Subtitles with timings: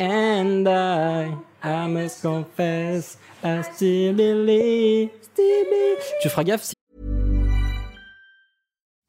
[0.00, 5.98] And I, I must confess, I still believe, still believe.
[6.22, 6.74] Tu feras gaffe si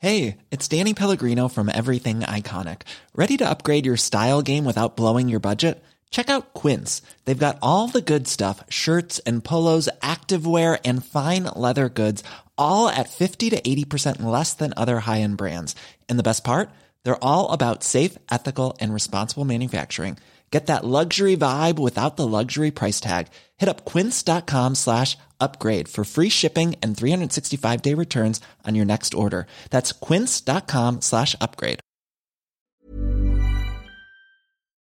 [0.02, 2.84] Hey, it's Danny Pellegrino from Everything Iconic.
[3.14, 5.84] Ready to upgrade your style game without blowing your budget?
[6.10, 7.02] Check out Quince.
[7.26, 12.24] They've got all the good stuff shirts and polos, activewear, and fine leather goods,
[12.58, 15.76] all at 50 to 80% less than other high end brands.
[16.08, 16.70] And the best part?
[17.04, 20.18] They're all about safe, ethical, and responsible manufacturing.
[20.52, 23.28] Get that luxury vibe without the luxury price tag.
[23.58, 29.14] Hit up quince.com slash upgrade for free shipping and 365 day returns on your next
[29.14, 29.46] order.
[29.70, 31.80] That's quince.com slash upgrade.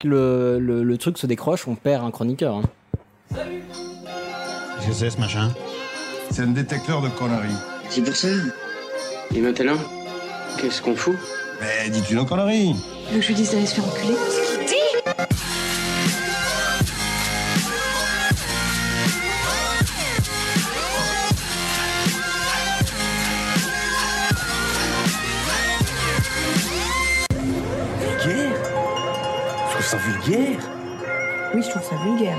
[0.04, 2.58] le, le, le truc se décroche, on perd un chroniqueur.
[2.58, 2.64] hein.
[3.32, 5.52] Qu'est-ce que c'est ce machin
[6.30, 7.56] C'est un détecteur de conneries.
[7.90, 8.28] C'est pour ça.
[9.34, 9.78] Et maintenant,
[10.60, 11.16] qu'est-ce qu'on fout
[11.60, 12.76] Mais dis-tu nos conneries
[13.08, 14.16] Tu veux que je lui dise d'aller se faire enculer
[29.88, 30.60] ça vulgaire
[31.56, 32.36] Oui, je trouve ça vulgaire.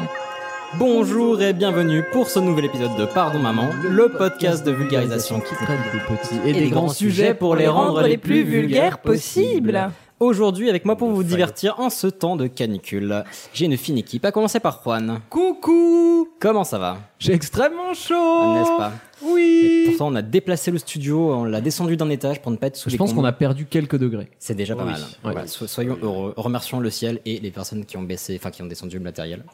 [0.74, 5.54] Bonjour et bienvenue pour ce nouvel épisode de Pardon Maman, le podcast de vulgarisation qui
[5.54, 9.90] traite des petits et des grands sujets pour les rendre les plus vulgaires possibles.
[10.20, 13.22] Aujourd'hui avec moi pour vous divertir en ce temps de canicule.
[13.54, 15.20] J'ai une fine équipe, à commencer par Juan.
[15.30, 16.98] Coucou Comment ça va?
[17.20, 18.92] J'ai extrêmement chaud N'est-ce pas?
[19.22, 22.56] Oui Et Pourtant on a déplacé le studio, on l'a descendu d'un étage pour ne
[22.56, 24.28] pas être sous Je les pense qu'on a perdu quelques degrés.
[24.40, 24.90] C'est déjà pas Oui.
[24.92, 25.00] mal.
[25.00, 25.06] Ouais.
[25.22, 26.34] Voilà, so- soyons heureux.
[26.36, 29.44] Remercions le ciel et les personnes qui ont baissé, enfin qui ont descendu le matériel.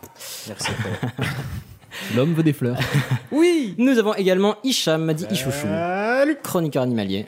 [0.48, 0.70] Merci.
[2.16, 2.78] L'homme veut des fleurs.
[3.32, 3.74] oui.
[3.78, 5.68] Nous avons également Hicham, dit Ichouchou,
[6.42, 7.26] chroniqueur animalier,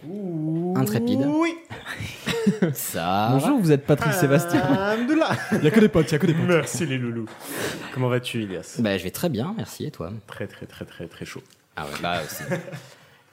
[0.74, 1.26] intrépide.
[1.28, 1.54] Oui.
[2.72, 3.28] Ça.
[3.32, 4.60] Bonjour, vous êtes Patrick Sébastien.
[4.60, 5.36] Alhamdoulilah.
[5.52, 6.46] Il y a que des potes, il y a que des potes.
[6.46, 7.26] Merci les loulous.
[7.92, 9.86] Comment vas-tu, Elias Bah, je vais très bien, merci.
[9.86, 10.12] Et toi?
[10.26, 11.42] Très très très très très chaud.
[11.76, 12.42] Ah ouais, bah aussi.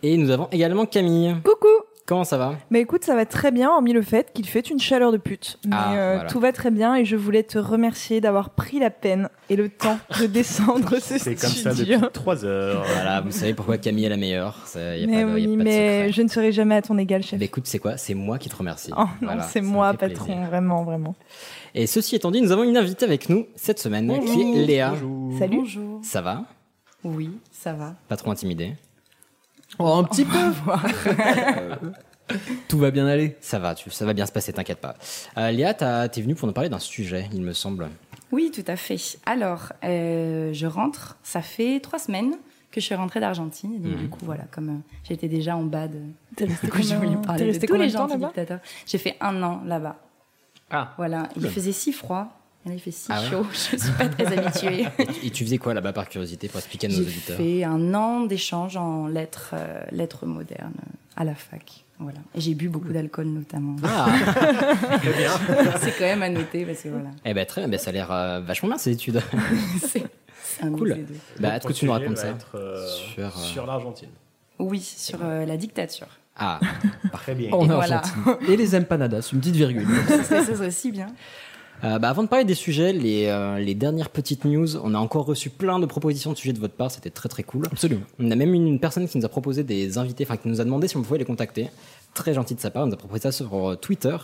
[0.04, 1.36] et nous avons également Camille.
[1.44, 4.70] Coucou Comment ça va Mais écoute, ça va très bien, hormis le fait qu'il fait
[4.70, 5.58] une chaleur de pute.
[5.66, 6.30] Mais Ah, euh, voilà.
[6.30, 9.70] tout va très bien et je voulais te remercier d'avoir pris la peine et le
[9.70, 11.72] temps de descendre ce C'est comme studio.
[11.72, 12.84] ça depuis 3 heures.
[12.94, 14.58] Voilà, vous savez pourquoi Camille est la meilleure.
[14.66, 16.12] Ça, y a mais pas de, y a oui, pas de mais secret.
[16.12, 17.40] je ne serai jamais à ton égal, chef.
[17.40, 17.96] Bah, écoute, c'est quoi?
[17.96, 18.92] C'est moi qui te remercie.
[18.98, 20.44] Oh non, Voilà, c'est moi, patron, plaisir.
[20.50, 21.16] vraiment, vraiment.
[21.74, 24.94] Et ceci étant dit, nous avons une invitée avec nous cette semaine, qui est Léa.
[25.40, 25.58] Salut.
[25.60, 26.02] Bonjour.
[26.04, 26.44] Ça va?
[27.06, 27.96] Oui, ça va.
[28.10, 28.74] Pas trop intimidée
[29.80, 30.38] Oh, un petit peu.
[32.68, 33.36] Tout va bien aller.
[33.42, 34.96] Ça va, tu, ça va bien se passer, t'inquiète pas.
[35.38, 37.90] Euh, Léa, t'es venue pour nous parler d'un sujet, il me semble.
[38.32, 38.98] Oui, tout à fait.
[39.26, 41.18] Alors, euh, je rentre.
[41.24, 42.36] Ça fait trois semaines
[42.72, 43.74] que je suis rentrée d'Argentine.
[43.76, 43.98] Et donc, Mhm.
[44.00, 46.00] du coup, voilà, comme euh, j'étais déjà en bas de.
[46.36, 48.60] T'es resté parler de tous les gens dictateurs.
[48.88, 49.98] J'ai fait un an là-bas.
[50.72, 50.94] Ah.
[50.98, 51.30] Voilà.
[51.36, 52.40] Il faisait si froid.
[52.66, 53.46] Et là, il fait si Ah ouais chaud.
[53.72, 54.86] Je suis pas très habituée.
[55.24, 57.94] Et tu faisais quoi là-bas par curiosité pour expliquer à nos J'ai auditeurs fait un
[57.94, 61.84] an d'échange en lettres, euh, lettres modernes euh, à la fac.
[62.00, 62.20] Voilà.
[62.36, 63.76] Et j'ai bu beaucoup d'alcool notamment.
[63.84, 64.08] Ah
[65.82, 67.10] C'est quand même à noter parce que voilà.
[67.24, 69.22] Eh ben très bien, ben, ça a l'air euh, vachement bien ces études.
[69.82, 70.04] C'est
[70.62, 71.06] Cool.
[71.40, 72.28] Bah, est-ce que tu nous racontes ça
[72.86, 74.10] Sur, Sur, euh, l'Argentine.
[74.60, 76.08] Oui, sur euh, la dictature.
[76.36, 76.60] Ah,
[77.14, 77.52] Très bien.
[77.52, 77.98] En Et voilà.
[77.98, 78.48] Argentine.
[78.50, 79.88] Et les empanadas, une petite virgule.
[80.08, 81.08] ça serait ça serait si bien.
[81.84, 84.98] Euh, bah, avant de parler des sujets, les, euh, les dernières petites news, on a
[84.98, 87.66] encore reçu plein de propositions de sujets de votre part, c'était très très cool.
[87.72, 88.04] Absolument.
[88.20, 90.62] On a même une, une personne qui nous a proposé des invités, enfin qui nous
[90.62, 91.70] a demandé si on pouvait les contacter.
[92.14, 94.16] Très gentil de sa part, il nous a proposé ça sur euh, Twitter.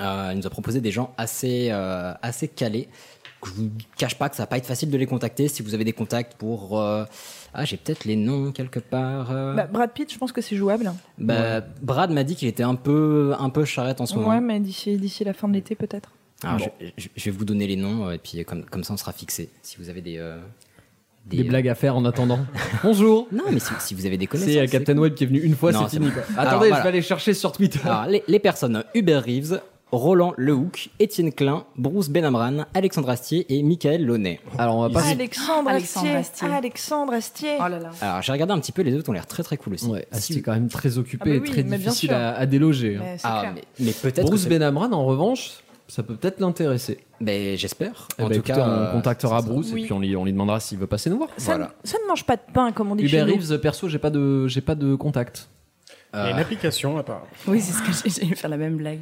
[0.00, 2.88] Euh, il nous a proposé des gens assez, euh, assez calés.
[3.44, 5.46] Je vous cache pas que ça va pas être facile de les contacter.
[5.48, 6.78] Si vous avez des contacts pour...
[6.80, 7.04] euh,
[7.54, 9.30] Ah, j'ai peut-être les noms quelque part.
[9.30, 9.54] euh.
[9.54, 10.92] Bah, Brad Pitt, je pense que c'est jouable.
[11.16, 14.28] Bah, Brad m'a dit qu'il était un peu, un peu charrette en ce moment.
[14.28, 16.10] Ouais, mais d'ici d'ici la fin de l'été, peut-être.
[16.42, 18.92] Alors, je, je- je vais vous donner les noms, euh, et puis comme, comme ça,
[18.94, 19.48] on sera fixé.
[19.62, 20.18] Si vous avez des.
[20.18, 20.38] euh,
[21.26, 22.40] Des euh, blagues à faire en attendant.
[22.82, 23.26] Bonjour.
[23.32, 24.52] Non, mais si, si vous avez des connaissances.
[24.52, 25.02] C'est euh, Captain cool.
[25.02, 26.06] Web qui est venu une fois, c'est fini.
[26.08, 26.12] bon.
[26.12, 26.22] quoi.
[26.36, 26.76] Alors, Attendez, voilà.
[26.76, 27.80] je vais aller chercher sur Twitter.
[27.84, 29.60] Alors, les, les personnes Hubert Reeves,
[29.92, 34.40] Roland Lehouk, Étienne Klein, Bruce Benamran, Alexandre Astier et Michael Launay.
[34.58, 35.06] Alors, on va pas.
[35.06, 36.16] Alexandre Alexandre Astier.
[36.16, 36.48] Astier.
[36.48, 37.56] Alexandre Astier.
[37.58, 37.90] Oh là là.
[38.00, 39.86] Alors, j'ai regardé un petit peu, les autres ont l'air très très cool aussi.
[39.86, 42.36] Ouais, Si c'est vous- quand même très occupé Ah bah et oui, très difficile à,
[42.36, 42.96] à déloger.
[42.96, 43.00] hein.
[43.04, 44.26] Mais Ah, mais, mais peut-être.
[44.26, 45.50] Bruce Benamran, en revanche,
[45.88, 46.98] ça peut peut-être l'intéresser.
[47.20, 48.08] Ben, j'espère.
[48.18, 49.82] Eh En ben, tout écoutez, cas, on euh, contactera Bruce Oui.
[49.82, 51.30] et puis on lui, on lui demandera s'il veut passer nous voir.
[51.36, 51.72] Ça, Voilà.
[51.84, 53.40] ne, ça ne mange pas de pain, comme on dit Hubert chez nous.
[53.40, 55.48] Reeves, perso, j'ai pas de, j'ai pas de contact.
[56.14, 57.26] Il y a une application apparemment.
[57.46, 59.00] Oui, c'est ce que j'ai- faire la même blague.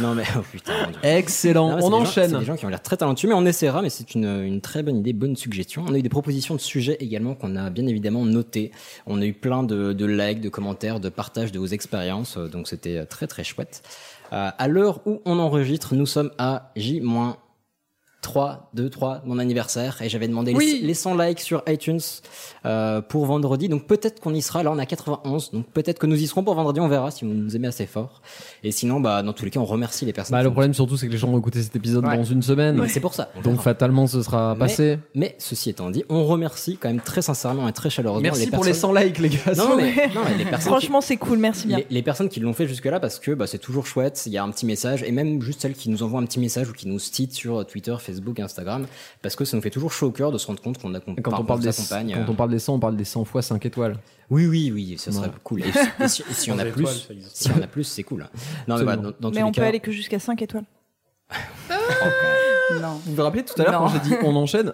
[0.00, 0.72] Non, mais oh putain.
[1.02, 1.70] Excellent.
[1.72, 2.30] Non, mais on des gens- enchaîne.
[2.30, 4.62] C'est des gens qui ont l'air très talentueux, mais on essaiera, mais c'est une, une
[4.62, 5.84] très bonne idée, bonne suggestion.
[5.86, 8.70] On a eu des propositions de sujets également qu'on a bien évidemment notées.
[9.06, 12.48] On a eu plein de, de likes, de commentaires, de partages de vos expériences, euh,
[12.48, 13.82] donc c'était euh, très très chouette.
[14.32, 17.36] Euh, à l'heure où on enregistre, nous sommes à J-3
[18.24, 20.78] 3, 2, 3, mon anniversaire, et j'avais demandé Oui.
[20.80, 22.00] les, les 100 likes sur iTunes
[22.66, 23.68] euh, pour vendredi.
[23.68, 24.62] Donc peut-être qu'on y sera.
[24.62, 26.80] Là, on a 91, donc peut-être que nous y serons pour vendredi.
[26.80, 28.22] On verra si vous nous aimez assez fort.
[28.62, 30.32] Et sinon, bah dans tous les cas, on remercie les personnes.
[30.32, 32.16] Bah, le nous- problème surtout, c'est que les gens vont écouter cet épisode Ouais.
[32.16, 32.76] dans une semaine.
[32.80, 33.30] Mais c'est pour ça.
[33.36, 34.98] on Donc fatalement, ce sera Mais- passé.
[35.14, 38.50] Mais ceci étant dit, on remercie quand même très sincèrement et très chaleureusement Merci les
[38.50, 39.36] pour les personnes- 100 likes, les gars.
[39.56, 41.78] Non, mais, non, mais les personnes qui- Franchement, c'est cool, merci bien.
[41.78, 44.38] les, les personnes qui l'ont fait jusque-là parce que bah, c'est toujours chouette, il y
[44.38, 46.72] a un petit message, et même juste celles qui nous envoient un petit message ou
[46.72, 48.86] qui nous citent sur Twitter, Facebook, Instagram,
[49.22, 51.16] parce que ça nous fait toujours chaud au cœur de se rendre compte qu'on accompagne.
[51.18, 53.42] Et Quand, on parle des, quand on parle des 100, on parle des 100 fois
[53.42, 53.96] 5 étoiles.
[54.30, 55.62] Oui, oui, oui, ça serait cool.
[55.62, 55.64] Et,
[56.04, 58.26] et si, et si on a plus, si on a plus, c'est cool.
[58.68, 60.64] Non, mais voilà, dans, dans tous Mais on peut cas, aller que jusqu'à 5 étoiles.
[62.80, 63.00] Non.
[63.04, 64.72] Vous vous rappelez tout à l'heure quand j'ai dit on enchaîne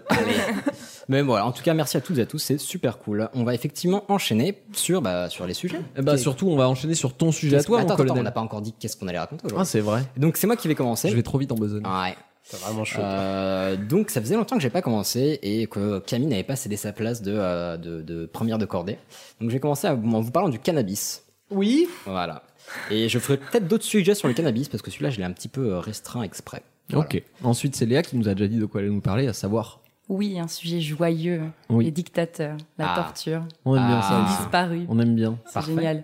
[1.08, 3.28] Mais voilà, en tout cas, merci à toutes et à tous, c'est super cool.
[3.34, 5.80] On va effectivement enchaîner sur, bah, sur les sujets.
[5.96, 8.22] Eh bah, surtout, on va enchaîner sur ton sujet à toi, attends, mon attends, on
[8.22, 9.70] n'a pas encore dit qu'est-ce qu'on allait raconter Ah, aujourd'hui.
[9.70, 10.04] c'est vrai.
[10.16, 11.08] Donc c'est moi qui vais commencer.
[11.08, 11.82] Je vais trop vite en besogne.
[11.84, 12.14] Ouais.
[12.50, 13.00] C'est vraiment chaud.
[13.00, 16.76] Euh, donc ça faisait longtemps que j'ai pas commencé et que Camille n'avait pas cédé
[16.76, 18.98] sa place de, euh, de, de première de cordée.
[19.40, 21.22] Donc j'ai commencé à en vous parlant du cannabis.
[21.50, 21.86] Oui.
[22.06, 22.42] Voilà.
[22.90, 25.32] Et je ferai peut-être d'autres sujets sur le cannabis parce que celui-là je l'ai un
[25.32, 26.62] petit peu euh, restreint exprès.
[26.88, 27.04] Voilà.
[27.04, 27.22] Ok.
[27.44, 29.32] Ensuite, c'est Léa qui nous a déjà dit de quoi elle allait nous parler, à
[29.32, 29.78] savoir.
[30.08, 31.42] Oui, un sujet joyeux.
[31.68, 31.84] Oui.
[31.84, 32.96] Les dictateurs, la Ah.
[32.96, 33.42] torture.
[33.64, 34.04] On aime bien Ah.
[34.04, 34.36] Ils ça ont aussi.
[34.42, 34.86] disparu.
[34.88, 35.38] On aime bien.
[35.46, 36.02] C'est génial.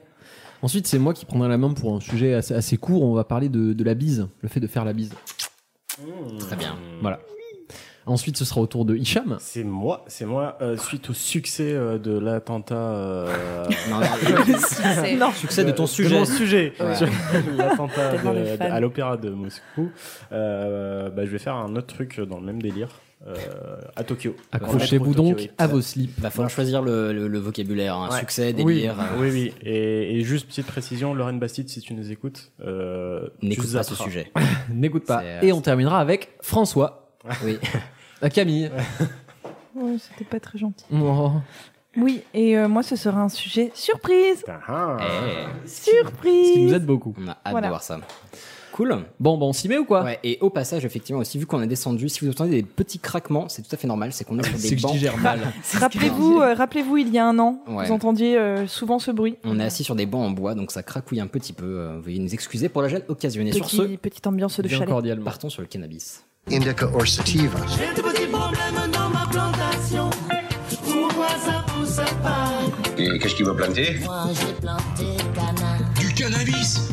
[0.62, 3.02] Ensuite, c'est moi qui prendrai la main pour un sujet assez, assez court.
[3.02, 5.12] On va parler de, de la bise, le fait de faire la bise.
[6.38, 6.76] Très bien.
[7.00, 7.20] Voilà.
[8.08, 9.36] Ensuite, ce sera au tour de Hicham.
[9.40, 12.74] C'est moi, c'est moi, euh, suite au succès euh, de l'attentat.
[12.76, 15.32] euh, Non, non, Non.
[15.32, 16.18] succès de ton de sujet.
[16.18, 16.94] mon sujet Ouais.
[17.56, 18.12] l'attentat
[18.60, 19.90] à l'opéra de Moscou.
[20.30, 22.90] Euh, bah, je vais faire un autre truc dans le même délire
[23.26, 23.34] euh,
[23.96, 24.36] à Tokyo.
[24.52, 25.72] Accrochez-vous donc Tokyo, à oui.
[25.72, 26.18] vos slips.
[26.20, 27.94] Va falloir choisir le, le- le vocabulaire.
[27.96, 28.08] hein.
[28.10, 28.18] Ouais.
[28.20, 28.98] Succès, Oui, délire.
[29.00, 29.54] euh, oui, oui.
[29.62, 33.94] Et, et juste petite précision, Lorraine Bastide, si tu nous écoutes, euh, N'écoute pas ce
[33.94, 34.30] sujet.
[34.72, 35.22] N'écoute pas.
[35.42, 37.08] Et on terminera avec François.
[37.44, 37.58] Oui.
[38.22, 38.70] À Camille.
[39.74, 40.84] Ouais, C'était pas très gentil.
[40.90, 41.32] Oh.
[41.98, 44.42] Oui, et euh, moi, ce sera un sujet surprise.
[44.48, 46.58] Eh, Ce qui Surprise.
[46.58, 47.14] nous aide beaucoup.
[47.18, 47.66] on a hâte Voilà.
[47.66, 47.98] de voir ça.
[48.76, 48.94] Cool.
[49.18, 50.04] Bon, bon, on s'y met ou quoi?
[50.04, 52.98] Ouais, et au passage, effectivement, aussi, vu qu'on a descendu, si vous entendez des petits
[52.98, 54.96] craquements, c'est tout à fait normal, c'est qu'on est sur des bancs.
[55.80, 57.86] Rappelez-vous, euh, rappelez-vous, il y a un an, Ouais.
[57.86, 59.36] vous entendiez euh, souvent ce bruit.
[59.44, 61.64] On est assis sur des bancs en bois, donc ça cracouille un petit peu.
[61.64, 63.52] euh, veuillez nous excuser pour la gêne occasionnée.
[63.52, 64.86] Sur ce, Petit- petite ambiance de chalet.
[64.86, 65.24] cordialement.
[65.24, 66.22] partons sur le cannabis.
[66.52, 67.58] Indica or sativa.
[72.98, 73.96] Et qu'est-ce qu'il va planter?
[75.98, 76.90] Du cannabis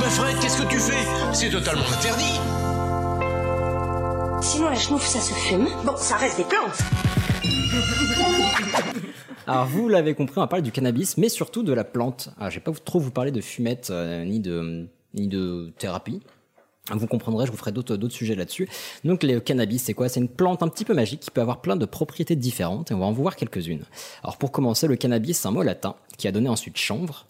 [0.00, 1.06] Mais Fred, qu'est-ce que tu fais?
[1.32, 2.40] C'est totalement interdit
[4.42, 5.68] Sinon, la chenouf, ça se fume.
[5.84, 6.78] Bon, ça reste des plantes.
[9.46, 12.30] Alors vous l'avez compris, on va parler du cannabis, mais surtout de la plante.
[12.38, 16.22] Alors je vais pas trop vous parler de fumette euh, ni de ni de thérapie.
[16.90, 18.68] Vous comprendrez, je vous ferai d'autres d'autres sujets là-dessus.
[19.04, 20.08] Donc le cannabis, c'est quoi?
[20.08, 22.94] C'est une plante un petit peu magique qui peut avoir plein de propriétés différentes et
[22.94, 23.84] on va en voir quelques-unes.
[24.22, 27.26] Alors pour commencer, le cannabis, c'est un mot latin qui a donné ensuite chanvre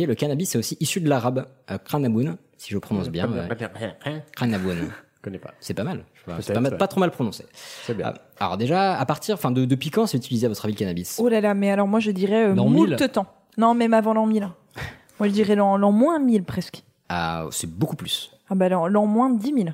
[0.00, 3.30] et le cannabis est aussi issu de l'arabe euh, kranaboun, si je prononce bien.
[3.30, 4.22] ouais.
[4.36, 4.90] Kranaboun.
[5.22, 5.54] Je connais pas.
[5.60, 6.04] C'est pas mal.
[6.40, 6.76] C'est pas, ouais.
[6.76, 7.44] pas trop mal prononcé.
[7.84, 8.12] C'est bien.
[8.40, 10.78] Ah, Alors déjà, à partir, enfin de, depuis quand c'est utilisé à votre avis le
[10.80, 11.20] cannabis?
[11.22, 13.08] Oh là là, mais alors moi, je dirais euh, moult 1000.
[13.08, 13.26] temps.
[13.56, 14.48] Non, même avant l'an 1000.
[15.20, 16.82] Moi, je dirais l'an l'an moins 1000 presque.
[17.08, 18.32] Ah, c'est beaucoup plus.
[18.50, 19.68] Ah bah l'an l'an moins 10 000.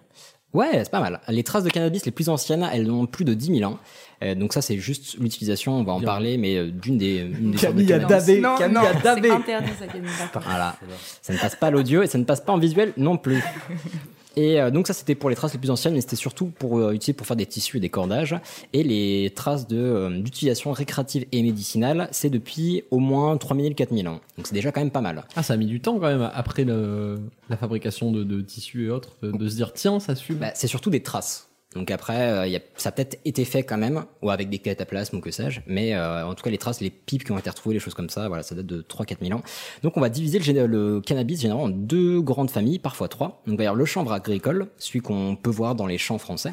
[0.55, 1.21] Ouais, c'est pas mal.
[1.29, 3.79] Les traces de cannabis les plus anciennes, elles ont plus de 10 000 ans.
[4.23, 6.07] Euh, donc ça, c'est juste l'utilisation, on va en Bien.
[6.07, 8.09] parler, mais euh, d'une des, une des sortes de cannabis.
[8.27, 8.41] dabé.
[8.41, 9.29] Non, Camille non, dabé.
[9.29, 10.11] c'est interdit ça, Camille.
[10.45, 10.77] Voilà.
[11.23, 13.43] Ça ne passe pas à l'audio et ça ne passe pas en visuel non plus.
[14.41, 16.79] Et euh, donc ça c'était pour les traces les plus anciennes, mais c'était surtout pour
[16.79, 18.37] euh, utiliser pour faire des tissus et des cordages.
[18.73, 24.07] Et les traces de euh, d'utilisation récréative et médicinale, c'est depuis au moins 3000 4000
[24.07, 24.21] ans.
[24.37, 25.25] Donc c'est déjà quand même pas mal.
[25.35, 27.19] Ah, ça a mis du temps quand même après le-
[27.51, 30.35] la fabrication de, de tissus et autres, de, de se dire tiens, ça suit.
[30.35, 31.48] Bah, c'est surtout des traces.
[31.79, 34.59] Donc après, euh, y a, ça a peut-être été fait quand même, ou avec des
[34.59, 37.39] cataplasmes ou que sais-je, mais euh, en tout cas les traces, les pipes qui ont
[37.39, 39.43] été retrouvées, les choses comme ça, voilà, ça date de 3-4 000 ans.
[39.83, 43.43] Donc on va diviser le, le cannabis généralement en deux grandes familles, parfois trois.
[43.47, 46.53] Donc avoir le chanvre agricole, celui qu'on peut voir dans les champs français.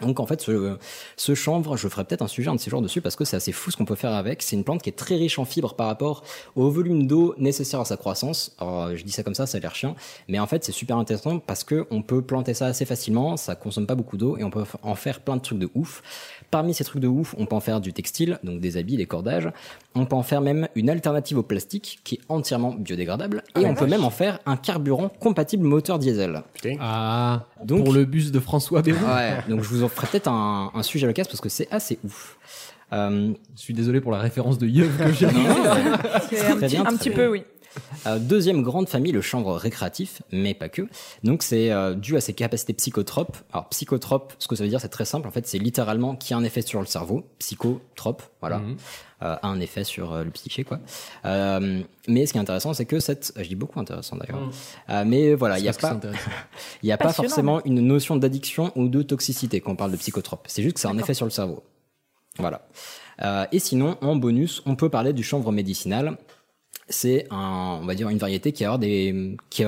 [0.00, 0.40] Donc en fait,
[1.16, 3.36] ce, chanvre, je ferai peut-être un sujet un de ces jours dessus parce que c'est
[3.36, 4.42] assez fou ce qu'on peut faire avec.
[4.42, 6.24] C'est une plante qui est très riche en fibres par rapport
[6.56, 8.56] au volume d'eau nécessaire à sa croissance.
[8.58, 9.94] Alors je dis ça comme ça, ça a l'air chiant,
[10.26, 13.54] mais en fait c'est super intéressant parce que on peut planter ça assez facilement, ça
[13.54, 16.02] consomme pas beaucoup d'eau et on peut en faire plein de trucs de ouf.
[16.54, 19.06] Parmi ces trucs de ouf, on peut en faire du textile, donc des habits, des
[19.06, 19.48] cordages.
[19.96, 23.74] On peut en faire même une alternative au plastique qui est entièrement biodégradable et on
[23.74, 26.44] peut même en faire un carburant compatible moteur diesel.
[26.78, 29.04] Ah, Donc- pour le bus de François Bérou.
[29.04, 31.66] Ouais, donc je vous en ferai peut-être un, un sujet à l'occasion parce que c'est
[31.72, 32.38] assez ouf.
[32.92, 35.26] Euh, Je suis désolé pour la référence de Yeuve que j'ai.
[35.26, 37.18] Un, Très petit, bien, un très petit bien.
[37.18, 37.42] peu, oui.
[38.06, 40.82] Euh, deuxième grande famille, le chanvre récréatif, mais pas que.
[41.22, 43.36] Donc c'est euh, dû à ses capacités psychotropes.
[43.52, 45.26] Alors psychotrope, ce que ça veut dire, c'est très simple.
[45.28, 47.24] En fait, c'est littéralement qui a un effet sur le cerveau.
[47.38, 48.58] Psychotrope, voilà.
[48.58, 48.76] Mhm.
[49.22, 50.80] Euh, a un effet sur euh, le psyché, quoi.
[51.24, 54.40] Euh, mais ce qui est intéressant, c'est que cette, je dis beaucoup intéressant d'ailleurs.
[54.40, 54.52] Mhm.
[54.90, 55.98] Euh, mais voilà, il n'y a pas,
[56.82, 59.96] il y a pas forcément une notion d'addiction ou de toxicité quand on parle de
[59.96, 60.46] psychotrope.
[60.48, 61.62] C'est juste que ça a un effet sur le cerveau.
[62.38, 62.66] Voilà.
[63.22, 66.18] Euh, et sinon, en bonus, on peut parler du chanvre médicinal.
[66.88, 68.74] C'est un, va dire une variété qui va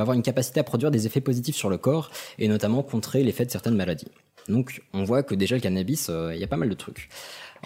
[0.01, 3.47] avoir une capacité à produire des effets positifs sur le corps et notamment contrer l'effet
[3.47, 4.09] de certaines maladies.
[4.49, 7.09] Donc, on voit que déjà le cannabis, euh, il y a pas mal de trucs.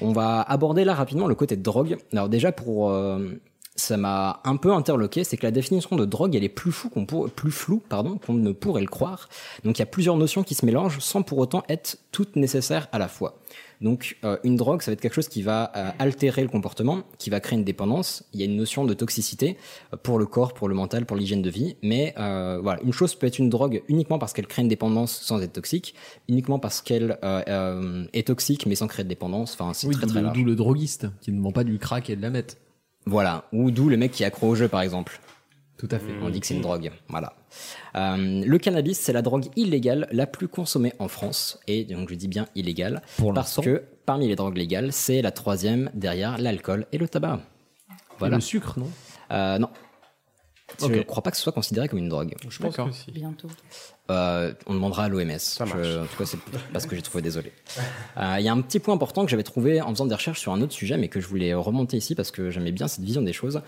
[0.01, 1.99] On va aborder là rapidement le côté drogue.
[2.13, 3.41] Alors déjà pour euh,
[3.77, 6.91] ça m'a un peu interloqué, c'est que la définition de drogue, elle est plus floue
[6.91, 7.07] qu'on
[8.35, 9.29] ne pourrait le croire.
[9.65, 12.89] Donc il y a plusieurs notions qui se mélangent sans pour autant être toutes nécessaires
[12.93, 13.39] à la fois.
[13.81, 17.03] Donc euh, une drogue, ça va être quelque chose qui va euh, altérer le comportement,
[17.19, 18.25] qui va créer une dépendance.
[18.35, 19.57] Il y a une notion de toxicité
[19.93, 21.77] euh, pour le corps, pour le mental, pour l'hygiène de vie.
[21.83, 25.13] Mais euh, voilà, une chose peut être une drogue uniquement parce qu'elle crée une dépendance
[25.23, 25.95] sans être toxique,
[26.29, 29.55] uniquement parce qu'elle euh, euh, est toxique mais sans créer de dépendance.
[29.59, 30.37] Enfin, c'est Oui, très très large.
[30.37, 32.59] d'où le droguiste qui ne vend pas du crack et de la meth.
[33.07, 35.21] Voilà, ou d'où le mec qui est accro au jeu par exemple.
[35.81, 36.13] Tout à fait.
[36.21, 36.91] On dit que c'est une drogue.
[37.09, 37.33] Voilà.
[37.97, 41.59] Euh, le cannabis, c'est la drogue illégale la plus consommée en France.
[41.69, 43.01] Et donc, je dis bien illégale.
[43.17, 47.41] Pour parce que parmi les drogues légales, c'est la troisième derrière l'alcool et le tabac.
[48.21, 48.91] Et le sucre, non?
[49.31, 49.71] Euh, non.
[50.79, 52.35] Je ne crois pas que ce soit considéré comme une drogue.
[52.47, 53.11] Je pense que si.
[53.11, 53.49] Bientôt.
[54.11, 55.39] Euh, on demandera à l'OMS.
[55.39, 55.79] Ça marche.
[55.79, 56.39] En tout cas, c'est
[56.75, 57.53] parce que j'ai trouvé désolé.
[58.19, 60.41] Euh, Il y a un petit point important que j'avais trouvé en faisant des recherches
[60.41, 63.05] sur un autre sujet, mais que je voulais remonter ici parce que j'aimais bien cette
[63.05, 63.63] vision des choses.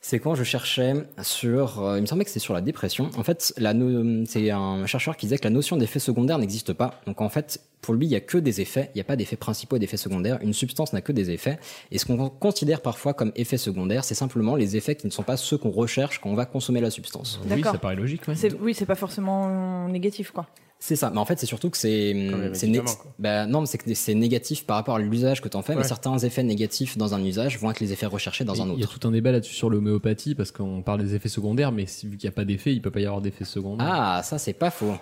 [0.00, 3.10] C'est quand je cherchais sur, euh, il me semblait que c'était sur la dépression.
[3.18, 6.72] En fait, la no- c'est un chercheur qui disait que la notion d'effet secondaire n'existe
[6.72, 7.00] pas.
[7.06, 8.90] Donc en fait, pour lui, il y a que des effets.
[8.94, 10.38] Il n'y a pas d'effets principaux et d'effets secondaires.
[10.40, 11.58] Une substance n'a que des effets.
[11.90, 15.24] Et ce qu'on considère parfois comme effets secondaires, c'est simplement les effets qui ne sont
[15.24, 17.40] pas ceux qu'on recherche quand on va consommer la substance.
[17.42, 17.72] Oui, D'accord.
[17.72, 18.22] ça paraît logique.
[18.28, 18.34] ouais.
[18.60, 20.46] Oui, c'est pas forcément négatif, quoi.
[20.80, 22.80] C'est ça, mais en fait c'est surtout que c'est né-
[23.18, 25.74] bah, non, mais c'est que c'est négatif par rapport à l'usage que tu en fais,
[25.74, 28.78] mais certains effets négatifs dans un usage vont être les effets recherchés dans un Il
[28.78, 28.98] y a autre.
[28.98, 32.16] tout un débat là-dessus sur l'homéopathie parce qu'on parle des effets secondaires, mais si- vu
[32.16, 33.88] qu'il n'y a pas d'effet, il peut pas y avoir d'effet secondaire.
[33.90, 34.94] Ah, ça c'est pas faux.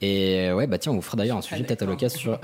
[0.00, 2.40] Et ouais, bah tiens, on vous fera d'ailleurs un sujet peut-être à l'occasion sur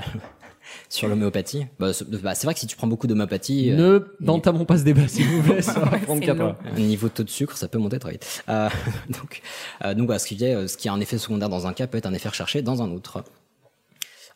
[0.89, 1.67] sur l'homéopathie?
[1.79, 4.79] Bah, c'est bah, c'est vrai que si tu prends beaucoup d'homéopathie, euh, ne n'entamons pas
[4.79, 5.63] ce débat s'il vous plaît.
[5.63, 8.45] ça va prendre un niveau de taux de sucre, ça peut monter très vite.
[8.49, 8.69] Euh,
[9.09, 9.43] donc,
[9.85, 11.73] euh, donc voilà, ce qui, est, euh, ce qui a un effet secondaire dans un
[11.73, 13.25] cas peut être un effet recherché dans un autre.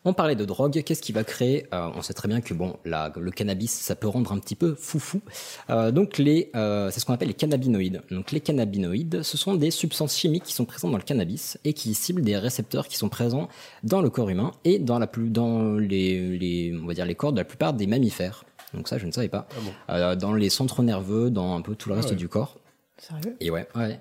[0.07, 2.75] On parlait de drogue, qu'est-ce qui va créer Euh, On sait très bien que bon,
[2.85, 5.19] la- le cannabis, ça peut rendre un petit peu foufou.
[5.71, 8.01] Euh, donc les, euh, c'est ce qu'on appelle les cannabinoïdes.
[8.11, 11.73] Donc les cannabinoïdes, ce sont des substances chimiques qui sont présentes dans le cannabis et
[11.73, 13.49] qui ciblent des récepteurs qui sont présents
[13.83, 17.15] dans le corps humain et dans la plus, dans les, les, on va dire les
[17.15, 18.45] corps de la plupart des mammifères.
[18.73, 19.47] Donc ça, je ne savais pas.
[19.89, 22.15] Euh, dans les centres nerveux, dans un peu tout le reste ouais.
[22.15, 22.57] du corps.
[22.97, 23.35] Sérieux?
[23.39, 23.99] Et ouais, ouais.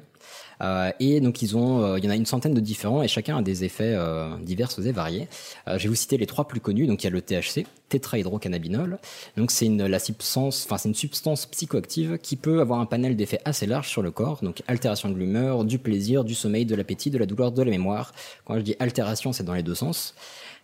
[0.64, 3.08] Euh, et donc ils ont, euh, il y en a une centaine de différents et
[3.08, 5.28] chacun a des effets euh, divers et variés.
[5.66, 6.86] Je vais vous citer les trois plus connus.
[6.86, 8.98] Donc il y a le THC, tétrahydrocannabinol.
[9.36, 13.40] Donc c'est la substance, enfin c'est une substance psychoactive qui peut avoir un panel d'effets
[13.44, 14.40] assez large sur le corps.
[14.42, 17.70] Donc altération de l'humeur, du plaisir, du sommeil, de l'appétit, de la douleur, de la
[17.70, 18.12] mémoire.
[18.44, 20.14] Quand je dis altération, c'est dans les deux sens.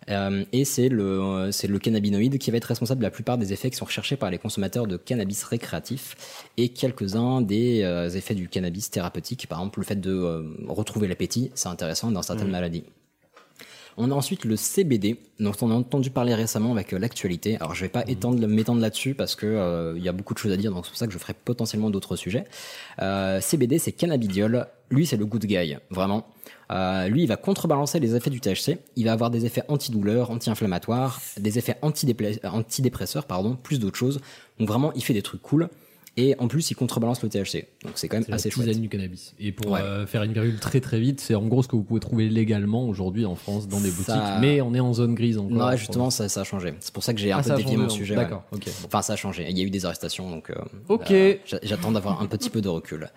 [0.09, 3.37] Euh, et c'est le, euh, c'est le cannabinoïde qui va être responsable de la plupart
[3.37, 8.09] des effets qui sont recherchés par les consommateurs de cannabis récréatif et quelques-uns des euh,
[8.09, 9.47] effets du cannabis thérapeutique.
[9.47, 12.83] Par exemple, le fait de euh, retrouver l'appétit, c'est intéressant dans certaines maladies.
[13.97, 17.57] On a ensuite le CBD, dont on a entendu parler récemment avec euh, l'actualité.
[17.57, 20.39] Alors je vais pas étendre, m'étendre là-dessus parce que euh, il y a beaucoup de
[20.39, 22.45] choses à dire, donc c'est pour ça que je ferai potentiellement d'autres sujets.
[23.01, 24.67] Euh, CBD, c'est cannabidiol.
[24.89, 26.27] Lui, c'est le good guy, vraiment.
[26.71, 28.77] Euh, lui, il va contrebalancer les effets du THC.
[28.95, 34.19] Il va avoir des effets antidouleurs, anti-inflammatoires, des effets antidépresseurs, pardon, plus d'autres choses.
[34.59, 35.69] Donc vraiment, il fait des trucs cool.
[36.17, 37.67] Et en plus, il contrebalance le THC.
[37.85, 38.77] Donc c'est quand même la assez chouette.
[38.81, 39.33] du cannabis.
[39.39, 39.79] Et pour Ouais.
[39.79, 42.27] euh, faire une virgule très très vite, c'est en gros ce que vous pouvez trouver
[42.27, 45.51] légalement aujourd'hui en France dans des Ça- boutiques, mais on est en zone grise encore.
[45.51, 46.73] Non, justement, ça, ça a changé.
[46.81, 48.17] C'est pour ça que j'ai un Ah, peu ça a dévié mon sujet.
[48.17, 48.23] ouais.
[48.23, 48.65] D'accord, ok.
[48.65, 48.71] bon.
[48.87, 49.45] Enfin, ça a changé.
[49.49, 50.49] Il y a eu des arrestations, donc.
[50.49, 50.55] euh,
[50.89, 51.13] Ok.
[51.45, 53.09] j'a- J'attends d'avoir un petit peu de recul.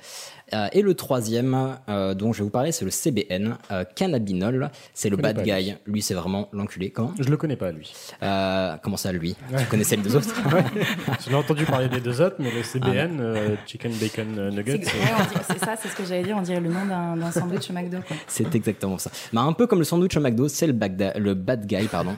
[0.55, 4.71] Euh, et le troisième euh, dont je vais vous parler, c'est le CBN, euh, cannabinol.
[4.95, 5.75] C'est le bad guy.
[5.87, 6.91] Lui, c'est vraiment l'enculé.
[6.91, 7.93] Comment Je le connais pas, lui.
[8.23, 10.33] euh, Comment ça, lui Tu connaissais les deux autres
[11.27, 14.57] J'en ai entendu parler des deux autres, mais le CBN, euh, Chicken Bacon euh, C'est
[14.57, 16.37] Nuggets, ouais, c'est ça, c'est ce que j'allais dire.
[16.37, 17.99] On dirait le nom d'un sandwich au McDo.
[18.27, 19.11] C'est exactement ça.
[19.33, 22.15] Mais un peu comme le sandwich au McDo, c'est le, bad guy, pardon.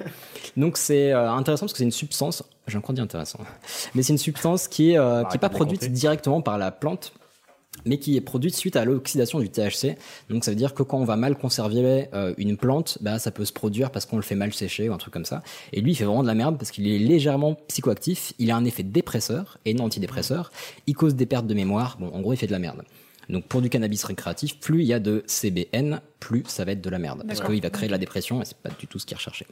[0.56, 3.40] Donc c'est euh, intéressant parce que c'est une substance, j'ai encore dit intéressant,
[3.94, 5.92] mais c'est une substance qui est, euh, qui pas produite compter.
[5.92, 7.12] directement par la plante,
[7.86, 9.96] mais qui est produite suite à l'oxydation du THC.
[10.28, 13.30] Donc ça veut dire que quand on va mal conserver euh, une plante, bah, ça
[13.30, 15.42] peut se produire parce qu'on le fait mal sécher ou un truc comme ça.
[15.72, 18.56] Et lui, il fait vraiment de la merde parce qu'il est légèrement psychoactif, il a
[18.56, 20.50] un effet dépresseur et non antidépresseur,
[20.86, 22.82] il cause des pertes de mémoire, bon, en gros, il fait de la merde.
[23.28, 26.80] Donc pour du cannabis récréatif, plus il y a de CBN, plus ça va être
[26.80, 27.24] de la merde.
[27.26, 29.16] Parce qu'il va créer de la dépression et c'est pas du tout ce qui est
[29.16, 29.46] recherché.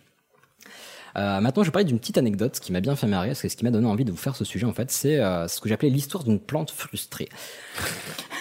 [1.17, 3.49] Euh, maintenant, je vais parler d'une petite anecdote qui m'a bien fait marrer, parce que
[3.49, 5.61] ce qui m'a donné envie de vous faire ce sujet, en fait, c'est euh, ce
[5.61, 7.29] que j'appelais l'histoire d'une plante frustrée.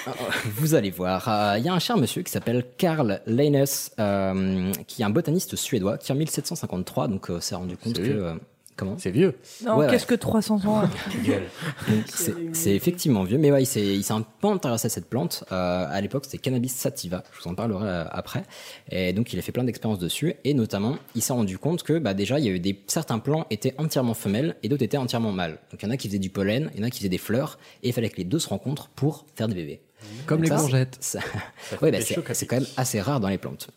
[0.07, 0.11] Euh,
[0.45, 5.01] vous allez voir, euh, il y a un cher monsieur qui s'appelle Karl euh, qui
[5.01, 8.35] est un botaniste suédois, qui en 1753 donc s'est rendu compte que
[8.75, 9.35] comment C'est vieux.
[9.63, 10.09] Non, Ouais, qu'est-ce ouais.
[10.09, 10.89] que 300 ans hein
[12.53, 15.43] c'est effectivement vieux, mais ouais, il s'est un peu intéressé à cette plante.
[15.51, 17.23] Euh, à l'époque, c'était cannabis sativa.
[17.37, 18.43] Je vous en parlerai euh, après.
[18.89, 20.33] Et donc, il a fait plein d'expériences dessus.
[20.43, 23.19] Et notamment, il s'est rendu compte que bah, déjà, il y a eu des certains
[23.19, 25.57] plants étaient entièrement femelles et d'autres étaient entièrement mâles.
[25.71, 27.09] Donc, il y en a qui faisaient du pollen, il y en a qui faisaient
[27.09, 29.81] des fleurs, et il fallait que les deux se rencontrent pour faire des bébés.
[30.25, 30.97] Comme Donc les ça, courgettes.
[31.01, 31.21] ça-
[31.57, 31.99] fait ouais, bah,
[32.33, 33.69] c'est quand même assez rare dans les plantes.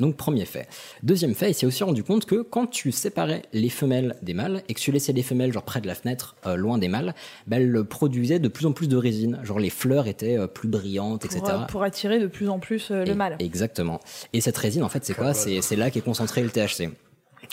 [0.00, 0.66] Donc premier fait.
[1.04, 4.62] Deuxième fait, il s'est aussi rendu compte que quand tu séparais les femelles des mâles
[4.68, 7.14] et que tu laissais les femelles genre près de la fenêtre, euh, loin des mâles,
[7.46, 9.38] bah, elles produisaient de plus en plus de résine.
[9.44, 11.56] Genre les fleurs étaient euh, plus brillantes, pour, etc.
[11.62, 13.36] euh, pour attirer de plus en plus euh, le Et- mâle.
[13.38, 14.00] Exactement.
[14.32, 15.32] Et cette résine, en fait, c'est quoi?
[15.32, 16.90] C'est c'est là qu'est concentré le THC.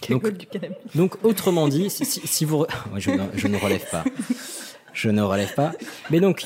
[0.10, 0.78] Donc, goût du cannabis.
[0.96, 2.64] donc autrement dit, si, si- si vous...
[2.64, 4.04] re- Ouais, je, ne, je ne relève pas.
[4.94, 5.74] Je ne relève pas.
[6.10, 6.46] Mais donc,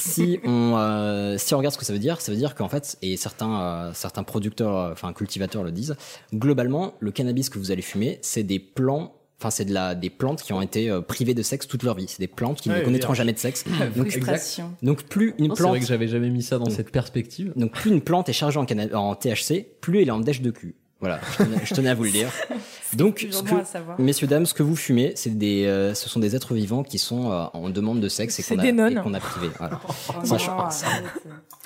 [0.00, 2.68] si on, euh, si on regarde ce que ça veut dire, ça veut dire qu'en
[2.68, 5.96] fait, et certains, euh, certains producteurs, euh, enfin cultivateurs le disent,
[6.34, 9.14] globalement, le cannabis que vous allez fumer, c'est des plants...
[9.42, 11.94] Enfin, c'est de la, des plantes qui ont été euh, privées de sexe toute leur
[11.94, 12.04] vie.
[12.08, 13.64] C'est des plantes qui Ouais, ne connaîtront jamais de sexe.
[13.96, 14.74] Donc, Frustration.
[14.82, 17.50] donc plus une Non, C'est plante, vrai que j'avais jamais mis ça dans cette perspective.
[17.56, 20.50] donc plus une plante est chargée en, en THC, plus elle est en dèche de
[20.50, 20.74] cul.
[21.00, 22.28] Voilà, je tenais, je tenais à vous le dire.
[22.94, 23.54] Donc, ce que-
[24.02, 26.98] messieurs dames, ce que vous fumez, c'est des, euh, ce sont des êtres vivants qui
[26.98, 28.62] sont euh, en demande de sexe et qu'on a,
[29.02, 29.48] qu'on a privé.
[29.58, 29.80] Voilà.
[29.86, 30.22] Oh non,
[30.58, 30.84] arrête.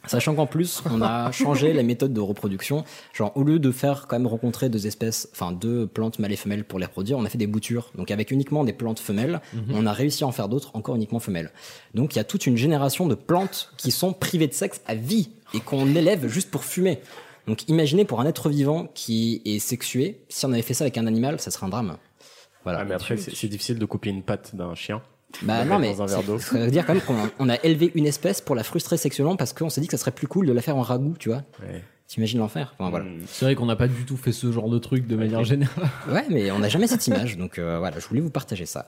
[0.06, 2.84] Sachant qu'en plus, on a changé la méthode de reproduction.
[3.14, 6.36] Genre, au lieu de faire quand même rencontrer deux espèces, enfin deux plantes mâles et
[6.36, 7.90] femelles pour les reproduire, on a fait des boutures.
[7.96, 9.40] Donc avec uniquement des plantes femelles,
[9.72, 11.50] on a réussi à en faire d'autres encore uniquement femelles.
[11.94, 14.94] Donc il y a toute une génération de plantes qui sont privées de sexe à
[14.94, 17.00] vie et qu'on élève juste pour fumer.
[17.46, 20.98] Donc imaginez pour un être vivant qui est sexué, si on avait fait ça avec
[20.98, 21.96] un animal, ça serait un drame.
[22.64, 22.80] Voilà.
[22.80, 25.02] Ah, mais après, c'est difficile de copier une patte d'un chien.
[25.42, 28.54] Bah non, mais ça veut dire quand même qu'on on a élevé une espèce pour
[28.54, 30.76] la frustrer sexuellement parce qu'on s'est dit que ça serait plus cool de la faire
[30.76, 31.42] en ragoût, tu vois.
[31.60, 31.82] Ouais.
[32.14, 33.06] T'imagines l'enfer Enfin, voilà.
[33.06, 33.22] Mm.
[33.26, 35.88] C'est vrai qu'on n'a pas du tout fait ce genre de truc de manière générale.
[36.08, 38.86] Ouais, mais on n'a jamais cette image, donc euh, voilà, je voulais vous partager ça.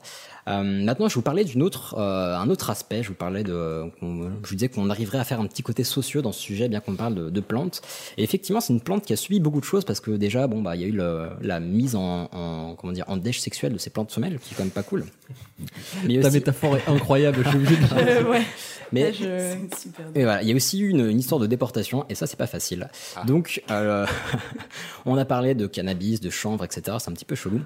[0.49, 3.03] Euh, maintenant, je vous parlais d'une autre, euh, un autre aspect.
[3.03, 4.07] Je vous parlais de, je
[4.49, 6.95] vous disais qu'on arriverait à faire un petit côté sociaux dans ce sujet, bien qu'on
[6.95, 7.83] parle de, de plantes.
[8.17, 10.63] Et effectivement, c'est une plante qui a subi beaucoup de choses parce que déjà, bon,
[10.63, 13.73] bah, il y a eu le- la mise en, en, comment dire, en dèche sexuelle
[13.73, 15.05] de ces plantes femelles, qui est quand même pas cool.
[16.07, 18.43] Mais Ta aussi- métaphore est incroyable, je suis obligé de Euh, ouais.
[18.93, 20.07] Mais Là, je- C'est super.
[20.15, 22.37] et voilà, il y a aussi eu une, une histoire de déportation, et ça, c'est
[22.37, 22.89] pas facile.
[23.27, 24.07] Donc, euh,
[25.07, 26.97] on a parlé de cannabis, de chanvre, etc.
[27.01, 27.61] C'est un petit peu chelou.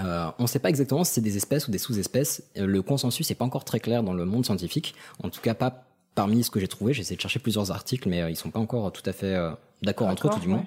[0.00, 2.42] Euh, on ne sait pas exactement si c'est des espèces ou des sous-espèces.
[2.56, 4.94] Le consensus n'est pas encore très clair dans le monde scientifique.
[5.22, 5.84] En tout cas, pas
[6.14, 6.92] parmi ce que j'ai trouvé.
[6.92, 9.34] J'ai essayé de chercher plusieurs articles, mais euh, ils sont pas encore tout à fait
[9.34, 9.50] euh,
[9.82, 10.64] d'accord entre eux, tout du moins.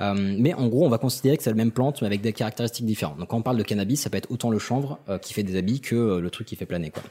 [0.00, 2.32] Euh, mais en gros, on va considérer que c'est la même plante, mais avec des
[2.32, 3.18] caractéristiques différentes.
[3.18, 5.42] Donc, quand on parle de cannabis, ça peut être autant le chanvre euh, qui fait
[5.42, 7.02] des habits que euh, le truc qui fait planer, quoi.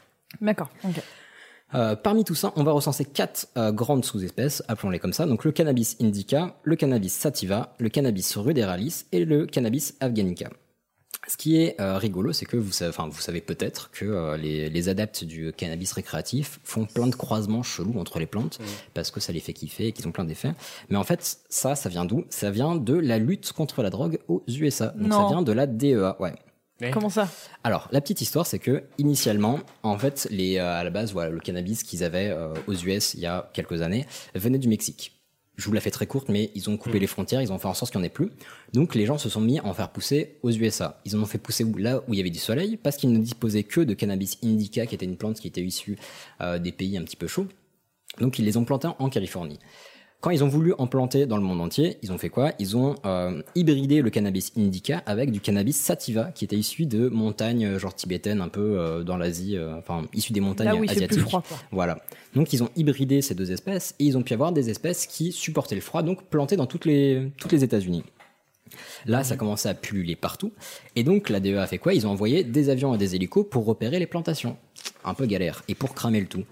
[0.41, 0.69] D'accord.
[0.83, 1.01] ok.
[1.75, 5.25] Euh, parmi tout ça, on va recenser quatre euh, grandes sous-espèces, appelons-les comme ça.
[5.25, 10.49] Donc le cannabis indica, le cannabis sativa, le cannabis ruderalis et le cannabis afghanica.
[11.27, 14.35] Ce qui est euh, rigolo, c'est que vous savez, enfin, vous savez peut-être que euh,
[14.37, 18.57] les, les adeptes du cannabis récréatif font plein de croisements chelous entre les plantes
[18.95, 20.53] parce que ça les fait kiffer et qu'ils ont plein d'effets.
[20.89, 22.23] Mais en fait, ça, ça vient d'où?
[22.29, 24.87] Ça vient de la lutte contre la drogue aux USA.
[24.97, 25.27] Donc ça Non.
[25.27, 26.33] vient de la DEA, ouais.
[26.91, 27.29] Comment ça?
[27.63, 31.29] Alors, la petite histoire, c'est que initialement, en fait, les, euh, à la base, voilà,
[31.29, 35.19] le cannabis qu'ils avaient euh, aux US il y a quelques années venait du Mexique.
[35.57, 37.67] Je vous la fais très courte, mais ils ont coupé les frontières, ils ont fait
[37.67, 38.31] en sorte qu'il n'y en ait plus.
[38.71, 41.01] Donc, les gens se sont mis à en faire pousser aux USA.
[41.03, 43.11] Ils en ont fait pousser où là où il y avait du soleil, parce qu'ils
[43.11, 45.97] ne disposaient que de cannabis indica, qui était une plante qui était issue
[46.39, 47.47] euh, des pays un petit peu chauds.
[48.19, 49.59] Donc, ils les ont plantés en Californie.
[50.21, 52.51] Quand ils ont voulu en planter dans le monde entier, ils ont fait quoi?
[52.59, 57.07] Ils ont euh, hybridé le cannabis indica avec du cannabis sativa, qui était issu de
[57.07, 60.75] montagnes euh, genre tibétaines, un peu euh, dans l'Asie, euh, enfin issu des montagnes Là
[60.75, 61.19] où il fait asiatiques.
[61.19, 61.57] plus froid, quoi.
[61.71, 61.99] Voilà.
[62.35, 65.31] Donc ils ont hybridé ces deux espèces et ils ont pu avoir des espèces qui
[65.31, 68.03] supportaient le froid, donc plantées dans toutes les toutes les États-Unis.
[69.05, 70.51] Là, ça commençait à pulluler partout.
[70.95, 71.93] Et donc, la DEA a fait quoi?
[71.93, 74.57] Ils ont envoyé des avions et des hélicos pour repérer les plantations.
[75.03, 75.63] Un peu galère.
[75.67, 76.43] Et pour cramer le tout.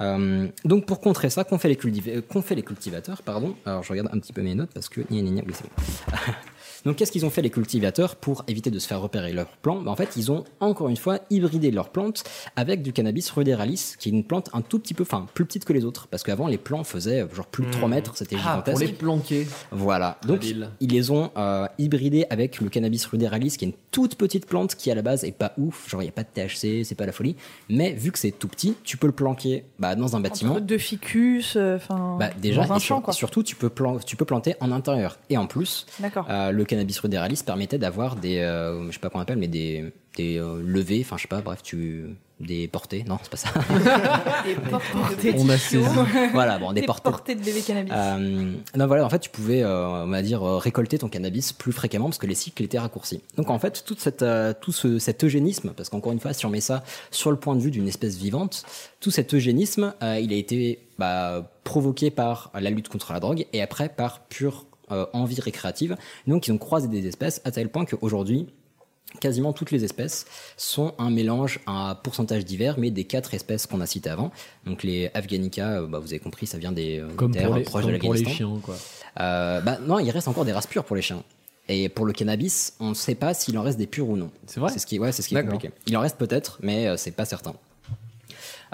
[0.00, 3.56] Euh, donc, pour contrer ça, qu'ont fait, les cultiv- qu'ont fait les cultivateurs pardon?
[3.64, 5.00] Alors, je regarde un petit peu mes notes parce que...
[5.10, 6.32] oui, c'est bon.
[6.84, 9.80] Donc qu'est-ce qu'ils ont fait les cultivateurs pour éviter de se faire repérer leurs plants
[9.80, 12.24] Bah, En fait, ils ont encore une fois hybridé leurs plantes
[12.56, 15.64] avec du cannabis ruderalis, qui est une plante un tout petit peu, enfin plus petite
[15.64, 18.36] que les autres, parce qu'avant les plants faisaient euh, genre plus de 3 mètres, c'était
[18.38, 18.80] Ah, pour gigantesque.
[18.86, 19.46] les planquer.
[19.70, 20.18] Voilà.
[20.26, 24.46] Donc, ils les ont euh, hybridés avec le cannabis ruderalis, qui est une toute petite
[24.46, 25.88] plante qui, à la base, est pas ouf.
[25.88, 27.36] Genre, il n'y a pas de THC, c'est pas la folie.
[27.68, 30.52] Mais vu que c'est tout petit, tu peux le planquer bah, dans un bâtiment.
[30.52, 32.16] Entre deux ficus, euh, enfin.
[32.18, 33.12] Bah, déjà, dans un et sur- champ, quoi.
[33.14, 35.18] surtout, tu peux, plan- tu peux planter en intérieur.
[35.30, 36.26] Et en plus, D'accord.
[36.30, 39.48] euh, le cannabis ruderalis permettait d'avoir des, euh, je sais pas comment on appelle, mais
[39.48, 42.06] des, des euh, levées, enfin, je sais pas, bref, tu,
[42.42, 43.50] des portées, non, c'est pas ça.
[44.44, 45.86] Des portées On a saisi.
[46.32, 47.10] voilà, bon, des Des portées.
[47.10, 47.92] portées de bébé cannabis.
[47.94, 51.72] Euh, non, voilà, en fait, tu pouvais, euh, on va dire, récolter ton cannabis plus
[51.72, 53.20] fréquemment parce que les cycles étaient raccourcis.
[53.36, 56.44] Donc, en fait, toute cette, euh, tout ce, cet eugénisme, parce qu'encore une fois, si
[56.44, 56.82] on met ça
[57.12, 58.64] sur le point de vue d'une espèce vivante,
[59.00, 63.46] tout cet eugénisme, euh, il a été bah, provoqué par la lutte contre la drogue
[63.52, 65.96] et après par pure euh, envie récréative.
[66.26, 68.46] Donc, ils ont croisé des espèces à tel point qu'aujourd'hui,
[69.20, 70.26] quasiment toutes les espèces
[70.56, 74.30] sont un mélange à pourcentage divers, mais des quatre espèces qu'on a citées avant.
[74.64, 77.62] Donc les Afghanica, euh, bah, vous avez compris, ça vient des euh, Comme terres les,
[77.62, 78.54] proches comme de pour les l'Afghanistan.
[78.54, 78.76] chiens, quoi.
[79.20, 81.22] Euh, bah, non, il reste encore des races pures pour les chiens.
[81.68, 84.30] Et pour le cannabis, on ne sait pas s'il en reste des purs ou non.
[84.46, 85.70] C'est vrai C'est ce qui, ouais, c'est ce qui est compliqué.
[85.86, 87.54] Il en reste peut-être, mais c'est pas certain.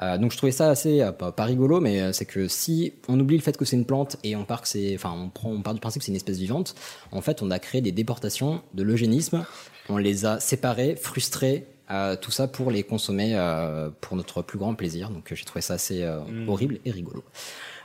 [0.03, 2.93] Euh, donc je trouvais ça assez euh, pas, pas rigolo, mais euh, c'est que si
[3.09, 5.29] on oublie le fait que c'est une plante et on part que c'est, enfin on
[5.29, 6.77] prend, on part du principe que c'est une espèce vivante,
[7.11, 9.45] en fait on a créé des déportations de l'eugénisme,
[9.89, 14.59] on les a séparés, frustrés, euh, tout ça pour les consommer euh, pour notre plus
[14.59, 15.09] grand plaisir.
[15.11, 17.25] Donc euh, j'ai trouvé ça assez euh, horrible et rigolo.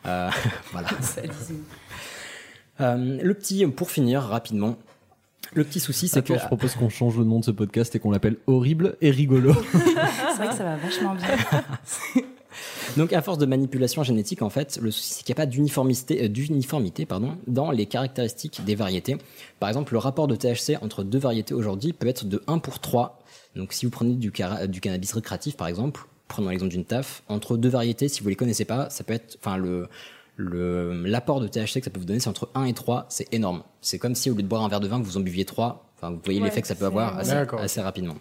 [0.06, 0.30] Euh,
[0.72, 0.90] voilà.
[2.82, 4.80] Euh, le petit, pour finir rapidement,
[5.54, 8.00] le petit souci c'est que je propose qu'on change le nom de ce podcast et
[8.00, 9.54] qu'on l'appelle Horrible et Rigolo.
[10.34, 11.28] C'est vrai que ça va vachement bien.
[12.98, 15.46] Donc, à force de manipulation génétique, en fait, le souci, c'est qu'il n'y a pas
[15.48, 19.18] d'uniformité, euh, d'uniformité pardon, dans les caractéristiques des variétés.
[19.60, 22.80] Par exemple, le rapport de THC entre deux variétés aujourd'hui peut être de 1 pour
[22.80, 23.20] 3.
[23.56, 27.24] Donc, si vous prenez du, cara- du cannabis récréatif, par exemple, prenons l'exemple d'une taf,
[27.28, 29.88] entre deux variétés, si vous les connaissez pas, ça peut être, enfin, le,
[30.36, 33.34] le, l'apport de THC que ça peut vous donner, c'est entre 1 et 3, c'est
[33.34, 33.64] énorme.
[33.82, 35.46] C'est comme si au lieu de boire un verre de vin, que vous en buviez
[35.46, 35.90] 3.
[35.98, 37.18] Enfin, vous voyez Ouais, l'effet que ça peut avoir
[37.58, 38.16] assez rapidement.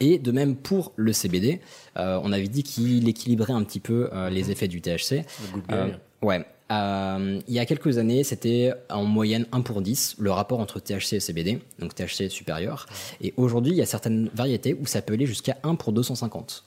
[0.00, 1.60] Et de même pour le CBD,
[1.96, 5.24] euh, on avait dit qu'il équilibrait un petit peu euh, les effets du THC.
[5.72, 5.88] Euh,
[6.22, 6.44] ouais.
[6.72, 10.80] Euh, il y a quelques années, c'était en moyenne 1 pour 10 le rapport entre
[10.80, 12.86] THC et CBD, donc THC supérieur.
[13.20, 16.64] Et aujourd'hui, il y a certaines variétés où ça peut aller jusqu'à 1 pour 250.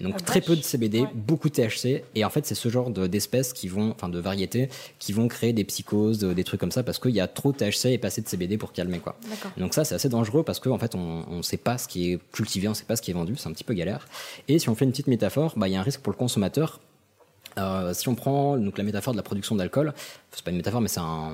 [0.00, 0.62] Donc Ah, très peu de.
[0.62, 1.08] CBD, Ouais.
[1.14, 4.18] beaucoup de THC, et en fait c'est ce genre de- d'espèces qui vont, enfin de
[4.18, 7.26] variétés, qui vont créer des psychoses, de- des trucs comme ça, parce qu'il y a
[7.28, 9.16] trop de THC et pas assez de CBD pour calmer quoi.
[9.58, 12.18] Donc ça c'est assez dangereux parce qu'en fait on ne sait pas ce qui est
[12.32, 14.08] cultivé, on ne sait pas ce qui est vendu, c'est un petit peu galère.
[14.48, 16.18] Et si on fait une petite métaphore, bah, il y a un risque pour le
[16.18, 16.80] consommateur.
[17.58, 19.92] Euh, si on prend donc la métaphore de la production d'alcool,
[20.30, 21.32] c'est pas une métaphore mais c'est un,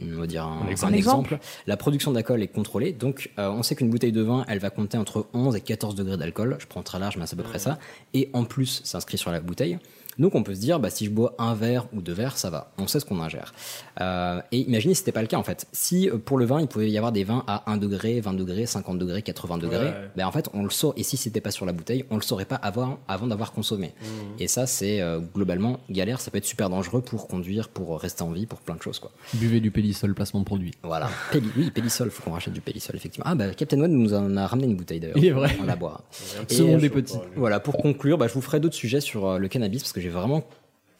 [0.00, 0.92] on va dire un, Un exemple.
[0.92, 1.34] un Un exemple.
[1.34, 1.46] exemple.
[1.66, 4.70] La production d'alcool est contrôlée, donc euh, on sait qu'une bouteille de vin, elle va
[4.70, 6.56] compter entre 11 et 14 degrés d'alcool.
[6.60, 7.78] Je prends très large, mais c'est à peu près ça.
[8.14, 9.78] Et en plus, c'est inscrit sur la bouteille.
[10.18, 12.50] Donc on peut se dire, bah, si je bois un verre ou deux verres, ça
[12.50, 12.72] va.
[12.78, 13.52] On sait ce qu'on ingère.
[14.00, 15.66] Euh, et imaginez si c'était pas le cas en fait.
[15.72, 18.34] Si euh, pour le vin, il pouvait y avoir des vins à 1 degré, 20
[18.34, 19.94] degrés, 50 degrés, 80 degrés, Ouais.
[20.16, 20.94] ben en fait on le sort.
[20.96, 23.92] Et si c'était pas sur la bouteille, on le saurait pas avant, avant d'avoir consommé.
[24.38, 26.20] Et ça c'est euh, globalement galère.
[26.20, 28.98] Ça peut être super dangereux pour conduire, pour rester en vie, pour plein de choses
[28.98, 29.10] quoi.
[29.34, 30.72] Buvez du Pélisol, placement de produit.
[30.82, 31.08] Voilà.
[31.32, 33.26] Péli- oui, Pélisol, faut qu'on rachète du Pélisol, effectivement.
[33.28, 35.16] Ah, bah, Captain One nous en a ramené une bouteille d'ailleurs.
[35.18, 35.56] Il est vrai.
[35.60, 36.02] On la boira.
[36.48, 37.16] Ce monde euh, est petit.
[37.36, 40.00] Voilà, pour conclure, bah, je vous ferai d'autres sujets sur euh, le cannabis parce que
[40.06, 40.44] j'ai vraiment.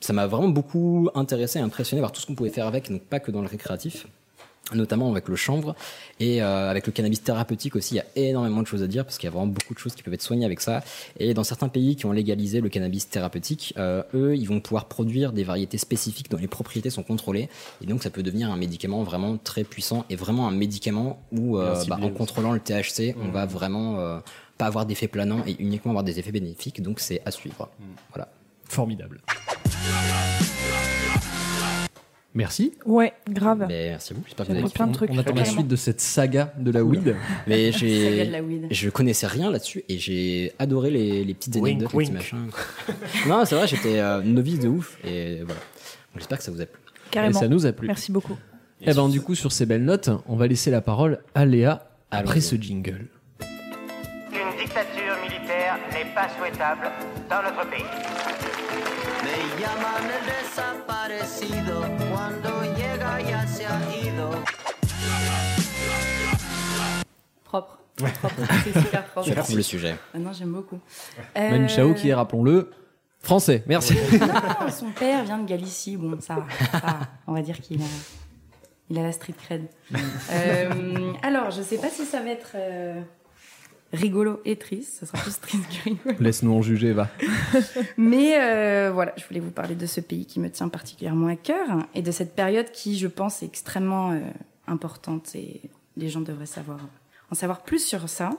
[0.01, 3.03] Ça m'a vraiment beaucoup intéressé et impressionné voir tout ce qu'on pouvait faire avec, donc
[3.03, 4.07] pas que dans le récréatif
[4.75, 5.77] notamment avec le chanvre.
[6.19, 9.05] Et euh, avec le cannabis thérapeutique aussi il y a énormément de choses à dire
[9.05, 10.83] parce qu'il y a vraiment beaucoup de choses qui peuvent être soignées avec ça.
[11.21, 14.87] Et dans certains pays qui ont légalisé le cannabis thérapeutique euh, eux ils vont pouvoir
[14.87, 17.49] produire des variétés spécifiques dont les propriétés sont contrôlées.
[17.81, 21.59] Et donc ça peut devenir un médicament vraiment très puissant et vraiment un médicament où
[21.59, 23.31] euh, bah, en contrôlant le THC on Mhm.
[23.31, 24.21] va vraiment
[24.59, 26.83] pas avoir d'effets planants et uniquement avoir des effets bénéfiques.
[26.83, 27.69] Donc c'est à suivre.
[28.13, 28.29] Voilà
[28.69, 29.21] Formidable.
[32.35, 32.75] Merci.
[32.85, 33.65] Ouais, grave.
[33.67, 35.11] Mais merci à vous j'espère que vous avez plein de trucs.
[35.11, 37.17] On attend la suite de cette saga de la weed.
[37.47, 38.67] Mais Saga j'ai, de la weed.
[38.71, 42.51] je connaissais rien là-dessus et j'ai adoré les, les petites Wink, anecdotes, les petits machins.
[43.27, 45.61] non, c'est vrai, j'étais euh, novice de ouf et voilà.
[46.15, 46.79] J'espère que ça vous a plu.
[46.79, 47.39] Et Carrément.
[47.41, 47.87] ça nous a plu.
[47.87, 48.37] Merci beaucoup.
[48.83, 51.89] Eh ben, du coup, sur ces belles notes, on va laisser la parole à Léa
[52.11, 53.07] après ce jingle.
[56.17, 56.89] Pas souhaitable
[57.29, 57.85] dans notre pays.
[59.23, 64.31] Me llaman el desaparecido cuando llega ya se ha ido.
[67.45, 67.77] Propre.
[67.97, 68.43] Propre.
[68.65, 69.29] C'est super propre.
[69.29, 69.97] Tu trouves le sujet.
[70.15, 70.79] Ah non, j'aime beaucoup.
[71.35, 72.71] Manu Euh, Chao qui est, rappelons-le,
[73.21, 73.63] français.
[73.67, 73.95] Merci.
[74.19, 75.99] Non, son père vient de Galicie.
[75.99, 76.37] Bon, ça,
[76.73, 77.87] ça on va dire qu'il a.
[78.89, 79.67] Il a la street cred.
[80.31, 83.01] Euh, alors, je sais pas si ça va être euh,
[83.93, 84.99] rigolo et triste.
[85.01, 86.17] Ça sera plus triste que rigolo.
[86.21, 87.09] Laisse-nous en juger, va.
[87.97, 91.37] Mais euh, voilà, je voulais vous parler de ce pays qui me tient particulièrement à
[91.37, 94.21] cœur et de cette période qui, je pense, est extrêmement euh,
[94.67, 95.61] importante et
[95.97, 96.81] les gens devraient savoir
[97.31, 98.31] en savoir plus sur ça.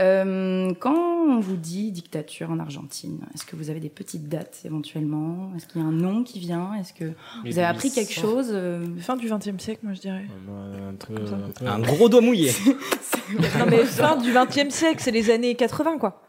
[0.00, 4.60] Euh, quand on vous dit dictature en Argentine, est-ce que vous avez des petites dates
[4.64, 5.52] éventuellement?
[5.56, 6.74] Est-ce qu'il y a un nom qui vient?
[6.74, 7.04] Est-ce que
[7.44, 10.24] vous avez appris quelque chose euh, Fin du XXe siècle, moi je dirais.
[10.48, 12.50] Un, peu- gros doigt mouillé.
[13.58, 16.20] non mais fin du XXe siècle, c'est les années 80 quoi.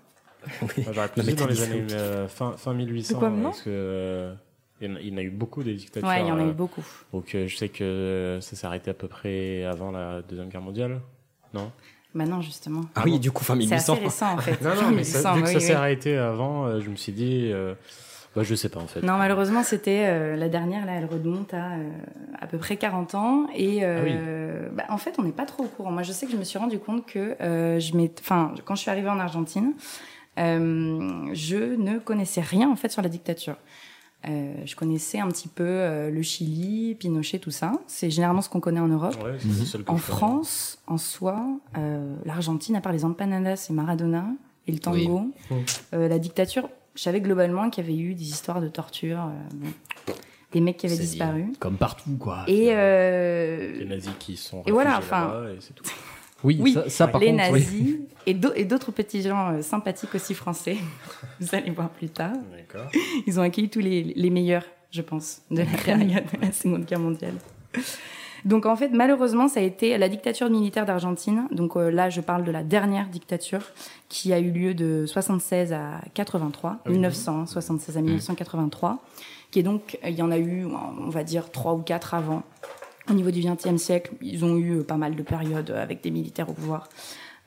[0.61, 3.07] Moi, J'aurais plus dit dans les années euh, fin, fin 1800.
[3.07, 4.33] C'est quoi, non parce que, euh,
[4.79, 6.07] il y en a- eu beaucoup des dictatures.
[6.07, 6.83] Ouais, il y en a eu euh, beaucoup.
[7.13, 10.61] Donc euh, je sais que ça s'est arrêté à peu près avant la Deuxième Guerre
[10.61, 11.01] mondiale.
[11.53, 11.71] Non?
[12.15, 12.81] Maintenant, justement.
[12.95, 13.93] Ah oui, du coup, fin C'est 1800.
[13.93, 14.59] assez récent en fait.
[14.63, 15.63] Non, non, mais ça, 1800, vu que oui, ça oui.
[15.65, 17.73] s'est arrêté avant, euh, je me suis dit, euh,
[18.35, 19.01] bah, je sais pas en fait.
[19.01, 21.89] Non, malheureusement, c'était euh, la dernière, là, elle remonte à euh,
[22.39, 23.47] à peu près 40 ans.
[23.53, 25.91] Et euh, bah, en fait, on n'est pas trop au courant.
[25.91, 28.81] Moi, je sais que je me suis rendu compte que euh, je enfin, quand je
[28.81, 29.73] suis arrivée en Argentine,
[30.37, 33.55] euh, je ne connaissais rien en fait sur la dictature.
[34.27, 37.73] Euh, je connaissais un petit peu euh, le Chili, Pinochet, tout ça.
[37.87, 39.15] C'est généralement ce qu'on connaît en Europe.
[39.23, 39.37] Ouais,
[39.87, 39.97] En.
[39.97, 41.45] France, en soi,
[41.77, 44.25] euh, l'Argentine, à part les empanadas et Maradona
[44.67, 45.57] et le tango, Oui.
[45.93, 49.29] euh, la dictature, je savais globalement qu'il y avait eu des histoires de torture, euh,
[49.53, 50.13] bon,
[50.53, 51.51] des mecs qui avaient disparu.
[51.59, 52.45] Comme partout, quoi.
[52.47, 55.83] Et, euh, Les nazis qui sont et voilà, enfin, et c'est tout.
[56.43, 57.95] Oui, oui, ça, ça, par les contre, nazis
[58.27, 60.77] et d'au- et d'autres petits gens euh, sympathiques aussi français.
[61.39, 62.33] Vous allez voir plus tard.
[63.25, 66.85] Ils ont accueilli tous les, les meilleurs, je pense, de la période de la Seconde
[66.85, 67.35] Guerre mondiale.
[68.43, 71.47] Donc en fait, malheureusement, ça a été la dictature militaire d'Argentine.
[71.51, 73.63] Donc euh, là, je parle de la dernière dictature
[74.07, 76.91] qui a eu lieu de 76 à 83, oui.
[76.93, 78.99] 1976 à 1983,
[79.49, 82.43] qui est donc, il y en a eu, on va dire, trois ou quatre avant.
[83.09, 86.11] Au niveau du XXe siècle, ils ont eu euh, pas mal de périodes avec des
[86.11, 86.89] militaires au pouvoir.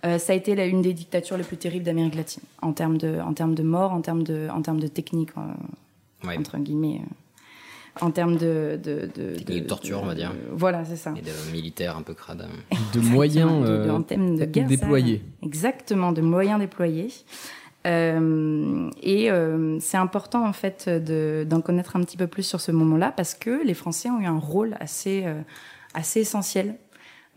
[0.06, 2.98] Euh, ça a été la, une des dictatures les plus terribles d'Amérique latine en termes
[2.98, 5.40] de, en termes de morts, en termes de, en termes de technique, euh,
[6.26, 6.36] Ouais.
[6.38, 10.32] entre guillemets, euh, en termes de, de, de, Technique de torture, on va dire.
[10.52, 11.12] Voilà, c'est ça.
[11.16, 12.46] Et de militaires un peu crades.
[12.94, 15.18] de moyens de, de- euh, en termes de guerre, déployés.
[15.40, 17.08] ça- exactement, de moyens déployés.
[17.86, 22.60] Euh, et euh, c'est important en fait de- d'en connaître un petit peu plus sur
[22.60, 25.40] ce moment-là parce que les Français ont eu un rôle assez euh,
[25.94, 26.74] assez essentiel.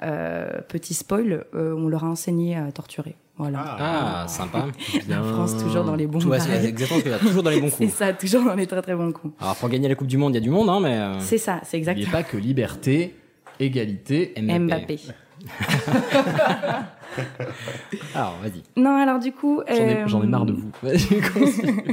[0.03, 3.15] Euh, petit spoil, euh, on leur a enseigné à torturer.
[3.37, 3.59] Voilà.
[3.79, 4.65] Ah, sympa.
[5.07, 6.19] La France toujours dans les bons.
[6.19, 6.65] C'est bails.
[6.65, 7.97] exactement là, toujours dans les bons C'est coups.
[7.97, 9.33] ça, toujours dans les très très bons coups.
[9.39, 10.97] Alors pour gagner la Coupe du Monde, il y a du monde, hein, mais.
[10.97, 12.11] euh, C'est ça, c'est exactement.
[12.11, 13.15] pas que liberté,
[13.59, 14.33] égalité.
[14.41, 14.99] Mbappé.
[18.15, 18.63] Alors vas-y.
[18.77, 19.61] Non, alors du coup.
[19.67, 20.71] J'en ai, euh, j'en ai marre de vous.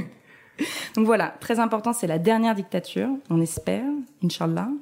[0.97, 3.85] Donc voilà, très important, c'est la dernière dictature, on espère,
[4.25, 4.69] Inch'Allah.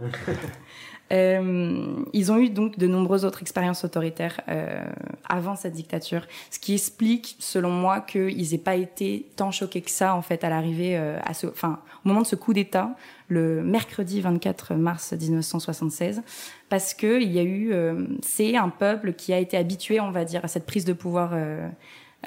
[1.13, 4.85] Euh, ils ont eu donc de nombreuses autres expériences autoritaires euh,
[5.29, 9.91] avant cette dictature, ce qui explique, selon moi, qu'ils n'aient pas été tant choqués que
[9.91, 12.97] ça en fait à l'arrivée, euh, à ce, enfin, au moment de ce coup d'État,
[13.29, 16.23] le mercredi 24 mars 1976,
[16.69, 20.11] parce que il y a eu, euh, c'est un peuple qui a été habitué, on
[20.11, 21.35] va dire, à cette prise de pouvoir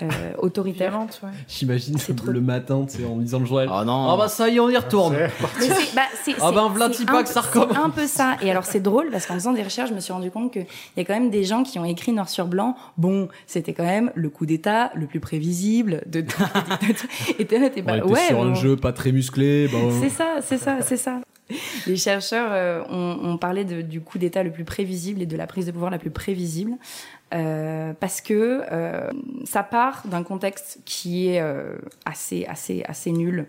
[0.02, 0.98] euh, autoritaire.
[1.24, 1.30] Ouais.
[1.48, 3.70] J'imagine C'est trop- le matin, tu sais, en lisant le journal.
[3.72, 4.10] Oh non.
[4.12, 5.16] Ah bah ça y est, on y retourne.
[5.96, 6.04] Bah,
[6.42, 7.74] Ah ben, pas un que ça peu- recommence.
[7.78, 8.38] C'est un peu ça.
[8.42, 10.66] Et alors, c'est drôle parce qu'en faisant des recherches, je me suis rendu compte qu'il
[10.98, 12.76] y a quand même des gens qui ont écrit noir sur blanc.
[12.98, 16.24] Bon, c'était quand même le coup d'État le plus prévisible de.
[17.40, 18.52] Et t'es pas, ouais, sur bon.
[18.52, 19.68] un jeu pas très musclé.
[19.68, 21.20] bah, C'est ça, c'est ça, c'est ça.
[21.88, 25.36] Les chercheurs euh, ont, ont parlé de- du coup d'État le plus prévisible et de
[25.36, 26.74] la prise de pouvoir la plus prévisible
[27.34, 29.12] euh, parce que euh,
[29.46, 33.46] ça part d'un contexte qui est euh, assez, assez, assez nul,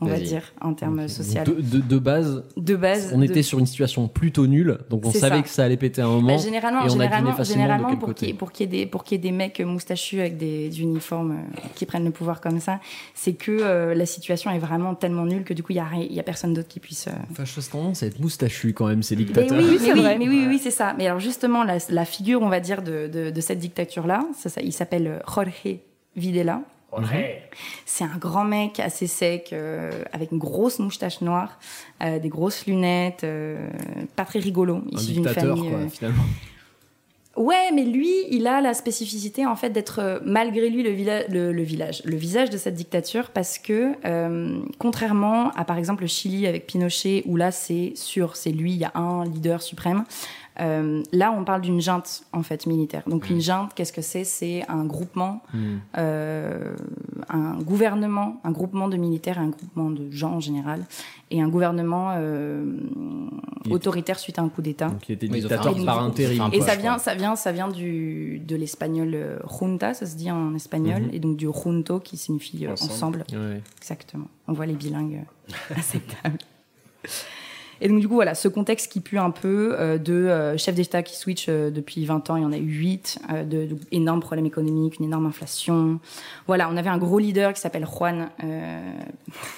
[0.00, 1.42] on va dire, en termes sociaux.
[1.46, 5.06] de, de, de base, De base, on de- était sur une situation plutôt nulle, donc
[5.06, 5.42] on savait ça.
[5.42, 6.36] que ça allait péter à un moment.
[6.36, 9.16] Bah, généralement, et on a généralement, de généralement pour qu'il y ait des pour qu'il
[9.16, 12.80] y ait des mecs moustachus avec des uniformes euh, qui prennent le pouvoir comme ça,
[13.14, 15.76] c'est que euh, la situation est vraiment tellement nulle que du coup il
[16.12, 17.06] y a personne d'autre qui puisse.
[17.08, 19.58] euh, Fâcheuse tendance à être moustachu quand même, ces Mais dictateurs.
[19.58, 20.18] oui, mais oui, vrai.
[20.18, 20.94] mais oui, oui, c'est ça.
[20.98, 24.48] Mais alors justement, la, la figure, on va dire, de, de, de cette dictature-là, ça,
[24.50, 25.78] ça, il s'appelle euh, Jorge
[26.16, 26.60] Videla.
[27.86, 31.58] C'est un grand mec assez sec, euh, avec une grosse moustache noire,
[32.02, 33.68] euh, des grosses lunettes, euh,
[34.16, 35.70] pas très rigolo, issu d'une famille.
[35.70, 36.24] quoi, finalement.
[37.36, 40.92] Ouais, mais lui, il a la spécificité en fait d'être malgré lui le,
[41.28, 43.94] le, le village, le visage de cette dictature, parce que
[44.78, 48.78] contrairement à par exemple le Chili avec Pinochet, où là c'est sûr, c'est lui, il
[48.78, 50.04] y a un leader suprême.
[50.60, 53.02] Euh, là, on parle d'une junte en fait militaire.
[53.08, 54.24] Donc une junte, qu'est-ce que c'est?
[54.24, 55.78] C'est un groupement, Hmm.
[55.98, 56.74] euh,
[57.28, 60.84] un gouvernement, un groupement de militaires et un groupement de gens en général,
[61.30, 62.76] et un gouvernement euh,
[63.64, 64.88] était- autoritaire suite à un coup d'État.
[64.90, 66.48] Donc, il était Oui, dictateur par intérim.
[66.52, 70.54] Et ça vient, ça vient, ça vient du de l'espagnol junta, ça se dit en
[70.54, 71.10] espagnol, Mhm.
[71.12, 73.24] et donc du junto qui signifie ensemble.
[73.32, 73.60] Ouais.
[73.80, 74.26] Exactement.
[74.46, 75.22] On voit les bilingues
[75.76, 76.38] à cette table.
[77.80, 80.74] Et donc du coup voilà, ce contexte qui pue un peu euh, de euh, chef
[80.74, 83.66] d'État qui switch euh, depuis 20 ans, il y en a eu 8, euh, de,
[83.66, 85.98] de énormes problèmes économiques, une énorme inflation.
[86.46, 88.92] Voilà, on avait un gros leader qui s'appelle Juan, euh,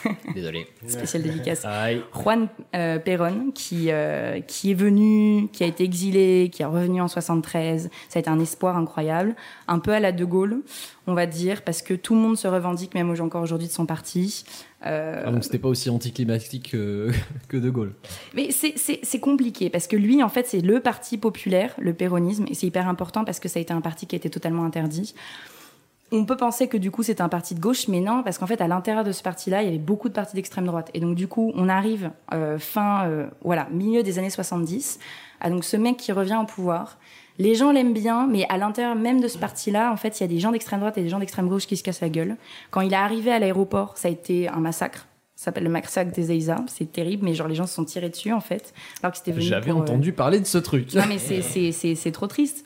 [0.34, 0.66] Désolé.
[0.86, 2.02] spécial dédicace, Aïe.
[2.12, 7.00] Juan euh, Perón qui euh, qui est venu, qui a été exilé, qui est revenu
[7.00, 7.90] en 73.
[8.08, 9.34] Ça a été un espoir incroyable,
[9.68, 10.62] un peu à la De Gaulle,
[11.06, 13.72] on va dire, parce que tout le monde se revendique, même au- encore aujourd'hui, de
[13.72, 14.44] son parti.
[14.86, 17.10] Euh, Ah, donc c'était pas aussi anticlimatique que,
[17.48, 17.92] que De Gaulle.
[18.34, 22.54] mais c'est- compliqué parce que lui, en fait, c'est le parti populaire, le péronisme, et
[22.54, 25.14] c'est hyper important parce que ça a été un parti qui a été totalement interdit.
[26.12, 28.46] On peut penser que du coup c'est un parti de gauche, mais non, parce qu'en
[28.46, 30.90] fait à l'intérieur de ce parti-là, il y avait beaucoup de partis d'extrême droite.
[30.94, 35.00] Et donc du coup, on arrive euh, fin, euh, voilà, milieu des années 70,
[35.40, 36.98] à donc ce mec qui revient au pouvoir.
[37.38, 40.24] Les gens l'aiment bien, mais à l'intérieur même de ce parti-là, en fait, il y
[40.24, 42.36] a des gens d'extrême droite et des gens d'extrême gauche qui se cassent la gueule.
[42.70, 45.06] Quand il est arrivé à l'aéroport, ça a été un massacre.
[45.34, 46.64] Ça s'appelle le massacre des Eiza.
[46.66, 48.72] C'est terrible, mais genre les gens se sont tirés dessus en fait,
[49.02, 50.94] alors que c'était venu J'avais pour, euh, entendu parler de ce truc.
[50.94, 52.64] non, mais c'est- c'est- c'est c'est trop triste.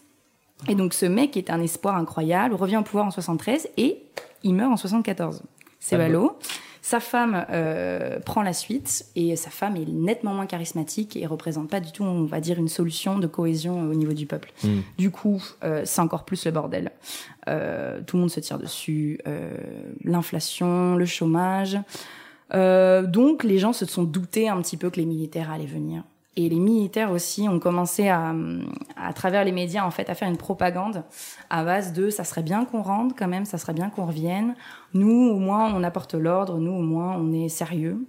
[0.68, 3.98] Et donc, ce mec est un espoir incroyable, revient au pouvoir en 73 et
[4.44, 5.42] il meurt en 74.
[5.80, 6.38] C'est Ah ballot.
[6.82, 11.68] Sa femme euh, prend la suite et sa femme est nettement moins charismatique et représente
[11.68, 14.52] pas du tout, on va dire, une solution de cohésion au niveau du peuple.
[14.64, 14.80] Hmm.
[14.96, 16.90] Du coup, euh, c'est encore plus le bordel.
[17.48, 19.18] Euh, tout le monde se tire dessus.
[19.26, 19.50] euh,
[20.04, 21.78] L'inflation, le chômage.
[22.54, 26.02] Euh, donc, les gens se sont doutés un petit peu que les militaires allaient venir.
[26.40, 28.34] Et les militaires aussi ont commencé à,
[28.96, 31.04] à travers les médias, en fait, à faire une propagande
[31.50, 34.54] à base de ça serait bien qu'on rentre quand même, ça serait bien qu'on revienne.
[34.94, 36.58] Nous, au moins, on apporte l'ordre.
[36.58, 38.06] Nous, au moins, on est sérieux.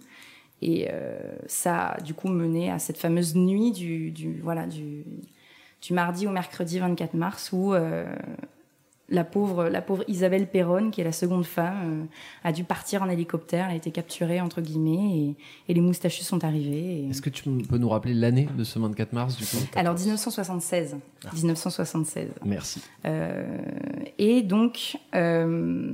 [0.62, 5.04] Et euh, ça a du coup mené à cette fameuse nuit du, du voilà du,
[5.82, 8.06] du mardi au mercredi 24 mars où euh,
[9.12, 13.04] la pauvre la pauvre Isabelle Perron, qui est la seconde femme, euh, a dû partir
[13.04, 13.65] en hélicoptère.
[13.67, 15.36] Elle a été capturée entre guillemets et,
[15.69, 17.04] et les moustachus sont arrivés.
[17.04, 19.58] et- Est-ce que tu peux nous rappeler l'année de ce 24 mars du coup?
[19.76, 20.95] Alors 1976,
[21.34, 22.30] 1976.
[22.45, 22.82] Merci.
[23.06, 23.58] Euh,
[24.17, 25.93] et donc euh,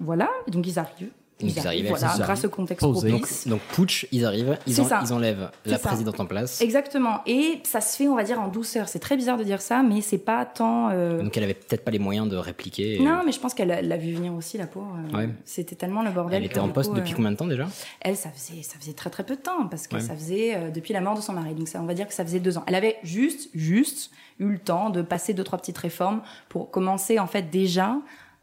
[0.00, 1.10] voilà, donc ils arrivent.
[1.38, 2.44] Donc, ils arrivent, voilà, ils grâce arrivent.
[2.46, 3.10] au contexte Posés.
[3.10, 3.46] propice.
[3.46, 5.88] Donc putsch, ils arrivent, ils, en- ils enlèvent la ça.
[5.88, 6.62] présidente en place.
[6.62, 7.20] Exactement.
[7.26, 8.88] Et ça se fait, on va dire, en douceur.
[8.88, 10.88] C'est très bizarre de dire ça, mais c'est pas tant.
[10.90, 12.94] euh, Donc elle avait peut-être pas les moyens de répliquer.
[12.96, 14.96] et- Non, mais je pense qu'elle a- l'a vu venir aussi, la pauvre.
[15.12, 15.28] Euh, Ouais.
[15.44, 16.42] C'était tellement le bordel.
[16.42, 17.66] Elle était en poste coup, depuis euh, combien de temps déjà?
[18.00, 20.00] Elle, ça faisait, ça faisait très très peu de temps, parce que Ouais.
[20.02, 21.54] ça faisait euh, depuis la mort de son mari.
[21.54, 22.64] Donc ça, on va dire que ça faisait deux ans.
[22.66, 27.18] Elle avait juste, juste eu le temps de passer deux trois petites réformes pour commencer
[27.18, 27.96] en fait déjà.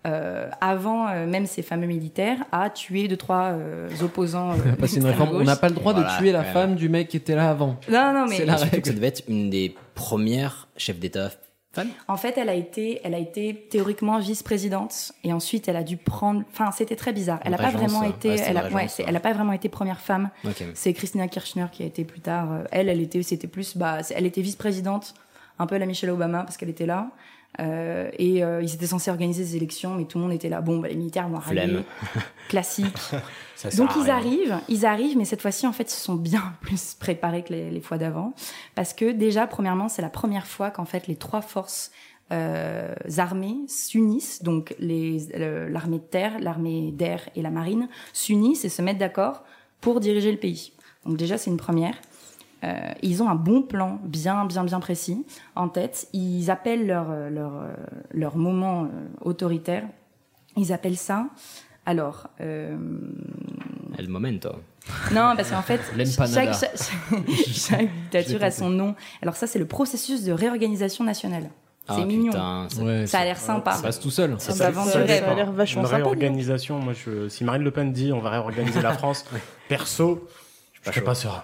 [0.05, 4.51] Euh, avant euh, même ces fameux militaires, à tuer deux trois euh, opposants.
[4.65, 5.25] euh.
[5.33, 7.49] On n'a pas le droit Voilà, de tuer la femme du mec qui était là
[7.49, 7.77] avant.
[7.89, 8.95] Non, non, mais C'est la Surtout que ça règle.
[8.95, 11.29] devait être une des premières chefs d'État
[11.71, 11.87] femmes.
[12.07, 15.97] En fait, elle a été, elle a été théoriquement vice-présidente et ensuite elle a dû
[15.97, 16.43] prendre.
[16.51, 17.39] Enfin, c'était très bizarre.
[17.43, 19.09] Elle n'a pas vraiment été, ouais, elle a, ouais, régence, c'est- ouais.
[19.09, 20.29] elle a pas vraiment été première femme.
[20.75, 22.51] C'est Christina Kirchner qui a été plus tard.
[22.51, 25.15] euh, Elle, elle était, c'était plus, bah, elle était vice-présidente,
[25.57, 27.07] un peu à la Michelle Obama parce qu'elle était là.
[27.59, 30.61] Euh, et euh, ils étaient censés organiser des élections, mais tout le monde était là.
[30.61, 31.79] Bon, bah, les militaires vont arriver.
[32.49, 32.97] Classique.
[33.55, 36.53] Ça Donc ils arrivent, ils arrivent, mais cette fois-ci en fait ils se sont bien
[36.61, 38.33] plus préparés que les, les fois d'avant,
[38.75, 41.91] parce que déjà premièrement c'est la première fois qu'en fait les trois forces
[42.31, 48.81] euh, armées s'unissent, donc l'armée de terre, l'armée d'air et la marine s'unissent et se
[48.81, 49.43] mettent d'accord
[49.81, 50.73] pour diriger le pays.
[51.05, 51.95] Donc déjà c'est une première.
[52.63, 56.07] Euh, ils ont un bon plan, bien, bien, bien précis en tête.
[56.13, 57.73] Ils appellent leur, euh, leur, euh,
[58.11, 58.87] leur moment euh,
[59.21, 59.83] autoritaire.
[60.55, 61.27] Ils appellent ça.
[61.85, 62.77] Alors, euh,
[63.97, 64.49] El momento.
[65.11, 65.81] non, parce qu'en fait,
[66.33, 66.77] chaque, chaque,
[67.51, 68.95] chaque dictature a son nom.
[69.21, 71.49] Alors ça, c'est le processus de réorganisation nationale.
[71.89, 72.31] C'est Ah, mignon.
[72.31, 73.73] putain, ça- Ouais, Ça a l'air sympa.
[73.73, 74.35] Ça passe tout seul.
[74.39, 75.25] Ça- vendre ça dépend.
[75.25, 78.29] Ça a l'air vachement Une réorganisation, moi, je, si Marine Le Pen dit on va
[78.29, 79.25] réorganiser la France,
[79.67, 80.25] perso,
[80.81, 81.43] je serais pas serein.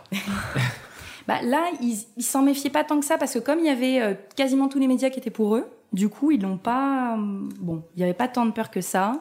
[1.30, 4.02] Bah, là, ils, s'en méfiaient pas tant que ça parce que comme il y avait
[4.02, 7.15] euh, quasiment tous les médias qui étaient pour eux, du coup, ils n'ont pas.
[7.20, 9.20] euh, Bon, il n'y avait pas tant de peur que ça.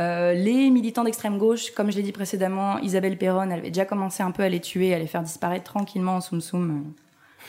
[0.00, 3.84] Euh, les militants d'extrême gauche, comme je l'ai dit précédemment, Isabelle Perron, elle avait déjà
[3.84, 6.94] commencé un peu à les tuer, à les faire disparaître tranquillement en soum soum.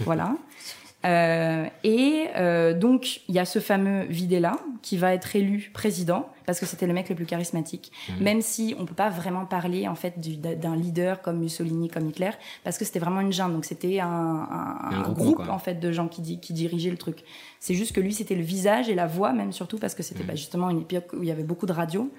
[0.02, 0.36] voilà.
[1.06, 6.30] Euh, et euh, donc, il y a ce fameux Videla qui va être élu président,
[6.46, 7.92] parce que c'était le mec le plus charismatique.
[8.10, 8.24] Mhm.
[8.24, 12.08] Même si on peut pas vraiment parler en fait du- d'un leader comme Mussolini, comme
[12.10, 12.32] Hitler,
[12.66, 13.54] parce que c'était vraiment une junte.
[13.54, 16.98] Donc c'était un, un- Un un groupe, en fait de gens qui, qui dirigeaient le
[16.98, 17.24] truc.
[17.60, 20.22] C'est juste que lui c'était le visage et la voix même surtout parce que c'était
[20.24, 20.28] Mhm.
[20.28, 22.10] bah, justement une époque où il y avait beaucoup de radio.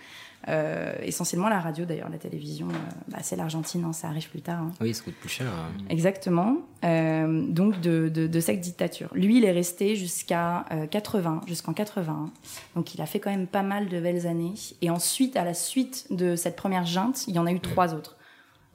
[0.47, 2.73] Euh, essentiellement la radio d'ailleurs, la télévision, euh,
[3.09, 4.61] bah, c'est l'Argentine, hein, ça arrive plus tard.
[4.61, 4.73] hein.
[4.81, 5.47] Oui, ça coûte plus cher.
[5.47, 5.71] euh.
[5.89, 6.59] Exactement.
[6.85, 9.09] Euh, donc de, de, de cette dictature.
[9.15, 12.31] Lui, il est resté jusqu'à euh, 80, jusqu'en 81.
[12.77, 14.53] Donc il a fait quand même pas mal de belles années.
[14.83, 17.95] Et ensuite, à la suite de cette première junte, il y en a eu trois
[17.95, 18.17] autres.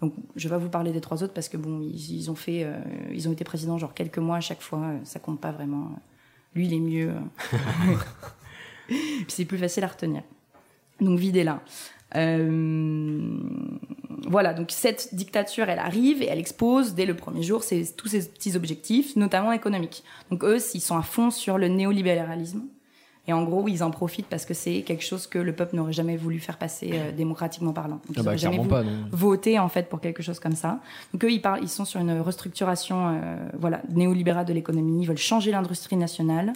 [0.02, 2.36] Donc je vais pas vous parler des trois autres parce que bon, ils, ils ont
[2.36, 2.66] fait,
[3.12, 4.92] ils ont été présidents genre quelques mois à chaque fois.
[5.04, 5.92] Ça compte pas vraiment.
[6.56, 7.14] Lui, il est mieux.
[9.28, 10.24] C'est plus facile à retenir.
[11.02, 11.62] Donc videz-la.
[12.16, 13.22] Euh,
[14.28, 18.08] voilà, donc cette dictature, elle arrive et elle expose dès le premier jour ses- tous
[18.08, 20.04] ses petits objectifs, notamment économiques.
[20.32, 22.64] Donc eux, ils sont à fond sur le néolibéralisme.
[23.28, 25.94] Et en gros, ils en profitent parce que c'est quelque chose que le peuple n'aurait
[25.94, 28.02] jamais voulu faire passer euh, démocratiquement parlant.
[28.08, 30.80] Donc, Ah bah, jamais voulu pas, voter en fait pour quelque chose comme ça.
[31.14, 35.04] Donc eux, ils parlent, ils sont sur une restructuration, euh, voilà, néolibérale de l'économie.
[35.04, 36.54] Ils veulent changer l'industrie nationale,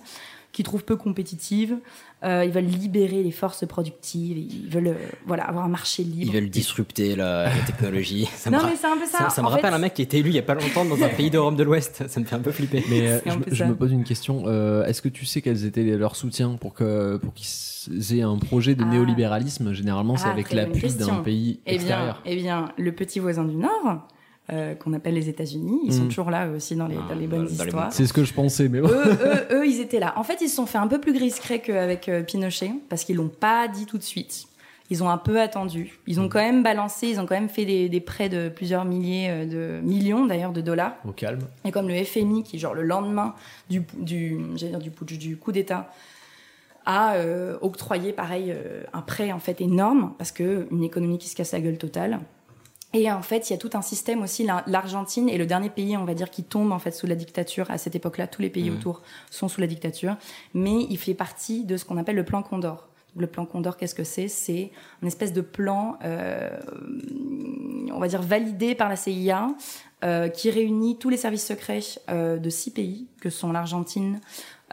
[0.53, 1.77] qu'ils trouvent peu compétitive.
[2.23, 4.37] Euh, ils veulent libérer les forces productives.
[4.37, 4.93] Ils veulent, euh,
[5.25, 6.31] voilà, avoir un marché libre.
[6.31, 8.29] Ils veulent disrupter la, la technologie.
[8.35, 9.29] Ça Non, me mais c'est un peu ça.
[9.29, 10.53] Ça, me En rappelle fait, un mec qui a été élu il y a pas
[10.53, 12.07] longtemps dans un pays d'Europe de l'Ouest.
[12.07, 12.81] Ça me fait un peu flipper.
[12.89, 13.65] Mais euh, je, peu me- je ça.
[13.67, 14.43] me pose une question.
[14.45, 18.37] euh, Est-ce que tu sais quels étaient leurs soutiens pour que pour qu'ils aient un
[18.37, 18.91] projet de Ah.
[18.91, 19.73] néolibéralisme?
[19.73, 22.21] Généralement, c'est Ah, avec l'appui d'un pays eh bien, extérieur.
[22.25, 24.07] eh bien, le petit voisin du Nord,
[24.51, 26.07] euh, qu'on appelle les États-Unis, ils sont Mm.
[26.09, 27.93] toujours là eux aussi dans les, dans les bonnes dans les histoires.
[27.93, 28.89] C'est ce que je pensais, mais bon.
[28.89, 29.17] eux,
[29.51, 30.13] eux, eux, ils étaient là.
[30.17, 33.15] En fait, ils se sont fait un peu plus gris-cray qu'avec euh, Pinochet, parce qu'ils
[33.15, 34.45] l'ont pas dit tout de suite.
[34.89, 35.97] Ils ont un peu attendu.
[36.07, 38.83] Ils ont quand même balancé, ils ont quand même fait des, des prêts de plusieurs
[38.83, 39.45] milliers euh,
[39.79, 40.95] de millions d'ailleurs de dollars.
[41.07, 41.39] Au calme.
[41.63, 43.33] Et comme le FMI, qui genre le lendemain
[43.69, 45.89] du, du, j'allais dire du, putsch, du coup d'État,
[46.85, 51.29] a euh, octroyé pareil euh, un prêt en fait énorme parce que une économie qui
[51.29, 52.19] se casse la gueule totale.
[52.95, 54.43] Et en fait, il y a tout un système aussi.
[54.43, 57.15] La- L'Argentine est le dernier pays, on va dire, qui tombe en fait sous la
[57.15, 57.69] dictature.
[57.71, 58.77] À cette époque-là, tous les pays Mhm.
[58.77, 60.15] autour sont sous la dictature,
[60.53, 62.87] mais il fait partie de ce qu'on appelle le plan Condor.
[63.15, 64.27] Le plan Condor, qu'est-ce que c'est?
[64.27, 64.71] C'est
[65.01, 66.49] une espèce de plan, euh,
[67.93, 69.49] on va dire validé par la CIA,
[70.03, 71.79] euh, qui réunit tous les services secrets
[72.09, 74.19] euh, de six pays, que sont l'Argentine,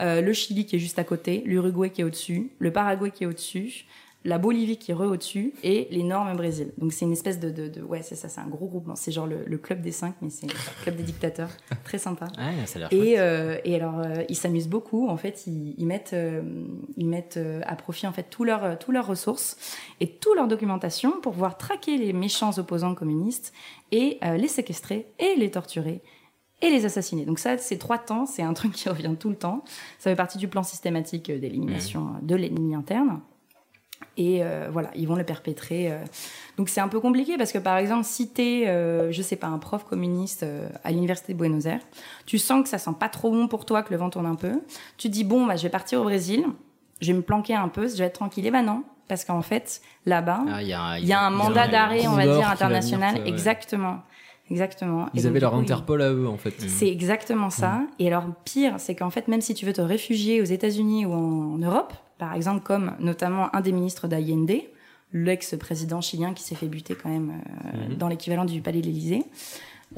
[0.00, 3.24] euh, le Chili qui est juste à côté, l'Uruguay qui est au-dessus, le Paraguay qui
[3.24, 3.86] est au-dessus,
[4.24, 6.72] la Bolivie qui est re au-dessus et l'énorme Brésil.
[6.76, 8.94] Donc c'est une espèce de, de, de- ouais c'est ça, c'est un gros groupement.
[8.94, 10.52] C'est genre le, le club des cinq, mais c'est le
[10.82, 11.48] club des dictateurs,
[11.84, 12.26] très sympa.
[12.36, 15.08] Ouais, ça a Et, euh, et alors, euh, ils s'amusent beaucoup.
[15.08, 16.42] En fait, ils, ils mettent, euh,
[16.98, 19.56] ils mettent euh, à profit en fait tout leur, euh, tout leurs ressources
[20.00, 23.54] et toute leur documentation pour pouvoir traquer les méchants opposants communistes
[23.90, 26.02] et euh, les séquestrer et les torturer
[26.62, 27.24] et les assassiner.
[27.24, 29.64] Donc ça, ces trois temps, c'est un truc qui revient tout le temps.
[29.98, 33.20] Ça fait partie du plan systématique d'élimination euh, de l'ennemi interne.
[34.16, 35.90] Et euh, voilà, ils vont le perpétrer.
[35.92, 35.98] euh.
[36.58, 39.46] Donc c'est un peu compliqué parce que par exemple, si t'es, euh, je sais pas,
[39.46, 41.80] un prof communiste euh, à l'université de Buenos Aires,
[42.26, 44.34] tu sens que ça sent pas trop bon pour toi, que le vent tourne un
[44.34, 44.52] peu.
[44.98, 46.44] Tu te dis bon, bah je vais partir au Brésil,
[47.00, 48.44] je vais me planquer un peu, je vais être tranquille.
[48.46, 51.30] Et bah non, parce qu'en fait, là-bas, Ah, il y a, il y a un
[51.30, 53.10] mandat d'arrêt, on va dire international.
[53.12, 53.34] venir te- ouais.
[53.34, 53.98] Exactement,
[54.50, 55.06] exactement.
[55.06, 56.54] Et Ils donc, avaient leur coup, ils- Interpol à eux, en fait.
[56.60, 57.82] c'est exactement ça.
[57.98, 61.12] Et alors, pire, c'est qu'en fait, même si tu veux te réfugier aux États-Unis ou
[61.12, 64.52] en, en Europe, par exemple, comme notamment un des ministres d'Allende,
[65.12, 67.32] l'ex-président chilien qui s'est fait buter quand même
[67.74, 67.96] euh, Mhm.
[67.96, 69.24] dans l'équivalent du palais de l'Élysée,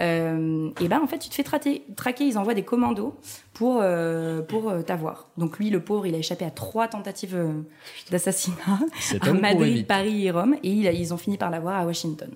[0.00, 1.82] euh, et ben en fait, tu te fais traquer.
[1.96, 3.14] traquer ils envoient des commandos
[3.52, 5.28] pour euh, pour euh, t'avoir.
[5.36, 7.52] Donc lui, le pauvre, il a échappé à trois tentatives euh,
[8.10, 8.78] d'assassinat
[9.20, 9.86] à Madrid.
[9.86, 12.30] Paris et Rome, et il a- ils ont fini par l'avoir à Washington.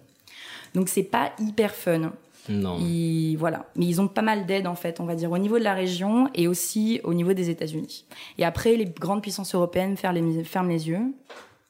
[0.75, 2.13] Donc c'est pas hyper fun.
[2.49, 2.79] Non.
[2.81, 3.67] Ils, voilà.
[3.77, 5.75] Mais ils ont pas mal d'aide, en fait, on va dire, au niveau de la
[5.75, 8.07] région et aussi au niveau des États-Unis.
[8.39, 11.15] Et après, les grandes puissances européennes ferment les, ferment les yeux.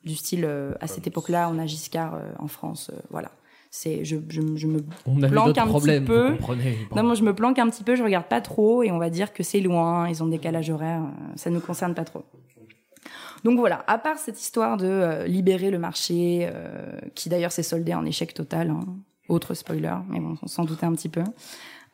[0.04, 3.30] Du style, euh, à cette époque-là, on a Giscard euh, en France, euh, voilà.
[3.70, 6.30] C'est, je, je, je me On planque un petit peu.
[6.30, 6.78] vous comprenez.
[6.88, 6.96] Bon.
[6.96, 9.10] Non, moi, je me planque un petit peu, je regarde pas trop et on va
[9.10, 12.24] dire que c'est loin, ils ont des décalage horaire, euh, ça nous concerne pas trop.
[13.44, 17.62] Donc voilà, à part cette histoire de euh, libérer le marché, euh, qui d'ailleurs s'est
[17.62, 18.84] soldé en échec total, hein.
[19.28, 21.22] Autre spoiler, mais bon, on s'en doutait un petit peu.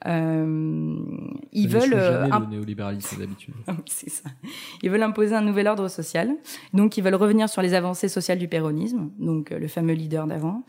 [0.05, 0.97] Euh,
[1.53, 3.55] ils veulent euh, jamais imp- le néolibéralisme d'habitude.
[3.87, 4.31] c'est ça.
[4.83, 6.35] Ils veulent imposer un nouvel ordre social.
[6.75, 10.27] Donc, ils veulent revenir sur les avancées sociales du péronisme, donc euh, le fameux leader
[10.27, 10.65] d'avant,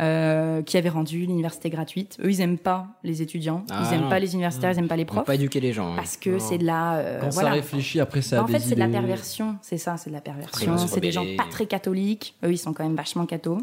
[0.00, 2.18] euh, qui avait rendu l'université gratuite.
[2.24, 4.08] Eux, ils aiment pas les étudiants, Ah, ils aiment non.
[4.08, 5.94] pas les universitaires, ils aiment pas les profs, pas éduquer les gens.
[5.94, 6.94] parce que c'est de la.
[6.96, 7.50] euh, Quand voilà.
[7.50, 10.08] ça réfléchit, après, ça a en des fait, c'est de la perversion, c'est ça, c'est
[10.08, 10.76] de la Après, perversion.
[10.76, 12.36] ils C'est des gens pas très catholiques.
[12.42, 13.58] Eux, ils sont quand même vachement cathos.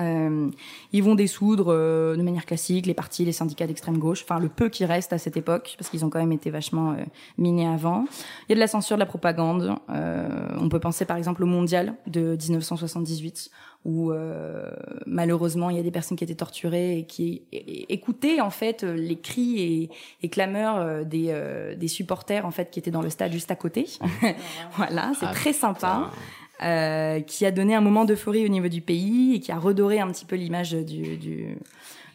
[0.00, 0.50] Euh,
[0.92, 4.48] ils vont dissoudre euh, de manière classique les partis, les syndicats d'extrême gauche, enfin le
[4.48, 6.96] peu qui reste à cette époque, parce qu'ils ont quand même été vachement euh,
[7.38, 8.06] minés avant.
[8.48, 9.76] Il y a de la censure, de la propagande.
[9.90, 13.50] Euh, on peut penser par exemple au Mondial de 1978,
[13.84, 14.70] où euh,
[15.06, 19.16] malheureusement il y a des personnes qui étaient torturées et qui écoutaient en fait les
[19.16, 19.90] cris et,
[20.22, 21.34] et clameurs des,
[21.76, 23.86] des supporters en fait qui étaient dans le stade juste à côté.
[24.76, 26.10] voilà, c'est Ah, très sympa.
[26.62, 29.98] Euh, qui a donné un moment d'euphorie au niveau du pays et qui a redoré
[29.98, 31.56] un petit peu l'image du, du,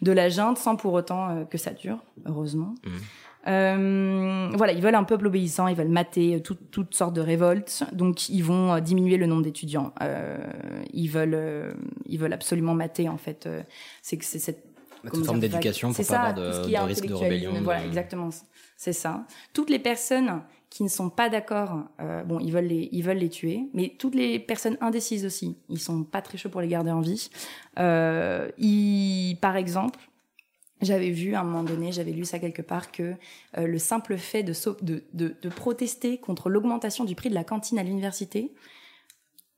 [0.04, 2.76] de la junte sans pour autant euh, que ça dure, heureusement.
[3.48, 7.22] Euh, voilà, ils veulent un peuple obéissant, ils veulent mater euh, tout- toutes sortes de
[7.22, 9.94] révoltes, donc ils vont diminuer le nombre d'étudiants.
[10.02, 10.38] Euh,
[10.94, 11.76] ils veulent,
[12.08, 13.46] ils veulent absolument mater en fait.
[13.46, 13.62] euh,
[14.02, 14.64] c'est que c'est cette
[15.10, 16.34] comment forme d'éducation pour c'est pas ça, avoir
[16.66, 18.30] de- de risque de rébellion, Voilà, de- exactement,
[18.78, 19.26] c'est ça.
[19.54, 20.42] Toutes les personnes
[20.76, 23.96] qui ne sont pas d'accord, euh, bon, ils veulent les, ils veulent les tuer, mais
[23.98, 27.30] toutes les personnes indécises aussi, ils sont pas très chauds pour les garder en vie.
[27.80, 29.98] Euh, ils, par exemple,
[30.82, 33.14] j'avais vu à un moment donné, j'avais lu ça quelque part, que
[33.58, 34.52] euh, le simple fait de,
[34.82, 38.54] de, de, de protester contre l'augmentation du prix de la cantine à l'université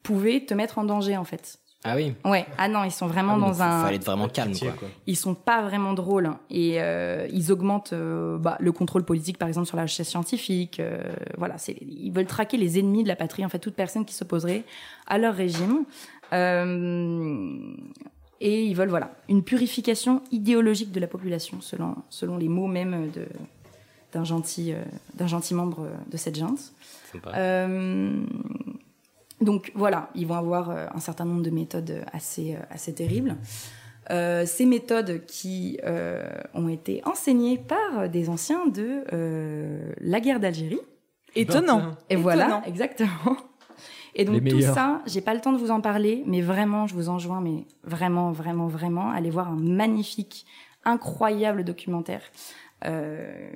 [0.03, 1.57] pouvait te mettre en danger en fait.
[1.84, 2.14] Ah oui.
[2.26, 2.46] Ouais.
[2.58, 3.84] Ah non, ils sont vraiment Ah dans un.
[3.84, 4.74] Fallait être vraiment calme, quoi.
[5.06, 6.40] Ils sont pas vraiment drôles hein.
[6.50, 10.80] et euh, ils augmentent euh, bah, le contrôle politique, par exemple sur la recherche scientifique.
[10.80, 11.02] euh,
[11.38, 14.16] voilà, c'est ils veulent traquer les ennemis de la patrie, en fait, toute personne qui
[14.16, 14.64] s'opposerait
[15.06, 15.86] à leur régime.
[16.34, 17.58] Euh,
[18.42, 23.10] et ils veulent voilà une purification idéologique de la population, selon selon les mots même
[23.12, 23.26] de
[24.14, 26.74] d'un gentil euh, d'un gentil membre de cette junte.
[27.12, 27.32] Sympa.
[27.36, 28.20] Euh,
[29.42, 33.36] donc voilà, ils vont avoir euh, un certain nombre de méthodes assez, euh, assez terribles.
[34.10, 40.40] Euh, ces méthodes qui euh, ont été enseignées par des anciens de euh, la guerre
[40.40, 40.80] d'Algérie.
[41.36, 41.92] Étonnant.
[42.10, 43.38] Et voilà, exactement.
[44.16, 46.88] Et donc Les tout ça, j'ai pas le temps de vous en parler, mais vraiment,
[46.88, 50.48] je vous enjoins, mais vraiment, vraiment, vraiment, allez voir un magnifique,
[50.86, 52.22] incroyable documentaire
[52.86, 53.50] euh,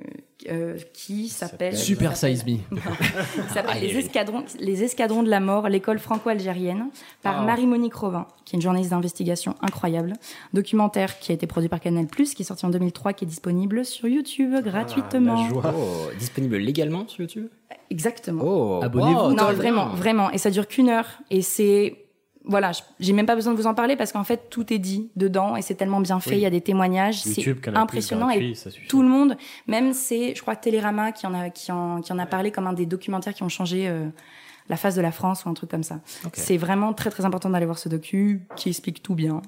[0.50, 2.56] euh, qui s'appelle Super Size Me.
[3.54, 6.88] s'appelle les escadrons, les escadrons de la mort, l'école franco-algérienne,
[7.22, 7.44] par Ah.
[7.44, 10.14] Marie-Monique Robin, qui est une journaliste d'investigation incroyable.
[10.52, 13.84] Documentaire qui a été produit par Canal+, qui est sorti en 2003, qui est disponible
[13.84, 15.46] sur YouTube gratuitement.
[15.54, 17.46] Oh, disponible légalement sur YouTube?
[17.90, 18.42] Exactement.
[18.44, 19.20] Oh, Abonnez-vous.
[19.20, 20.30] wow, non, vraiment, vraiment.
[20.32, 21.06] Et ça dure qu'une heure.
[21.30, 21.96] Et c'est.
[22.44, 25.10] Voilà, j'ai même pas besoin de vous en parler parce qu'en fait, tout est dit
[25.16, 26.30] dedans et c'est tellement bien fait.
[26.30, 26.36] Oui.
[26.36, 27.22] Il y a des témoignages.
[27.22, 28.30] C'est impressionnant.
[28.30, 28.54] et
[28.88, 29.36] tout le monde,
[29.66, 32.66] même c'est, je crois, Télérama qui en a, qui en, qui en a parlé comme
[32.66, 34.08] un des documentaires qui ont changé euh,
[34.68, 36.00] la face de la France ou un truc comme ça.
[36.24, 36.32] Ok.
[36.34, 39.42] C'est vraiment très très important d'aller voir ce docu qui explique tout bien.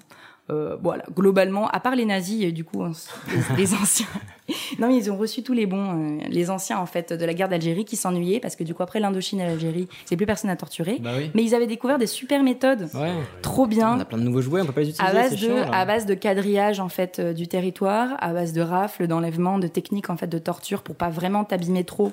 [0.50, 4.06] Euh, voilà, globalement, à part les nazis, et du coup, on les, les anciens.
[4.78, 7.32] non, mais ils ont reçu tous les bons, euh, les anciens en fait de la
[7.32, 10.50] guerre d'Algérie qui s'ennuyaient parce que du coup après l'Indochine et l'Algérie, c'est plus personne
[10.50, 10.98] à torturer.
[11.00, 11.30] Bah oui.
[11.34, 13.14] Mais ils avaient découvert des super méthodes, Ouais.
[13.40, 15.10] trop bien On a plein de nouveaux jouets, on peut pas les utiliser.
[15.10, 18.52] à base de chiant, à base de quadrillage en fait euh, du territoire, à base
[18.52, 22.12] de rafles, d'enlèvement, de techniques en fait de torture pour pas vraiment t'abîmer trop,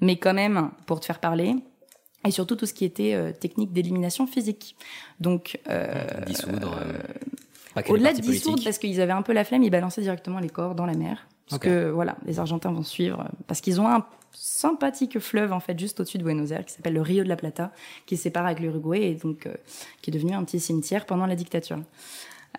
[0.00, 1.54] mais quand même pour te faire parler.
[2.26, 4.76] Et surtout tout ce qui était euh, technique d'élimination physique.
[5.20, 5.92] Donc euh,
[6.26, 6.78] Dissoudre.
[6.82, 6.94] euh,
[7.88, 10.74] au-delà de dissoudre, parce qu'ils avaient un peu la flemme, ils balançaient directement les corps
[10.74, 11.26] dans la mer.
[11.48, 15.60] Parce que voilà, les Argentins vont suivre, euh, parce qu'ils ont un sympathique fleuve en
[15.60, 17.72] fait juste au-dessus de Buenos Aires qui s'appelle le Rio de la Plata,
[18.04, 19.54] qui sépare avec l'Uruguay et donc euh,
[20.02, 21.78] qui est devenu un petit cimetière pendant la dictature.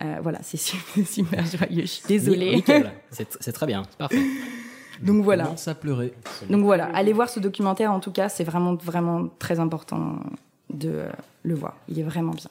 [0.02, 0.58] Euh, voilà, c'est
[1.06, 1.82] super, joyeux.
[1.82, 2.64] Je suis désolée.
[3.12, 4.22] C'est très bien, c'est parfait.
[5.02, 5.54] donc voilà.
[5.66, 6.14] À pleurer.
[6.50, 10.16] Donc voilà, allez voir ce documentaire en tout cas, c'est vraiment vraiment très important
[10.74, 11.10] de euh,
[11.44, 11.76] le voir.
[11.88, 12.50] Il est vraiment bien.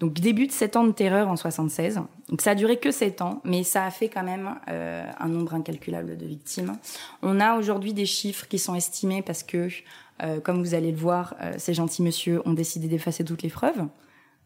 [0.00, 2.00] Donc début de 7 ans de terreur en 76.
[2.30, 5.28] Donc ça a duré que 7 ans, mais ça a fait quand même euh, un
[5.28, 6.76] nombre incalculable de victimes.
[7.22, 9.68] On a aujourd'hui des chiffres qui sont estimés parce que,
[10.22, 13.50] euh, comme vous allez le voir, euh, ces gentils monsieur ont décidé d'effacer toutes les
[13.50, 13.84] preuves.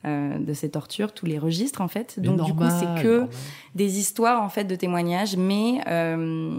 [0.04, 2.14] euh, de ces tortures, tous les registres en fait.
[2.18, 3.28] Mais Donc du coup, c'est que normal.
[3.76, 6.58] des histoires en fait de témoignages, mais euh,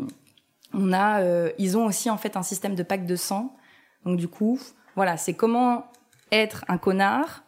[0.73, 3.53] on a, euh, ils ont aussi en fait un système de pacte de sang.
[4.05, 4.57] Donc du coup,
[4.95, 5.83] voilà, c'est comment
[6.33, 7.43] être un connard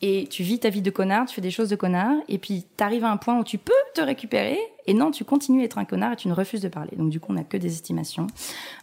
[0.00, 2.66] et tu vis ta vie de connard, tu fais des choses de connard, et puis
[2.76, 5.64] tu arrives à un point où tu peux te récupérer, et non, tu continues à
[5.64, 6.92] être un connard et tu ne refuses de parler.
[6.96, 8.26] Donc du coup, on n'a que des estimations.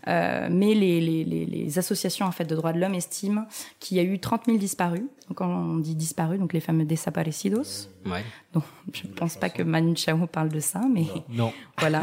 [0.07, 3.45] Euh, mais les, les, les, les associations en fait de droits de l'homme estiment
[3.79, 5.01] qu'il y a eu 30 000 disparus.
[5.27, 7.87] Donc quand on dit disparus, donc les fameux desaparecidos.
[8.05, 8.23] Ouais.
[8.53, 11.51] Donc je ne pense pas que Manu Chao parle de ça, mais Non.
[11.77, 12.01] voilà,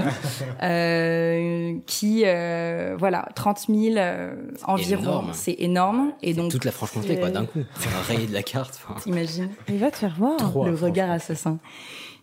[0.62, 4.34] euh, qui euh, voilà 30 000 euh,
[4.64, 5.30] environ, Énorme.
[5.32, 7.60] c'est énorme et donc Toute la Franche-Comté, quoi, d'un coup.
[7.78, 8.80] C'est un rayé de la carte.
[8.88, 9.00] enfin.
[9.00, 10.36] t'imagines Il va te faire voir.
[10.64, 11.58] le regard assassin.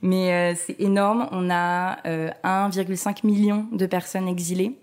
[0.03, 1.27] Mais euh, c'est énorme.
[1.31, 4.77] On a euh, 1,5 million de personnes exilées.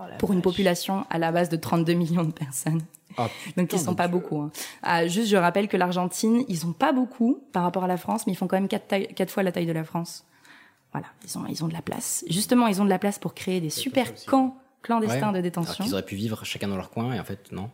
[0.00, 2.82] Oh pour une population à la base de 32 millions de personnes.
[3.16, 4.40] Ah, Donc ils sont pas beaucoup.
[4.42, 4.52] hein.
[4.84, 8.24] Ah, juste, je rappelle que l'Argentine, ils ont pas beaucoup par rapport à la France,
[8.26, 10.24] mais ils font quand même quatre, fois la taille de la France.
[10.92, 12.24] Voilà, ils ont, ils ont de la place.
[12.28, 15.20] Justement, ils ont de la place pour créer des super camps clandestins Ouais.
[15.20, 15.82] de Alors détention.
[15.84, 17.68] qu'ils auraient pu vivre chacun dans leur coin et en fait, non.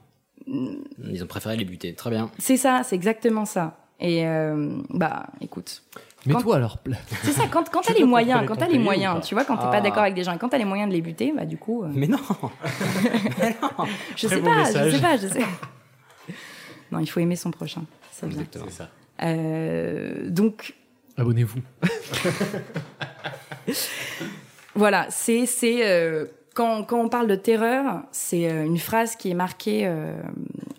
[0.46, 1.94] Ils ont préféré les buter.
[1.94, 2.30] Très bien.
[2.38, 3.76] C'est ça, c'est exactement ça.
[4.00, 5.82] Et euh, bah, écoute.
[6.32, 6.98] Quand- à leur place.
[7.22, 9.56] C'est ça, quand, quand t'as les moyens, quand t'as les moyens, pas tu vois, quand
[9.56, 9.70] t'es Ah.
[9.72, 11.56] pas d'accord avec des gens et quand t'as les moyens de les buter, bah du
[11.58, 12.18] coup, euh, Mais non
[14.16, 15.44] je sais pas, je sais pas, je sais.
[16.92, 17.82] Non, il faut aimer son prochain.
[18.12, 18.26] C'est
[18.70, 18.88] ça.
[19.22, 20.74] Euh, donc
[21.16, 21.60] Abonnez-vous.
[24.74, 29.30] Voilà, c'est c'est euh, quand quand on parle de terreur, c'est euh, une phrase qui
[29.30, 30.16] est marquée euh,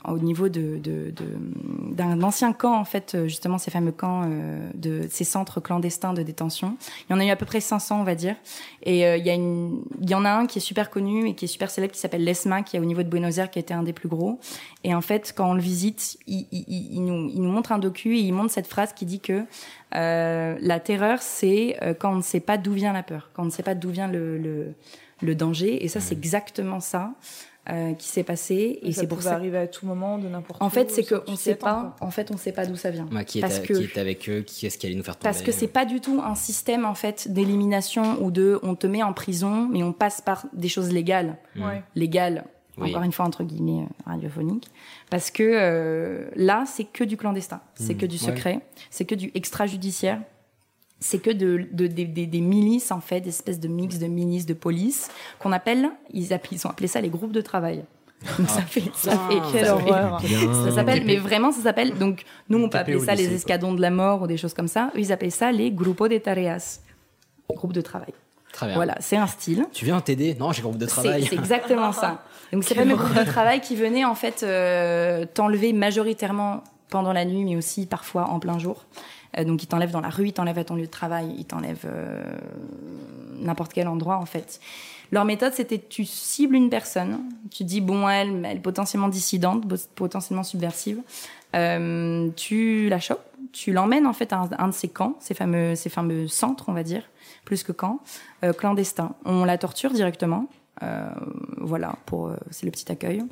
[0.08, 4.24] au niveau de de- de- d'un ancien camp en fait, euh, justement ces fameux camps
[4.26, 6.78] euh, de ces centres clandestins de détention.
[7.10, 8.36] Il y en a eu à peu près 500 on va dire,
[8.84, 11.28] et euh, il y a une il y en a un qui est super connu
[11.30, 13.50] et qui est super célèbre qui s'appelle l'ESMA qui est au niveau de Buenos Aires
[13.50, 14.40] qui été un des plus gros.
[14.84, 17.80] Et en fait quand on le visite, il, il, il- nous il nous montre un
[17.80, 19.44] docu et il montre cette phrase qui dit que
[19.96, 23.46] euh, la terreur, c'est quand on ne sait pas d'où vient la peur, quand on
[23.46, 24.74] ne sait pas d'où vient le, le,
[25.22, 25.86] le danger.
[25.86, 27.14] Et ça, c'est exactement ça
[27.70, 28.80] euh, qui s'est passé.
[28.84, 29.34] Et ça c'est pour ça.
[29.34, 30.64] arriver à tout moment, de n'importe où.
[30.66, 31.96] En fait, c'est que on sait pas.
[32.02, 33.08] En fait, on sait pas d'où ça vient.
[33.12, 35.16] Ouais, qui, Parce était, que- qui était avec eux Qui est-ce qui allait nous faire
[35.18, 38.76] tomber Parce que c'est pas du tout un système en fait d'élimination ou de on
[38.76, 41.82] te met en prison, mais on passe par des choses légales, Ouais.
[41.96, 42.46] légales.
[42.78, 42.90] Oui.
[42.90, 44.68] Encore une fois entre guillemets euh, radiophoniques,
[45.10, 47.98] parce que euh, là c'est que du clandestin, c'est Mm.
[47.98, 48.22] que du Ouais.
[48.22, 48.60] secret,
[48.90, 50.20] c'est que du extrajudiciaire,
[51.00, 54.08] c'est que de, de- des- des- des milices en fait, des espèces de mix de
[54.08, 57.84] milices de police qu'on appelle, ils, ils ont appelé ça les groupes de travail.
[58.40, 60.22] Donc ça fait, ça fait Quelle ça fait- horreur.
[60.66, 61.96] ça s'appelle, mais vraiment, ça s'appelle.
[61.98, 63.36] Donc, nous, on peut appeler ça les quoi.
[63.36, 64.90] escadrons de la mort ou des choses comme ça.
[64.96, 66.80] Eux, ils appellent ça les grupos de tareas.
[67.54, 68.14] Groupes de travail.
[68.52, 68.76] Très bien.
[68.76, 69.66] Voilà, c'est un style.
[69.74, 71.26] Tu viens t'aider Non, j'ai le groupe de travail.
[71.30, 72.24] c'est exactement ça.
[72.54, 77.12] Donc, c'est pas même groupe de travail qui venait, en fait, euh, t'enlever majoritairement pendant
[77.14, 78.86] la nuit, mais aussi parfois en plein jour.
[79.38, 81.46] Euh, donc, ils t'enlèvent dans la rue, ils t'enlèvent à ton lieu de travail, ils
[81.46, 82.24] t'enlèvent euh,
[83.40, 84.60] n'importe quel endroit, en fait.
[85.12, 87.20] Leur méthode, c'était tu cibles une personne,
[87.52, 89.64] tu dis bon, elle, elle est potentiellement dissidente,
[89.96, 91.02] potentiellement subversive,
[91.56, 93.24] euh, tu la chopes,
[93.54, 96.66] tu l'emmènes en fait à un, un de ces camps, ces fameux, ces fameux centres,
[96.68, 97.04] on va dire,
[97.46, 98.00] plus que camps,
[98.44, 99.14] euh, clandestins.
[99.26, 100.48] On la torture directement,
[100.84, 101.08] euh,
[101.58, 103.24] voilà, pour euh, c'est le petit accueil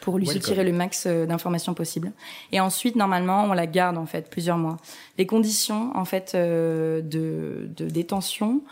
[0.00, 0.42] pour lui Welcome.
[0.42, 2.12] soutirer le max euh, d'informations possible.
[2.52, 4.76] Et ensuite, normalement, on la garde en fait plusieurs mois.
[5.18, 8.62] Les conditions en fait euh, de, de détention,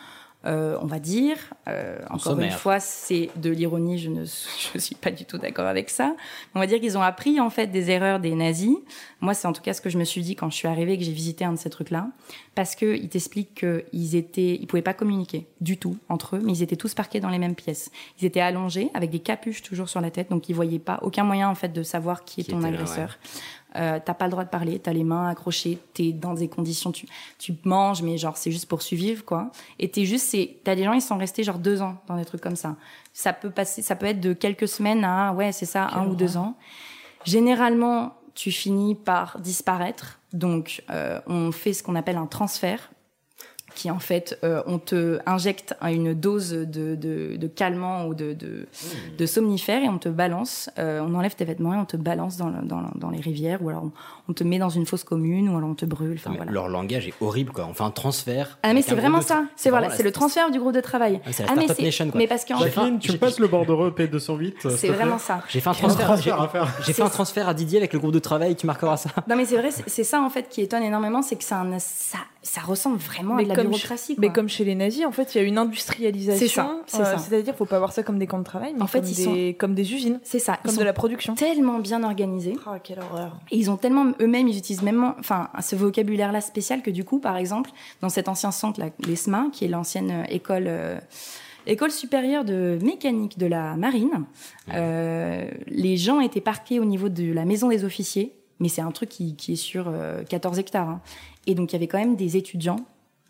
[0.46, 1.36] euh, on va dire,
[1.68, 3.98] euh, encore une fois, c'est de l'ironie.
[3.98, 4.24] Je ne
[4.74, 6.14] je suis pas du tout d'accord avec ça.
[6.54, 8.76] On va dire qu'ils ont appris en fait des erreurs des nazis.
[9.20, 10.98] Moi, c'est en tout cas ce que je me suis dit quand je suis arrivée,
[10.98, 12.08] que j'ai visité un de ces trucs-là,
[12.54, 16.52] parce que ils t'expliquent qu'ils étaient, ils pouvaient pas communiquer du tout entre eux, mais
[16.52, 17.90] ils étaient tous parqués dans les mêmes pièces.
[18.20, 21.24] Ils étaient allongés avec des capuches toujours sur la tête, donc ils voyaient pas aucun
[21.24, 23.18] moyen en fait de savoir qui est ton là, agresseur.
[23.76, 26.92] Euh, t'as pas le droit de parler, t'as les mains accrochées, t'es dans des conditions,
[26.92, 27.06] tu,
[27.38, 29.50] tu manges, mais genre c'est juste pour survivre quoi.
[29.80, 32.24] Et t'es juste, c'est, t'as des gens ils sont restés genre deux ans dans des
[32.24, 32.76] trucs comme ça.
[33.12, 36.14] Ça peut passer, ça peut être de quelques semaines à ouais c'est ça un ou
[36.14, 36.56] deux ans.
[37.24, 42.90] Généralement tu finis par disparaître, donc euh, on fait ce qu'on appelle un transfert
[43.74, 48.32] qui en fait euh, on te injecte une dose de, de, de calmant ou de,
[48.32, 48.66] de,
[49.18, 52.36] de somnifère et on te balance, euh, on enlève tes vêtements et on te balance
[52.36, 53.92] dans, le- dans, le- dans les rivières ou alors on,
[54.28, 56.14] on te met dans une fosse commune ou alors on te brûle.
[56.18, 56.52] Enfin, Mais voilà.
[56.52, 57.66] Leur langage est horrible, quoi.
[57.68, 58.58] On fait un transfert.
[58.62, 61.20] Ah mais c'est vraiment ça, c'est voilà, vraiment c'est le transfert du groupe de travail.
[61.24, 62.18] Ah, c'est la ah mais Nation, quoi.
[62.18, 65.42] mais parce qu'en Jacqueline, tu passes le bordereau P208 c'est vraiment ça.
[65.48, 66.06] J'ai fait un transfert.
[66.06, 66.74] transfert j'ai- à faire.
[66.86, 68.56] J'ai fait un transfert à Didier avec le groupe de travail.
[68.56, 69.10] Tu marqueras ça.
[69.28, 72.18] Non mais c'est vrai, c'est ça en fait qui étonne énormément, c'est que ça, ça,
[72.42, 73.54] ça ressemble vraiment à de la
[74.18, 74.34] mais quoi.
[74.34, 76.38] comme chez les nazis, en fait, il y a une industrialisation.
[76.38, 77.18] C'est ça, c'est ça.
[77.18, 79.24] C'est-à-dire, faut pas voir ça comme des camps de travail, mais En fait, comme, ils
[79.32, 81.34] des, comme des usines, c'est ça, ils comme sont de la production.
[81.34, 82.56] tellement bien organisés.
[82.66, 83.38] Ah, quelle horreur.
[83.50, 87.18] Et ils ont tellement eux-mêmes, ils utilisent même, enfin, ce vocabulaire-là spécial que du coup,
[87.18, 90.98] par exemple, dans cet ancien centre, là, l'ESMA, qui est l'ancienne euh, école, euh,
[91.66, 94.24] école supérieure de mécanique de la marine,
[94.72, 98.90] euh, les gens étaient parqués au niveau de la maison des officiers, mais c'est un
[98.90, 100.88] truc qui, qui est sur euh, 14 hectares.
[100.88, 101.00] hein.
[101.46, 102.80] Et donc, il y avait quand même des étudiants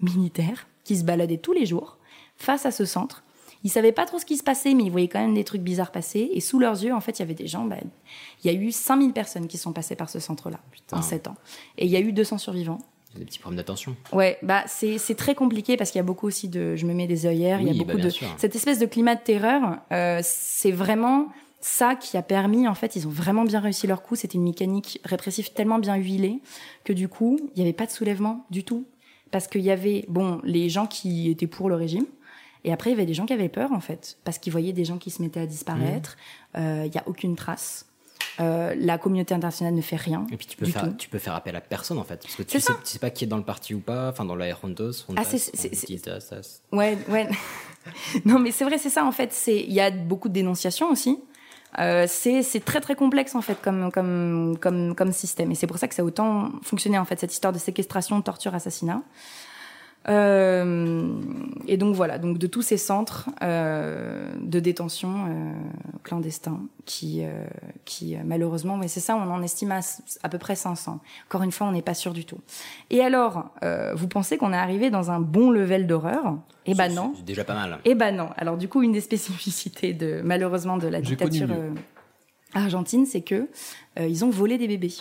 [0.01, 1.99] militaires qui se baladaient tous les jours
[2.37, 3.23] face à ce centre.
[3.65, 5.63] Ils savaient pas trop ce qui se passait, mais ils voyaient quand même des trucs
[5.63, 6.31] bizarres passer.
[6.35, 7.65] Et sous leurs yeux, en fait, il y avait des gens.
[7.65, 7.77] bah,
[8.45, 10.61] il y a eu 5000 personnes qui sont passées par ce centre-là
[10.93, 11.37] en 7 ans.
[11.79, 12.79] Et il y a eu 200 survivants.
[13.17, 13.97] Des petits problèmes d'attention.
[14.13, 16.95] Ouais, bah c'est c'est très compliqué parce qu'il y a beaucoup aussi de je me
[16.95, 18.27] mets des œillères, il y a bah, beaucoup bien de sûr.
[18.39, 21.29] cette espèce de climat de terreur, euh, c'est vraiment
[21.61, 24.43] ça qui a permis en fait, ils ont vraiment bien réussi leur coup, c'était une
[24.43, 26.41] mécanique répressive tellement bien huilée
[26.83, 28.85] que du coup, il n'y avait pas de soulèvement du tout
[29.35, 32.07] parce qu'il y avait bon, les gens qui étaient pour le régime
[32.63, 34.73] Et après, il y avait des gens qui avaient peur, en fait, parce qu'ils voyaient
[34.73, 36.17] des gens qui se mettaient à disparaître.
[36.55, 36.59] Mmh.
[36.61, 37.87] Euh, Il y a aucune trace.
[38.39, 40.25] Euh, la communauté internationale ne fait rien.
[40.31, 40.95] Et puis tu peux, faire, tout.
[40.97, 42.23] tu peux faire appel à personne en fait.
[42.23, 44.25] Parce que tu sais, tu sais pas qui est dans le parti ou pas, enfin
[44.25, 44.93] dans la Rondos.
[45.17, 45.51] Ah, c'est-.
[46.71, 47.29] Ouais, ouais.
[48.25, 49.37] non, mais c'est vrai, c'est ça en fait.
[49.49, 51.19] Il y a beaucoup de dénonciations aussi.
[51.81, 55.79] Euh, c'est très très complexe en fait comme comme comme comme système et c'est pour
[55.79, 59.03] ça que ça a autant fonctionné en fait cette histoire de séquestration, torture, assassinat.
[60.09, 61.09] Euh,
[61.67, 65.53] et donc voilà, donc de tous ces centres euh, de détention euh,
[66.03, 67.45] clandestins qui, euh,
[67.85, 69.81] qui malheureusement, mais c'est ça, on en estime à,
[70.23, 71.01] à peu près 500.
[71.27, 72.39] Encore une fois, on n'est pas sûr du tout.
[72.91, 76.37] Et alors, euh, vous pensez qu'on est arrivé dans un bon level d'horreur?
[76.67, 77.13] Eh ben non.
[77.17, 77.79] C'est déjà pas mal.
[77.85, 78.29] Eh ben non.
[78.37, 81.71] Alors du coup, une des spécificités de malheureusement de la dictature euh,
[82.55, 83.49] argentine, c'est que
[83.99, 84.95] euh, ils ont volé des bébés.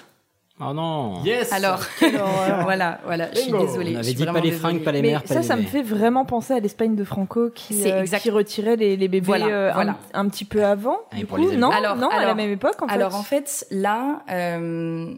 [0.59, 1.79] Oh non Alors,
[2.63, 3.91] voilà, voilà, je suis désolée.
[3.91, 4.51] On je avait dit pas les désolée.
[4.59, 6.95] fringues, pas les Mais mères, pas ça, les ça me fait vraiment penser à l'Espagne
[6.95, 9.97] de Franco qui, euh, exact- qui retirait les, les bébés Voilà, euh, un- voilà.
[10.13, 10.99] Un, petit peu avant.
[11.11, 12.93] Ah, et du pour coup, les non, alors, non, à la même époque en fait.
[12.93, 15.13] Alors en fait, là, euh,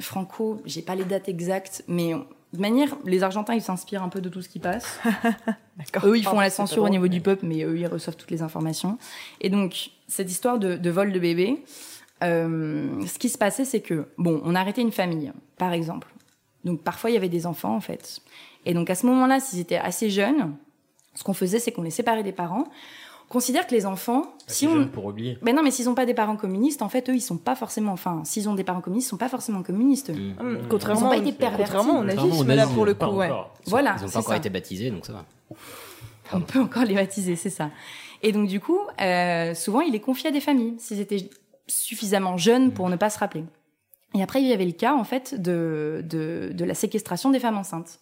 [0.00, 4.10] Franco, j'ai pas les dates exactes, mais on- de manière, les Argentins, ils s'inspirent un
[4.10, 5.00] peu de tout ce qui passe.
[6.04, 8.30] eux, ils font Oh, la censure au niveau du peuple, mais eux, ils reçoivent toutes
[8.30, 8.98] les informations.
[9.40, 11.62] Et donc, cette histoire de, de vol de bébé,
[12.22, 16.08] euh, ce qui se passait, c'est que, bon, on arrêtait une famille, par exemple.
[16.64, 18.20] Donc, parfois, il y avait des enfants, en fait.
[18.64, 20.54] Et donc, à ce moment-là, s'ils étaient assez jeunes,
[21.14, 22.64] ce qu'on faisait, c'est qu'on les séparait des parents.
[23.28, 25.38] On considère que les enfants, si on, pour oublier.
[25.42, 27.54] ben non, mais s'ils n'ont pas des parents communistes, en fait, eux, ils sont pas
[27.56, 27.92] forcément.
[27.92, 30.10] Enfin, s'ils ont des parents communistes, ils sont pas forcément communistes.
[30.10, 30.34] Mmh.
[30.38, 31.72] Hum, Ils Contrairement, ont pas été pervertis.
[31.72, 33.30] contrairement au nazisme là pour le coup, ouais.
[33.66, 33.96] Voilà.
[33.98, 34.36] Ils ont pas encore ça.
[34.36, 35.24] été baptisés, donc ça va.
[36.34, 37.70] On peut encore les baptiser, c'est ça.
[38.22, 41.28] Et donc, du coup, euh, souvent, il les confiait à des familles, s'ils étaient
[41.66, 43.44] suffisamment jeunes pour ne pas se rappeler.
[44.14, 47.38] Et après, il y avait le cas, en fait, de, de, de la séquestration des
[47.38, 48.00] femmes enceintes.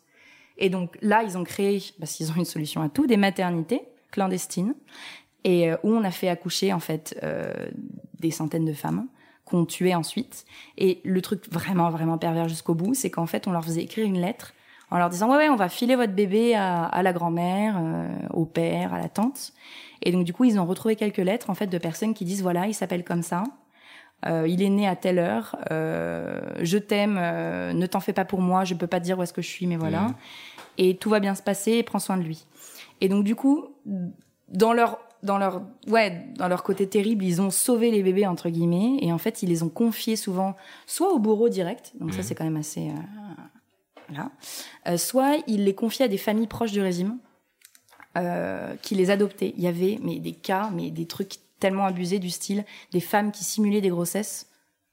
[0.59, 3.83] Et donc, là, ils ont créé, parce qu'ils ont une solution à tout, des maternités
[4.11, 4.75] clandestines,
[5.45, 7.53] et euh, où on a fait accoucher, en fait, euh,
[8.19, 9.07] des centaines de femmes
[9.45, 10.45] qu'on tuait ensuite.
[10.79, 14.07] Et le truc vraiment, vraiment pervers jusqu'au bout, c'est qu'en fait, on leur faisait écrire
[14.07, 14.53] une lettre
[14.91, 18.09] en leur disant ouais ouais on va filer votre bébé à, à la grand-mère, euh,
[18.33, 19.53] au père, à la tante.
[20.03, 22.43] Et donc du coup ils ont retrouvé quelques lettres en fait de personnes qui disent
[22.43, 23.45] voilà il s'appelle comme ça,
[24.27, 28.25] euh, il est né à telle heure, euh, je t'aime, euh, ne t'en fais pas
[28.25, 30.03] pour moi, je peux pas te dire où est-ce que je suis mais voilà.
[30.03, 30.15] Mhm.
[30.79, 32.47] Et tout va bien se passer, et prends soin de lui.
[33.01, 33.67] Et donc du coup
[34.49, 38.49] dans leur dans leur ouais dans leur côté terrible ils ont sauvé les bébés entre
[38.49, 42.19] guillemets et en fait ils les ont confiés souvent soit au bourreau direct donc ça
[42.19, 42.23] Mhm.
[42.25, 42.93] c'est quand même assez euh,
[44.09, 44.31] voilà.
[44.89, 47.19] Euh, soit ils les confiaient à des familles proches du régime
[48.17, 49.55] euh, qui les adoptaient.
[49.57, 53.33] Il y avait mais des cas, mais des trucs tellement abusés du style des femmes
[53.33, 54.47] qui simulaient des grossesses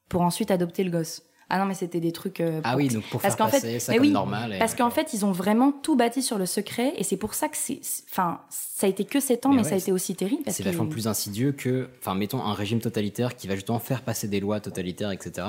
[0.09, 1.24] pour ensuite adopter le gosse.
[1.49, 2.41] Ah non mais c'était des trucs.
[2.41, 4.76] euh, Ah oui, donc pour parce faire fait, passer ça comme oui, normal et- Parce
[4.76, 7.55] qu'en fait, ils ont vraiment tout bâti sur le secret et c'est pour ça que
[7.55, 7.80] c'est,
[8.11, 10.43] enfin, ça a été que 7 ans, mais, Mais ça a été aussi terrible.
[10.47, 14.01] C'est que- vachement plus insidieux que, enfin, mettons un régime totalitaire qui va justement faire
[14.01, 15.47] passer des lois totalitaires, etc.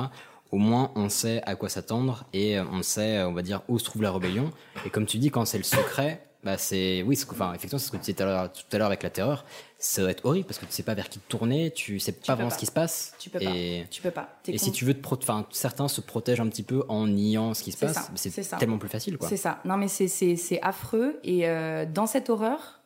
[0.52, 3.76] Au moins, on sait à quoi s'attendre et euh, on sait, on va dire, où
[3.80, 4.52] se trouve la rébellion.
[4.86, 7.90] Et comme tu dis, quand c'est le secret, bah c'est, oui, enfin, effectivement, c'est ce
[7.90, 9.44] que tu disais tout à l'heure- tout à l'heure avec la terreur.
[9.80, 12.12] Ça doit être horrible parce que tu sais pas vers qui te tourner, tu sais
[12.12, 12.54] pas vraiment pas.
[12.54, 13.14] ce qui se passe.
[13.18, 13.50] Tu peux pas.
[13.54, 14.28] et, Tu peux pas.
[14.46, 17.54] Et si tu veux te pro- enfin, certains se protègent un petit peu en niant
[17.54, 19.28] ce qui se passe, c'est tellement plus facile, quoi.
[19.28, 19.60] C'est ça.
[19.64, 21.18] Non, mais c'est, c'est, c'est affreux.
[21.24, 22.77] Et euh, dans cette horreur,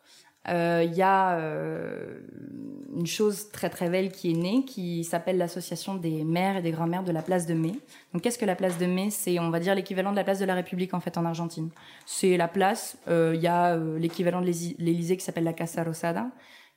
[0.49, 2.21] euh, il y a euh,
[2.97, 6.73] une chose très très belle qui est née, qui s'appelle l'association des mères et des
[6.73, 7.75] grands-mères de la place de Mai.
[8.13, 9.11] Donc, qu'est-ce que la place de Mai?
[9.11, 11.71] C'est, on va dire, l'équivalent de la place de la République en fait en Argentine.
[12.07, 12.97] C'est la place.
[13.09, 16.27] euh, Il y a euh, l'équivalent de l'Élysée qui s'appelle la Casa Rosada,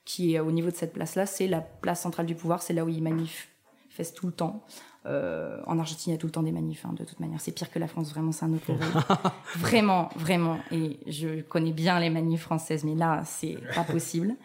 [0.05, 1.25] qui est au niveau de cette place-là.
[1.25, 2.61] C'est la place centrale du pouvoir.
[2.61, 4.63] C'est là où ils manifestent tout le temps.
[5.05, 7.39] Euh, en Argentine, il y a tout le temps des manifs, hein, de toute manière.
[7.39, 8.87] C'est pire que la France, vraiment, c'est un autre level.
[9.57, 10.59] vraiment, vraiment.
[10.71, 14.35] Et je connais bien les manifs françaises, mais là, c'est pas possible.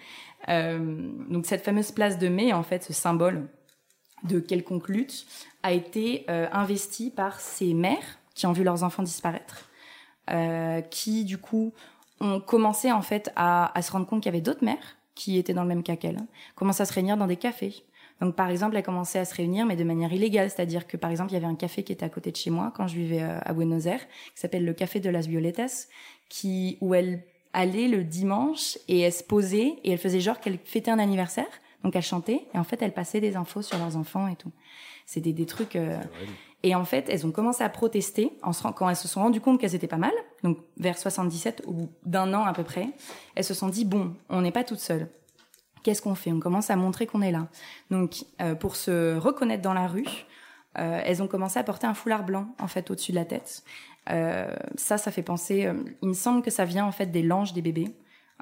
[0.49, 3.49] Euh, donc, cette fameuse place de mai, en fait, ce symbole
[4.25, 5.27] de quelconque lutte,
[5.63, 9.69] a été euh, investi par ces mères qui ont vu leurs enfants disparaître,
[10.31, 11.73] euh, qui, du coup,
[12.21, 15.39] ont commencé, en fait, à, à se rendre compte qu'il y avait d'autres mères qui
[15.39, 16.21] étaient dans le même cas qu'elles,
[16.55, 17.85] commencent à se réunir dans des cafés.
[18.21, 20.51] Donc, par exemple, elles commençaient à se réunir, mais de manière illégale.
[20.51, 22.51] C'est-à-dire que, par exemple, il y avait un café qui était à côté de chez
[22.51, 25.87] moi, quand je vivais euh, à Buenos Aires, qui s'appelle le Café de las Violetas,
[26.29, 30.59] qui, où elles allaient le dimanche et elles se posaient et elles faisaient genre qu'elles
[30.65, 31.47] fêtaient un anniversaire.
[31.83, 34.53] Donc, elles chantaient et en fait, elles passaient des infos sur leurs enfants et tout.
[35.07, 35.75] C'était des trucs...
[35.77, 35.99] euh,
[36.63, 39.23] Et en fait, elles ont commencé à protester en se rend- quand elles se sont
[39.23, 40.13] rendues compte qu'elles étaient pas mal.
[40.45, 42.91] Donc, vers 77, au bout d'un an à peu près,
[43.35, 45.09] elles se sont dit, bon, on n'est pas toutes seules
[45.83, 46.33] qu'est-ce qu'on fait?
[46.33, 47.49] On commence à montrer qu'on est là.
[47.91, 50.07] Donc, euh, pour se reconnaître dans la rue,
[50.79, 53.65] euh, elles ont commencé à porter un foulard blanc en fait au-dessus de la tête.
[54.11, 55.71] Euh, ça, ça fait penser.
[56.03, 57.95] il me semble que ça vient en fait des langes des bébés.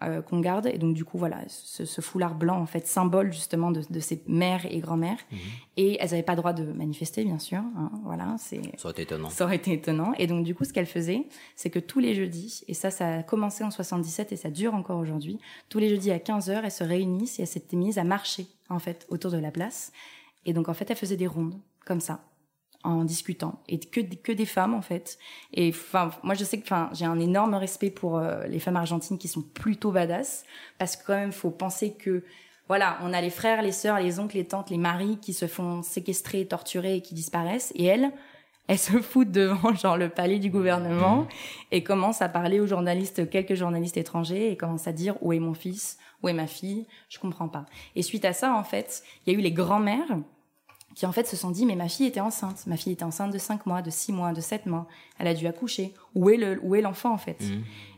[0.03, 0.67] Euh, qu'on garde.
[0.67, 4.01] Et donc du coup, voilà, ce, ce foulard blanc en fait symbole justement de, de
[4.01, 5.19] ces mères et grand-mères.
[5.33, 5.39] Mhm.
[5.77, 7.59] Et elles n'avaient pas le droit de manifester, bien sûr.
[7.59, 9.31] hein, voilà, c'est Ça aurait été étonnant.
[9.31, 10.13] ça aurait été étonnant.
[10.19, 11.23] Et donc, du coup, ce qu'elle faisait,
[11.55, 14.75] c'est que tous les jeudis, et ça, ça a commencé en 77 et ça dure
[14.75, 15.39] encore aujourd'hui,
[15.69, 18.79] tous les jeudis à 15h, elles se réunissent et elles s'étaient mises à marcher, en
[18.79, 19.93] fait, autour de la place.
[20.47, 21.55] Et donc, en fait, elles faisaient des rondes,
[21.87, 22.25] comme ça,
[22.85, 23.61] en discutant.
[23.69, 25.19] Et que, que des femmes, en fait.
[25.53, 28.77] Et enfin, moi, je sais que, enfin, j'ai un énorme respect pour euh, les femmes
[28.77, 30.45] argentines qui sont plutôt badass.
[30.79, 32.25] Parce que, quand même, faut penser que,
[32.69, 35.47] voilà, on a les frères, les sœurs, les oncles, les tantes, les maris qui se
[35.47, 37.73] font séquestrer, torturer et qui disparaissent.
[37.75, 38.13] Et elles,
[38.69, 41.27] elles se foutent devant genre le palais du gouvernement
[41.73, 45.39] et commencent à parler aux journalistes, quelques journalistes étrangers et commencent à dire où est
[45.39, 47.65] mon fils, où est ma fille, je comprends pas.
[47.97, 50.19] Et suite à ça, en fait, il y a eu les grands-mères
[50.99, 53.33] qui en fait se sont dit mais ma fille était enceinte, ma fille était enceinte
[53.33, 54.89] de 5 mois, de 6 mois, de 7 mois,
[55.21, 55.95] elle a dû accoucher.
[56.17, 57.41] Où est le où est l'enfant en fait?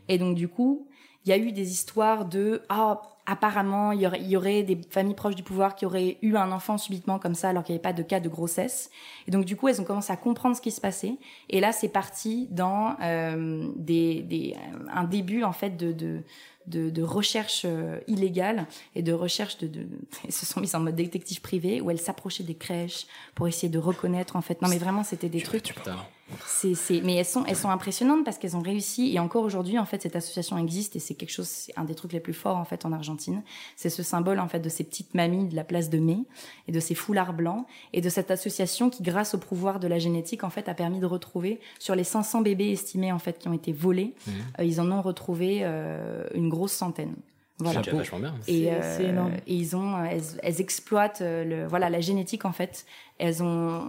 [0.07, 0.85] Et donc du coup,
[1.25, 4.61] il y a eu des histoires de ah apparemment il y aurait, il y aurait
[4.61, 7.73] des familles proches du pouvoir qui auraient eu un enfant subitement comme ça alors qu'il
[7.73, 8.91] n'y avait pas de cas de grossesse.
[9.27, 11.15] Et donc du coup elles ont commencé à comprendre ce qui se passait.
[11.49, 14.55] Et là c'est parti dans euh, des, des
[14.93, 16.21] un début en fait de, de
[16.67, 19.87] de, de recherche euh, illégale et de recherche de, de
[20.25, 23.69] elles se sont mises en mode détective privé où elles s'approchaient des crèches pour essayer
[23.69, 25.97] de reconnaître en fait non mais vraiment c'était des trucs Putain.
[26.45, 29.13] C'est, c'est, mais elles sont, elles sont impressionnantes parce qu'elles ont réussi.
[29.13, 31.95] Et encore aujourd'hui, en fait, cette association existe et c'est quelque chose, c'est un des
[31.95, 33.43] trucs les plus forts en fait en Argentine.
[33.75, 36.19] C'est ce symbole en fait de ces petites mamies de la place de mai
[36.67, 39.99] et de ces foulards blancs et de cette association qui, grâce au pouvoir de la
[39.99, 43.47] génétique, en fait, a permis de retrouver sur les 500 bébés estimés en fait qui
[43.47, 44.33] ont été volés, Mhm.
[44.59, 47.15] euh, ils en ont retrouvé euh, une grosse centaine.
[47.63, 47.79] Voilà.
[47.79, 48.35] C'est déjà vachement bien.
[48.47, 49.33] Et, C'est- euh, c'est énorme.
[49.47, 52.85] et ils ont, euh, elles, elles exploitent euh, le, voilà la génétique en fait.
[53.19, 53.83] Elles ont,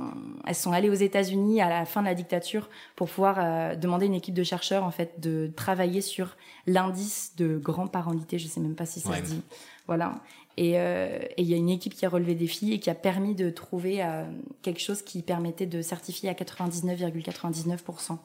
[0.47, 4.05] elles sont allées aux États-Unis à la fin de la dictature pour pouvoir euh, demander
[4.05, 8.39] à une équipe de chercheurs en fait de travailler sur l'indice de grand-parentalité.
[8.39, 9.17] Je sais même pas si ça Ouais.
[9.19, 9.43] se dit.
[9.87, 10.15] Voilà.
[10.59, 12.91] Et euh, et il y a une équipe qui a relevé des filles et qui
[12.91, 14.25] a permis de trouver euh,
[14.61, 18.19] quelque chose qui permettait de certifier à 99,99%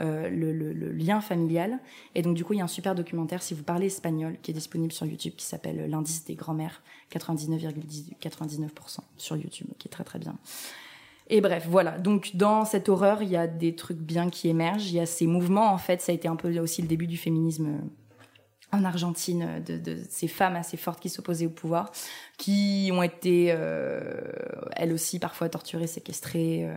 [0.00, 1.78] euh, le, lien familial.
[2.14, 4.50] Et donc, du coup, il y a un super documentaire, si vous parlez espagnol, qui
[4.50, 6.82] est disponible sur YouTube, qui s'appelle L'indice des grands-mères,
[7.12, 10.36] 99,99% sur YouTube, qui est très très bien.
[11.28, 11.98] Et bref, voilà.
[11.98, 14.90] Donc, dans cette horreur, il y a des trucs bien qui émergent.
[14.90, 17.06] Il y a ces mouvements, en fait, ça a été un peu aussi le début
[17.06, 17.78] du féminisme
[18.72, 21.92] en Argentine, de, de ces femmes assez fortes qui s'opposaient au pouvoir,
[22.36, 24.20] qui ont été, euh,
[24.76, 26.64] elles aussi, parfois torturées, séquestrées.
[26.64, 26.74] euh,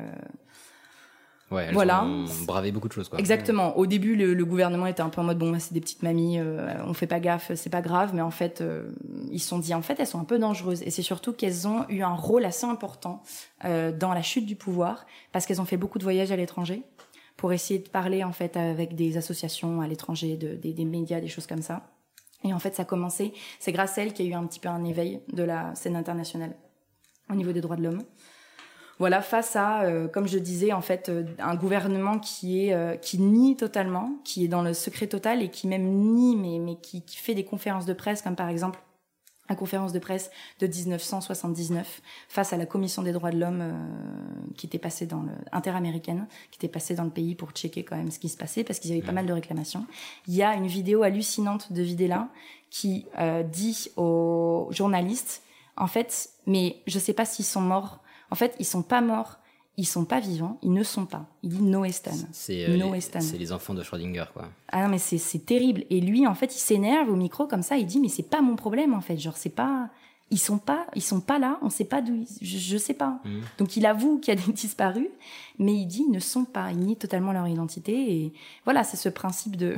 [1.50, 2.04] Ouais, elles Voilà.
[2.04, 3.20] ont bravé beaucoup de choses, quoi.
[3.20, 3.78] Exactement.
[3.78, 6.04] Au début, le, le gouvernement était un peu en mode bon, bah, c'est des petites
[6.04, 8.12] mamies, euh, on fait pas gaffe, c'est pas grave.
[8.14, 8.90] Mais en fait, euh,
[9.32, 10.82] ils se sont dit en fait, elles sont un peu dangereuses.
[10.84, 13.22] Et c'est surtout qu'elles ont eu un rôle assez important
[13.64, 16.84] euh, dans la chute du pouvoir parce qu'elles ont fait beaucoup de voyages à l'étranger
[17.38, 21.22] pour essayer de parler en fait avec des associations à l'étranger, de, des, des médias,
[21.22, 21.88] des choses comme ça.
[22.44, 23.32] Et en fait, ça a commencé.
[23.60, 25.74] C'est grâce à elles qu'il y a eu un petit peu un éveil de la
[25.76, 26.56] scène internationale
[27.32, 28.04] au niveau des droits de l'homme
[29.00, 32.96] voilà face à euh, comme je disais en fait euh, un gouvernement qui est euh,
[32.96, 36.76] qui nie totalement qui est dans le secret total et qui même nie mais mais
[36.76, 38.80] qui, qui fait des conférences de presse comme par exemple
[39.50, 40.30] la conférence de presse
[40.60, 43.74] de 1979 face à la commission des droits de l'homme euh,
[44.56, 47.96] qui était passée dans le interaméricaine qui était passée dans le pays pour checker quand
[47.96, 49.86] même ce qui se passait parce qu'il y avait pas mal de réclamations.
[50.28, 52.30] Il y a une vidéo hallucinante de Videla
[52.70, 55.44] qui euh, dit aux journalistes
[55.78, 58.00] en fait mais je sais pas s'ils sont morts
[58.32, 59.38] en fait, ils sont pas morts,
[59.78, 61.26] ils sont pas vivants, ils ne sont pas.
[61.44, 62.12] Il dit no estan.
[62.32, 64.50] C'est euh, no les, les enfants de Schrödinger, quoi.
[64.72, 65.84] Ah non, mais c'est c'est terrible.
[65.90, 67.78] Et lui, en fait, il s'énerve au micro comme ça.
[67.78, 69.18] Il dit mais c'est pas mon problème en fait.
[69.18, 69.90] Genre c'est pas.
[70.30, 71.58] Ils sont pas, ils sont pas là.
[71.62, 72.14] On sait pas d'où.
[72.16, 73.22] ils- Je, je sais pas.
[73.24, 73.42] Mhm.
[73.60, 75.08] Donc il avoue qu'il y a des disparus,
[75.58, 76.72] mais il dit ils ne sont pas.
[76.72, 77.94] Il nie totalement leur identité.
[78.14, 78.34] Et
[78.66, 79.76] voilà, c'est ce principe de.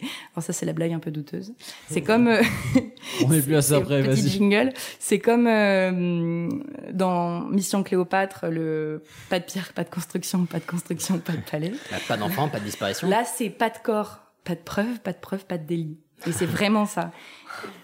[0.34, 1.52] Alors ça c'est la blague un peu douteuse.
[1.88, 2.28] C'est comme.
[2.28, 2.42] euh,
[3.26, 4.30] On est plus à ça c'est après, petit vas-y.
[4.30, 4.72] jingle.
[4.98, 6.48] C'est comme euh,
[6.92, 11.42] dans Mission Cléopâtre, le pas de pierre, pas de construction, pas de construction, pas de
[11.50, 11.72] palais.
[11.90, 13.08] Bah, pas d'enfants, pas de disparition.
[13.08, 15.98] Là, c'est pas de corps, pas de preuve, pas de preuve, pas de délit.
[16.26, 17.10] Et c'est vraiment ça.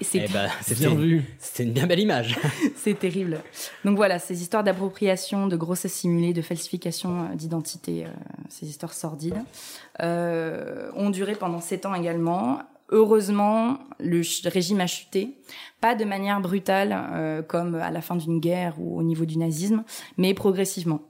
[0.00, 1.24] C'est Eh ben, Bien vu.
[1.38, 2.38] C'était une bien belle image.
[2.76, 3.40] c'est terrible.
[3.84, 8.08] Donc voilà, ces histoires d'appropriation, de grossesse simulée, de falsification euh, d'identité, euh,
[8.48, 9.42] ces histoires sordides,
[10.02, 12.60] euh, ont duré pendant sept ans également.
[12.90, 15.36] Heureusement, le régime a chuté,
[15.80, 19.38] pas de manière brutale euh, comme à la fin d'une guerre ou au niveau du
[19.38, 19.82] nazisme,
[20.16, 21.00] mais progressivement.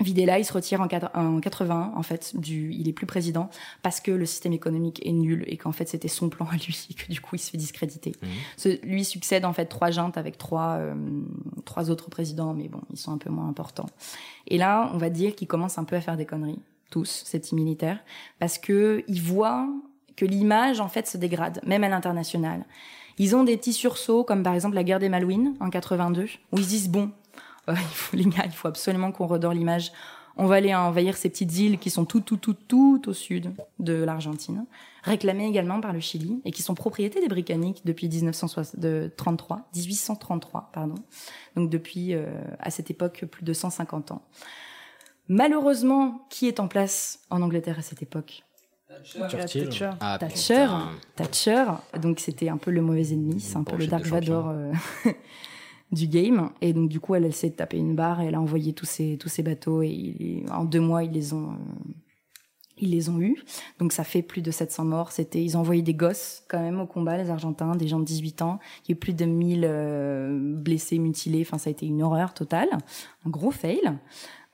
[0.00, 3.50] Videla, il se retire en, quatre- en 81, en fait, du, il est plus président
[3.82, 6.86] parce que le système économique est nul et qu'en fait c'était son plan à lui
[6.90, 8.12] et que du coup il se fait discréditer.
[8.56, 10.94] Ce- lui succède en fait trois jantes avec trois euh,
[11.64, 13.88] trois autres présidents, mais bon, ils sont un peu moins importants.
[14.46, 17.40] Et là, on va dire qu'ils commencent un peu à faire des conneries, tous ces
[17.40, 17.98] petits militaires,
[18.38, 19.68] parce que ils voient
[20.16, 22.64] que l'image en fait se dégrade, même à l'international.
[23.18, 26.58] Ils ont des petits sursauts, comme par exemple la guerre des Malouines en 82, où
[26.58, 27.10] ils se disent bon,
[27.76, 29.92] il faut les gars, il faut absolument qu'on redore l'image.
[30.40, 33.52] On va aller envahir ces petites îles qui sont tout, tout, tout, tout au sud
[33.80, 34.66] de l'Argentine,
[35.02, 40.94] réclamées également par le Chili et qui sont propriétés des Britanniques depuis 1933, 1833, pardon.
[41.56, 42.26] Donc depuis euh,
[42.60, 44.22] à cette époque plus de 150 ans.
[45.26, 48.44] Malheureusement, qui est en place en Angleterre à cette époque?
[48.88, 49.90] Thatcher.
[50.00, 50.68] Ah, Thatcher.
[51.16, 51.64] Thatcher.
[52.00, 54.06] Donc c'était un peu le mauvais ennemi, c'est un peu le Dark.
[54.06, 54.72] Vador euh,
[55.92, 56.50] du game.
[56.60, 58.86] Et donc du coup, elle, elle s'est tapé une barre et elle a envoyé tous
[58.86, 61.92] ces tous ces bateaux et il- en deux mois, ils les ont euh,
[62.80, 63.42] ils les ont eus.
[63.80, 65.10] Donc ça fait plus de 700 morts.
[65.12, 68.04] C'était ils ont envoyé des gosses quand même au combat, les Argentins, des gens de
[68.04, 68.58] 18 ans.
[68.84, 71.40] Il y a eu plus de 1000 euh, blessés, mutilés.
[71.42, 72.68] Enfin, ça a été une horreur totale,
[73.26, 73.80] un gros fail.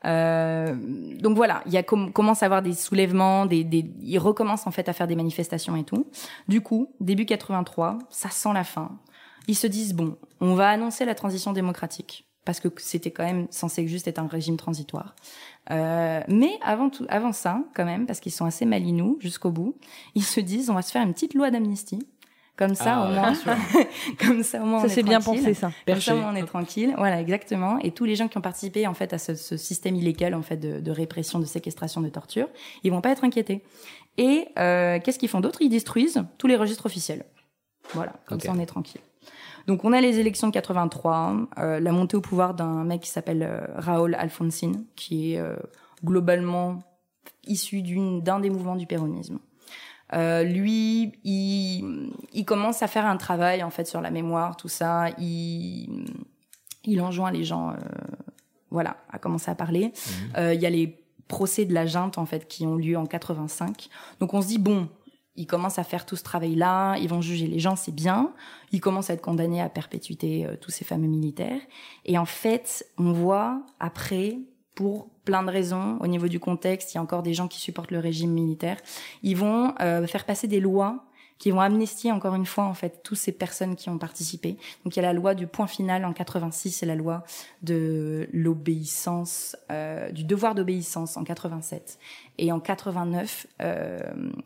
[0.06, 0.76] Euh,
[1.18, 4.66] donc voilà, il y a com- commence à avoir des soulèvements, des, des, ils recommencent
[4.66, 6.06] en fait à faire des manifestations et tout.
[6.46, 8.98] Du coup, début 83, ça sent la fin.
[9.48, 13.46] Ils se disent bon, on va annoncer la transition démocratique parce que c'était quand même
[13.50, 15.14] censé juste être un régime transitoire.
[15.70, 19.76] Euh, mais avant tout, avant ça, quand même, parce qu'ils sont assez malinous jusqu'au bout,
[20.14, 22.06] ils se disent on va se faire une petite loi d'amnistie.
[22.56, 23.32] Comme ça, Ah au ouais, moins,
[24.20, 25.72] comme ça, au moins, Ça, on est c'est bien pensé, ça.
[25.88, 26.94] Comme ça, au moins, on est tranquille.
[26.96, 27.80] Voilà, exactement.
[27.80, 30.42] Et tous les gens qui ont participé, en fait, à ce, ce système illégal, en
[30.42, 32.46] fait, de, de répression, de séquestration, de torture,
[32.84, 33.64] ils vont pas être inquiétés.
[34.18, 35.62] Et euh, qu'est-ce qu'ils font d'autre?
[35.62, 37.24] Ils détruisent tous les registres officiels.
[37.92, 39.00] Voilà, comme ça, on est tranquille.
[39.66, 43.10] Donc, on a les élections de 83, euh, la montée au pouvoir d'un mec qui
[43.10, 45.56] s'appelle euh, Raúl Alfonsín, qui est euh,
[46.04, 46.80] globalement
[47.46, 49.38] issu d'une d'un des mouvements du péronisme.
[50.12, 54.68] Euh, lui, il, il commence à faire un travail en fait sur la mémoire, tout
[54.68, 55.08] ça.
[55.18, 56.06] Il,
[56.84, 57.74] il enjoint les gens, euh,
[58.70, 59.92] voilà, à commencer à parler.
[60.36, 63.06] Euh, Il y a les procès de la junte en fait qui ont lieu en
[63.06, 63.88] 85.
[64.20, 64.88] Donc on se dit bon,
[65.36, 68.32] ils commencent à faire tout ce travail-là, ils vont juger les gens, c'est bien.
[68.72, 71.60] Ils commencent à être condamnés à perpétuité, euh, tous ces fameux militaires.
[72.04, 74.38] Et en fait, on voit après,
[74.74, 77.60] pour plein de raisons, au niveau du contexte, il y a encore des gens qui
[77.60, 78.76] supportent le régime militaire,
[79.22, 81.04] ils vont euh, faire passer des lois
[81.38, 84.56] qui vont amnistier encore une fois en fait toutes ces personnes qui ont participé.
[84.84, 87.24] Donc il y a la loi du point final en 86, c'est la loi
[87.62, 91.98] de l'obéissance, euh, du devoir d'obéissance en 87.
[92.38, 93.98] Et en 89, euh,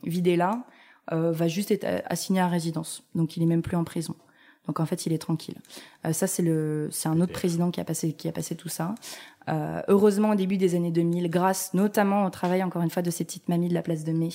[0.02, 0.64] Videla
[1.12, 4.14] euh, va juste être assigné à résidence, donc il est même plus en prison.
[4.66, 5.56] Donc en fait, il est tranquille.
[6.04, 8.68] Euh, ça, c'est le, c'est un autre président qui a passé, qui a passé tout
[8.68, 8.94] ça.
[9.48, 13.10] Euh, heureusement, au début des années 2000, grâce notamment au travail encore une fois de
[13.10, 14.28] ces petites mamies de la place de Mai,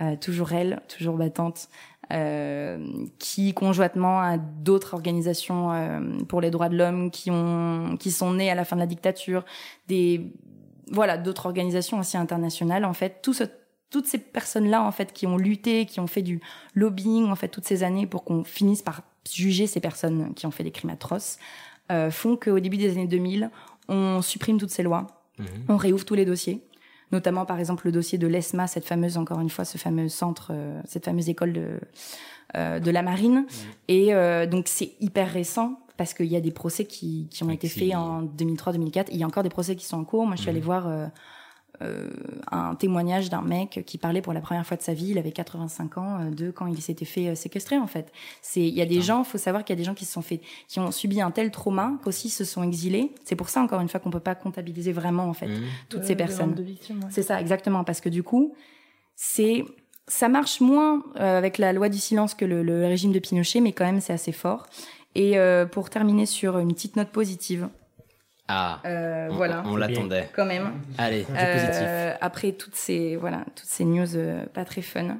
[0.00, 1.68] euh, toujours elles, toujours battantes,
[2.12, 2.78] euh,
[3.18, 8.32] qui conjointement à d'autres organisations euh, pour les droits de l'homme qui ont, qui sont
[8.32, 9.44] nées à la fin de la dictature,
[9.88, 10.32] des,
[10.90, 12.84] voilà, d'autres organisations aussi internationales.
[12.84, 13.44] En fait, tout ce
[13.90, 16.40] toutes ces personnes-là, en fait, qui ont lutté, qui ont fait du
[16.74, 20.50] lobbying, en fait, toutes ces années pour qu'on finisse par juger ces personnes qui ont
[20.50, 21.38] fait des crimes atroces,
[21.90, 23.50] euh, font qu'au début des années 2000,
[23.88, 25.06] on supprime toutes ces lois,
[25.68, 26.62] on réouvre tous les dossiers,
[27.12, 30.50] notamment par exemple le dossier de l'ESMA, cette fameuse, encore une fois, ce fameux centre,
[30.52, 31.80] euh, cette fameuse école de,
[32.56, 33.46] euh, de la marine.
[33.88, 37.50] Et euh, donc c'est hyper récent parce qu'il y a des procès qui, qui ont
[37.50, 39.06] été faits en 2003-2004.
[39.10, 40.26] Il y a encore des procès qui sont en cours.
[40.26, 40.88] Moi, je suis allée voir
[41.82, 42.08] euh,
[42.50, 45.10] un témoignage d'un mec qui parlait pour la première fois de sa vie.
[45.10, 48.12] Il avait 85 ans euh, de quand il s'était fait euh, séquestrer en fait.
[48.42, 50.12] C'est il y a des gens, faut savoir qu'il y a des gens qui se
[50.12, 53.12] sont fait, qui ont subi un tel trauma qu'aussi se sont exilés.
[53.24, 55.48] C'est pour ça encore une fois qu'on peut pas comptabiliser vraiment en fait
[55.88, 56.54] toutes Euh, ces personnes.
[56.58, 56.96] ouais.
[57.10, 58.54] C'est ça exactement parce que du coup
[59.14, 59.64] c'est
[60.06, 63.60] ça marche moins euh, avec la loi du silence que le, le régime de Pinochet,
[63.60, 64.66] mais quand même c'est assez fort.
[65.14, 67.68] Et euh, pour terminer sur une petite note positive,
[68.48, 70.28] Ah, euh, on, voilà, on l'attendait.
[70.34, 70.72] quand même.
[70.96, 71.54] Allez, du Euh,
[72.12, 72.18] positif.
[72.22, 75.18] après toutes ces voilà toutes ces news euh, pas très fun.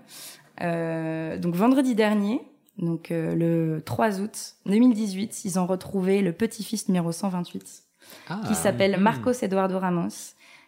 [0.62, 2.40] Euh, donc vendredi dernier,
[2.78, 7.82] donc euh, le 3 août 2018, ils ont retrouvé le petit-fils numéro 128
[8.28, 9.02] Ah, qui s'appelle hmm.
[9.02, 10.08] Marcos Eduardo Ramos,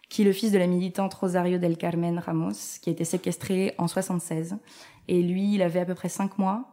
[0.09, 2.51] qui est le fils de la militante Rosario del Carmen Ramos,
[2.81, 4.57] qui a été séquestré en 76.
[5.07, 6.65] Et lui, il avait à peu près 5 mois.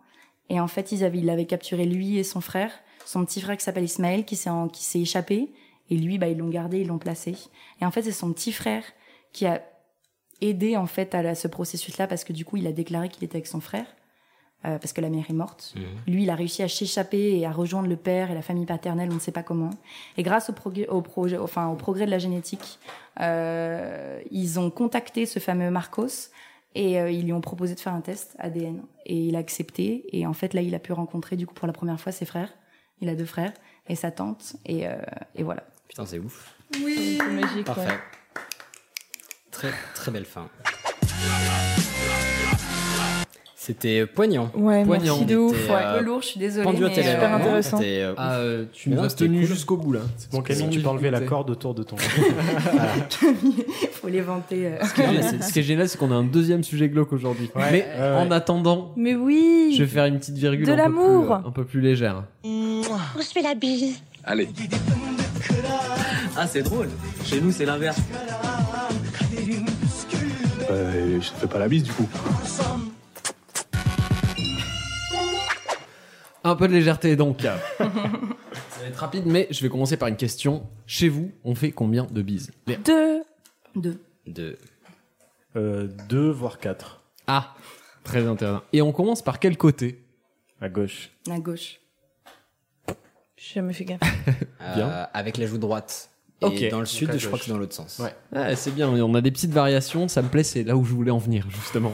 [0.50, 2.70] Et en fait, ils avaient, il avait capturé lui et son frère,
[3.04, 5.50] son petit frère qui s'appelle Ismaël, qui s'est, en- qui s'est échappé.
[5.90, 7.34] Et lui, bah, ils l'ont gardé, ils l'ont placé.
[7.80, 8.84] Et en fait, c'est son petit frère
[9.32, 9.62] qui a
[10.40, 13.24] aidé, en fait, à la- ce processus-là, parce que du coup, il a déclaré qu'il
[13.24, 13.86] était avec son frère.
[14.64, 15.72] euh, parce que la mère est morte.
[16.08, 19.08] Lui, il a réussi à s'échapper et à rejoindre le père et la famille paternelle,
[19.12, 19.70] on ne sait pas comment.
[20.16, 22.80] Et grâce au, progrès, au, projet, enfin, au progrès de la génétique,
[23.20, 26.30] euh, ils ont contacté ce fameux Marcos
[26.74, 28.82] et euh, ils lui ont proposé de faire un test ADN.
[29.06, 30.04] Et il a accepté.
[30.16, 32.24] Et en fait, là, il a pu rencontrer, du coup, pour la première fois, ses
[32.24, 32.52] frères.
[33.00, 33.52] Il a deux frères
[33.88, 34.56] et sa tante.
[34.66, 34.96] Et, euh,
[35.36, 35.62] et voilà.
[35.88, 36.54] Putain, c'est ouf.
[36.84, 37.64] Oui, c'est magique.
[37.64, 37.82] Parfait.
[37.82, 37.98] ouais.
[39.50, 40.48] Très, très belle fin.
[43.56, 44.50] C'était poignant.
[44.54, 45.16] Ouais, Poignant.
[45.16, 45.54] merci de ouf.
[45.54, 45.78] C'était, ouais.
[45.82, 46.64] euh, Un peu lourd, je suis désolée.
[46.64, 47.16] Pendu à mais, tes euh, lèvres.
[47.20, 47.76] super intéressant.
[47.76, 49.46] c'était, euh, Ah, euh, tu nous as tenu cool.
[49.46, 50.00] jusqu'au bout là.
[50.32, 51.96] Bon, Camille, tu peux enlever la corde autour de ton.
[53.92, 54.68] faut les vanter.
[54.68, 54.78] euh.
[54.96, 57.50] C'est- ce qui est génial, c'est qu'on a un deuxième sujet glauque aujourd'hui.
[57.54, 59.74] Ouais, mais ouais, en attendant, Mais oui.
[59.76, 61.24] je vais faire une petite virgule De un, peu l'amour.
[61.26, 62.24] plus, euh, un peu plus légère.
[62.44, 62.82] On
[63.20, 63.96] se fait la bise.
[64.24, 64.48] Allez.
[66.36, 66.88] Ah, c'est drôle.
[67.24, 67.98] Chez nous, c'est l'inverse.
[70.70, 72.08] Euh, je te fais pas la bise du coup.
[76.44, 77.40] Un peu de légèreté donc.
[77.78, 77.84] Ça
[78.80, 80.66] va être rapide, mais je vais commencer par une question.
[80.86, 82.50] Chez vous, on fait combien de bises?
[82.66, 83.22] Léa Deux.
[83.74, 84.00] Deux.
[84.26, 84.58] De...
[85.56, 87.02] Euh, deux, voire quatre.
[87.26, 87.54] Ah,
[88.04, 88.62] très intéressant.
[88.72, 90.04] Et on commence par quel côté?
[90.60, 91.10] À gauche.
[91.30, 91.80] À gauche.
[93.40, 94.00] J'ai jamais fait gaffe.
[94.74, 94.88] Bien.
[94.88, 96.10] Euh, avec la joue droite.
[96.40, 96.68] Et Ok.
[96.70, 98.00] dans le sud, je crois que c'est dans l'autre sens.
[98.00, 98.54] Ouais.
[98.54, 101.10] C'est bien, on a des petites variations, ça me plaît, c'est là où je voulais
[101.10, 101.92] en venir, justement.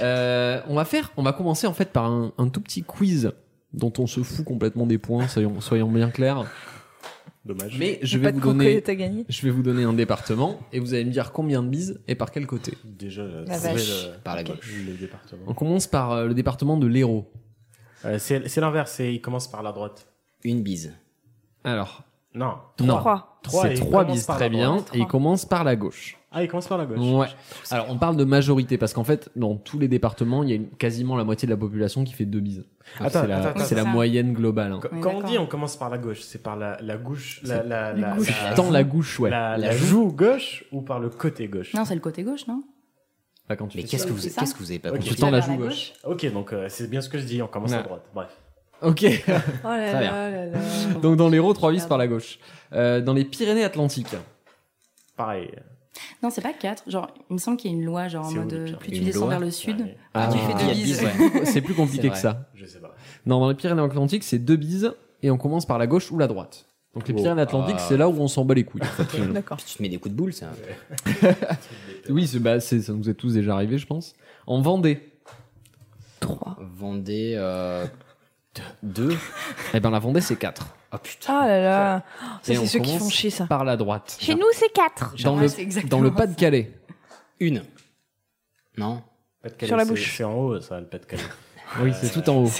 [0.00, 3.32] Euh, on va faire, on va commencer en fait par un, un tout petit quiz
[3.72, 6.44] dont on se fout complètement des points, soyons, soyons bien clairs.
[7.44, 7.76] Dommage.
[7.78, 9.24] Mais je vais vous donner, gagné.
[9.28, 12.14] je vais vous donner un département et vous allez me dire combien de bises et
[12.14, 12.74] par quel côté.
[12.84, 14.06] Déjà, La trouver vache.
[14.06, 14.72] le- Par la gauche.
[14.86, 15.42] le département.
[15.46, 17.30] On commence par euh, le département de l'Hérault.
[18.04, 20.06] Euh, c'est l'inverse, il commence par la droite.
[20.46, 20.94] Une bise.
[21.64, 22.54] Alors, Non.
[22.80, 23.40] non, Trois.
[23.42, 24.90] Trois, c'est et il trois commence bises par très bien droite.
[24.94, 26.18] et il commence par la gauche.
[26.30, 26.98] Ah, il commence par la gauche.
[26.98, 27.26] Ouais.
[27.70, 30.56] Alors on parle de majorité parce qu'en fait dans tous les départements il y a
[30.56, 32.64] une- quasiment la moitié de la population qui fait deux bises.
[33.00, 34.72] Attends, c'est la, attends, c'est la moyenne globale.
[34.72, 34.80] hein.
[34.82, 35.30] Qu- Oui, Quand on d'accord.
[35.30, 38.28] dit on commence par la gauche, c'est par la, la gauche, la, la, la, gauche.
[38.70, 39.30] la- gauche, ouais.
[39.30, 40.12] la, La la joue.
[40.12, 41.72] gauche ou par le côté gauche?
[41.74, 42.62] Non, c'est le côté gauche, non?
[43.48, 44.08] Pas quand tu Mais fais qu'est-ce ça.
[44.08, 44.96] que vous, c'est ça qu'est-ce que vous avez pas Ok.
[44.96, 45.10] compris?
[45.10, 45.92] le temps la joue gauche.
[46.04, 47.78] Ok, donc euh, c'est bien ce que je dis, on commence Ouais.
[47.78, 48.02] à droite.
[48.14, 48.36] Bref.
[48.82, 49.04] Ok.
[49.64, 50.58] Oh là là là là.
[51.02, 52.38] Donc dans l'Hérault, trois bises par la gauche.
[52.72, 54.14] Euh, dans les Pyrénées-Atlantiques.
[55.16, 55.50] Pareil.
[56.22, 56.90] Non, c'est pas 4.
[56.90, 58.58] Genre, il me semble qu'il y a une loi, genre en C'est où, mode le
[58.60, 59.80] euh, pire plus tu Une descends loi vers le sud.
[59.80, 61.02] Ouais, Ah, tu fais Il y deux a bises.
[61.02, 61.44] ouais.
[61.46, 62.20] C'est plus compliqué C'est que vrai.
[62.20, 62.50] ça.
[62.54, 62.94] je sais pas.
[63.24, 66.26] Non, dans les Pyrénées-Atlantiques, c'est deux bises et on commence par la gauche ou la
[66.26, 66.66] droite.
[66.94, 67.16] Donc les Oh.
[67.16, 67.84] Pyrénées-Atlantiques, Ah.
[67.88, 68.82] c'est là où on s'en bat les couilles.
[68.82, 69.32] en fait, finalement.
[69.34, 69.56] D'accord.
[69.56, 70.52] Tu te mets des coups de boule, c'est un...
[72.10, 74.14] oui, c'est, bah, c'est, ça nous est tous déjà arrivé, je pense.
[74.46, 75.00] En Vendée,
[76.20, 76.56] Trois.
[76.60, 77.86] Vendée, euh...
[78.82, 79.16] deux.
[79.74, 80.66] eh ben la Vendée, c'est 4.
[80.92, 81.40] Oh putain.
[81.42, 82.02] Ah là là.
[82.42, 83.46] Ça, Et c'est ceux qui commence font chier, ça.
[83.46, 84.16] Par la droite.
[84.20, 85.14] Chez nous, c'est quatre.
[85.24, 86.16] Dans Ouais, le, c'est exactement dans le ça.
[86.16, 86.72] Pas-de-Calais.
[87.40, 87.62] Une.
[88.78, 89.02] Non.
[89.42, 90.14] Pas-de-Calais, Sur la c'est- bouche.
[90.16, 91.22] C'est en haut, ça, le Pas-de-Calais.
[91.82, 92.50] Oui, c'est tout en haut.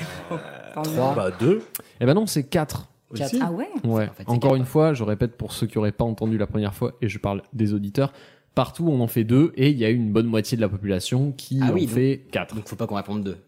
[0.83, 1.15] Trois.
[1.15, 1.63] Bah, deux.
[2.01, 2.89] Eh ben non, c'est 4.
[3.15, 3.37] Quatre.
[3.41, 4.05] Ah ouais Ouais.
[4.05, 4.57] En fait, c'est Encore quatre.
[4.57, 7.19] une fois, je répète pour ceux qui auraient pas entendu la première fois, et je
[7.19, 8.13] parle des auditeurs,
[8.57, 11.31] partout on en fait deux, et il y a une bonne moitié de la population
[11.31, 12.57] qui Ah en oui, donc- fait 4.
[12.57, 13.39] Donc faut pas qu'on réponde deux.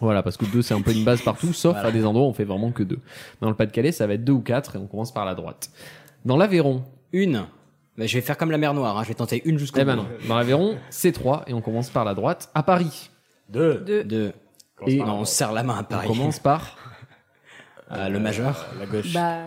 [0.00, 1.88] Voilà, parce que deux c'est un peu une base partout, sauf Voilà.
[1.88, 3.00] à des endroits où on fait vraiment que deux.
[3.40, 5.70] Dans le Pas-de-Calais, ça va être deux ou quatre, et on commence par la droite.
[6.24, 6.82] Dans l'Aveyron,
[7.12, 7.46] Une.
[7.96, 9.02] Bah, je vais faire comme la mer Noire, hein.
[9.02, 10.06] je vais tenter une jusqu'au eh ben non.
[10.28, 12.48] Dans l'Aveyron, c'est trois, et on commence par la droite.
[12.54, 13.10] À Paris,
[13.48, 13.78] Deux.
[13.84, 14.04] Deux.
[14.04, 14.32] Deux.
[14.76, 16.06] Commence Et- Non, on serre la main à on Paris.
[16.08, 16.76] commence par.
[17.90, 18.66] Euh, le majeur.
[18.78, 19.14] La gauche.
[19.14, 19.44] Bah,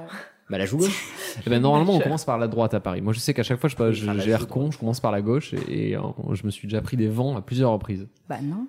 [0.50, 1.14] Bah la joue gauche.
[1.46, 3.00] Eh ben normalement, on commence par la droite à Paris.
[3.00, 5.54] Moi, je sais qu'à chaque fois, je, j'ai l'air con, je commence par la gauche,
[5.54, 6.02] et, et, euh,
[6.34, 8.08] je me suis déjà pris des vents à plusieurs reprises.
[8.28, 8.66] bah non.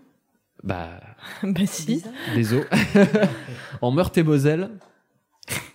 [0.64, 0.88] Bah,
[1.42, 2.02] Bah si.
[2.34, 2.64] désolé.
[3.82, 4.70] en Meurthe-et-Moselle,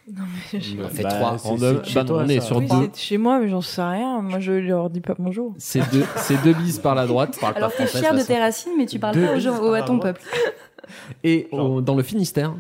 [0.10, 1.38] On en fait Bah, trois.
[1.38, 2.90] c'est- On, chez bah non, toi, on est sur Oui, deux.
[2.94, 4.22] c'est chez moi, mais j'en sais rien.
[4.22, 5.54] Moi, je leur dis pas bonjour.
[5.58, 7.38] C'est deux, c'est deux bises par la droite.
[7.56, 10.00] Alors t'es fier de tes racines, mais tu parles Deux pas aux gens, à ton
[10.00, 10.22] peuple.
[11.24, 12.54] Et au- dans le Finistère,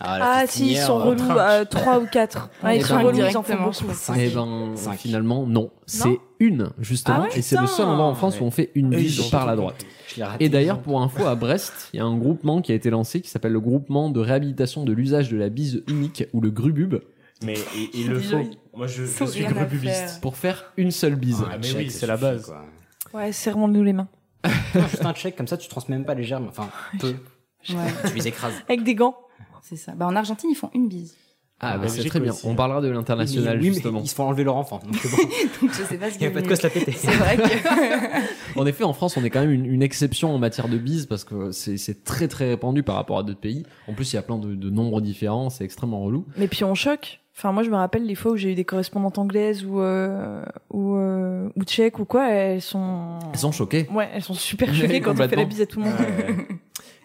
[0.00, 2.50] Ah, Ah si, ils sont euh, relous à 3 ou 4.
[2.64, 3.92] Ouais, Eh ils sont ben, relous, ils en font beaucoup.
[3.94, 4.16] Cinq.
[4.18, 4.98] eh ben, Cinq.
[4.98, 5.70] finalement, non.
[5.86, 7.18] C'est une, justement.
[7.20, 9.46] Ah ouais, et c'est le seul endroit en France où on fait une bise par
[9.46, 9.84] la droite.
[10.40, 13.20] Et d'ailleurs, pour info, à Brest, il y a un groupement qui a été lancé
[13.20, 16.96] qui s'appelle le groupement de réhabilitation de l'usage de la bise unique ou le grubub
[17.44, 17.54] Mais
[17.94, 18.42] il, le faut.
[18.74, 19.94] Moi, je, suis grububiste.
[19.94, 20.20] faire.
[20.20, 21.44] pour faire une seule bise.
[21.48, 22.46] Ah, mais check, oui, c'est la base.
[22.46, 22.64] quoi.
[23.12, 24.08] Ouais, serrons-nous les mains.
[24.74, 26.46] Non, juste un check, comme ça tu transmets même pas les germes.
[26.48, 27.14] Enfin, peu.
[27.70, 27.76] Ouais,
[28.08, 28.54] Tu les écrases.
[28.68, 29.16] Avec des gants.
[29.62, 29.92] c'est ça.
[29.92, 31.14] Bah en Argentine, ils font une bise.
[31.64, 32.32] Ah, bah, c'est très bien.
[32.32, 34.00] aussi, On parlera de l'international, Oui, mais justement.
[34.02, 34.80] ils se font enlever leur enfant.
[34.84, 35.16] Donc bon,
[35.62, 36.90] Donc je sais pas ce il n'y a pas de quoi se la péter.
[36.92, 37.42] C'est vrai que.
[38.58, 41.06] En effet, en France, on est quand même une, une exception en matière de bise
[41.06, 43.64] parce que c'est très très répandu par rapport à d'autres pays.
[43.88, 46.26] En plus, il y a plein de, de nombres différents, c'est extrêmement relou.
[46.36, 47.20] Mais puis on choque.
[47.34, 50.44] Enfin, moi, je me rappelle les fois où j'ai eu des correspondantes anglaises ou euh,
[50.70, 53.18] ou euh, ou tchèques ou quoi, elles sont.
[53.32, 53.88] Elles sont choquées.
[53.90, 55.94] Ouais, elles sont super choquées quand on fait la bise à tout le monde.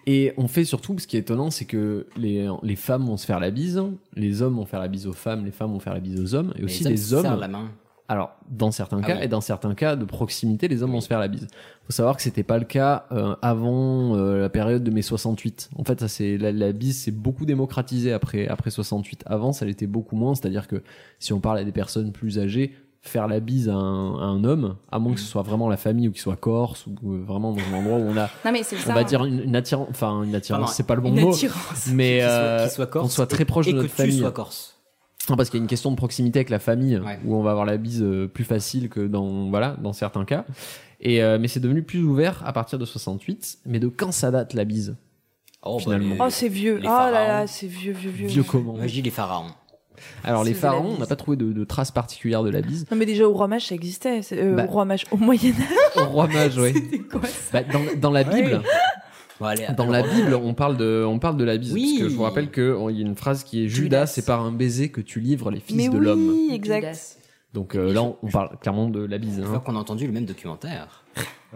[0.09, 3.25] Et on fait surtout, ce qui est étonnant, c'est que les, les femmes vont se
[3.25, 3.83] faire la bise,
[4.15, 6.33] les hommes vont faire la bise aux femmes, les femmes vont faire la bise aux
[6.33, 7.23] hommes, et aussi hommes les se hommes.
[7.23, 7.69] serrent la main.
[8.09, 11.09] Alors, dans certains Ah cas, et dans certains cas de proximité, les hommes vont se
[11.09, 11.47] faire la bise.
[11.85, 15.71] Faut savoir que c'était pas le cas euh, avant euh, la période de mai 68.
[15.75, 19.23] En fait, ça c'est la, la bise s'est beaucoup démocratisée après après 68.
[19.25, 20.35] Avant, ça l'était beaucoup moins.
[20.35, 20.83] C'est-à-dire que
[21.19, 22.73] si on parle à des personnes plus âgées,
[23.07, 25.77] faire la bise à un, à un homme, à moins que ce soit vraiment la
[25.77, 28.51] famille ou qu'il soit corse ou euh, vraiment dans un endroit où on a, Non,
[28.51, 28.93] mais c'est on ça.
[28.93, 31.35] va dire une, une attirance, enfin une attirance, c'est pas le bon une mot,
[31.93, 34.19] mais euh, qu'il soit corse on soit très proche et de que notre tu famille.
[34.19, 34.73] sois corse.
[35.29, 37.19] Non, parce qu'il y a une question de proximité avec la famille Ouais.
[37.25, 40.45] où on va avoir la bise euh, plus facile que dans voilà dans certains cas.
[41.01, 43.59] Et euh, mais c'est devenu plus ouvert à partir de 68.
[43.65, 44.95] Mais de quand ça date la bise
[45.63, 46.13] Oh, Finalement.
[46.15, 46.79] les- Oh, c'est vieux.
[46.81, 48.27] Oh là là, c'est vieux, vieux, vieux.
[48.27, 49.47] Vieux comment dis les pharaons.
[50.23, 52.85] Alors les pharaons, on n'a pas trouvé de, de traces particulières de la bise.
[52.91, 54.21] Non, mais déjà, au Roi Mage, ça existait.
[54.33, 54.65] Euh, Bah.
[54.65, 55.55] Au Roi Mage, au Moyen-Âge.
[55.95, 56.73] Au roi mage, ouais.
[57.53, 58.61] Bah, dans, dans la Bible,
[59.39, 61.97] Bon, allez, dans la Bible, on parle de on parle de la bise Oui.
[61.99, 64.07] parce que je vous rappelle que on- il y a une phrase qui est Judas,
[64.07, 66.29] c'est par un baiser que tu livres les fils Mais de l'homme.
[66.29, 66.85] oui, exact.
[66.87, 67.15] Judas.
[67.53, 69.39] Donc euh, là, on parle clairement de la bise.
[69.39, 69.45] Hein.
[69.47, 71.03] fois qu'on a entendu le même documentaire.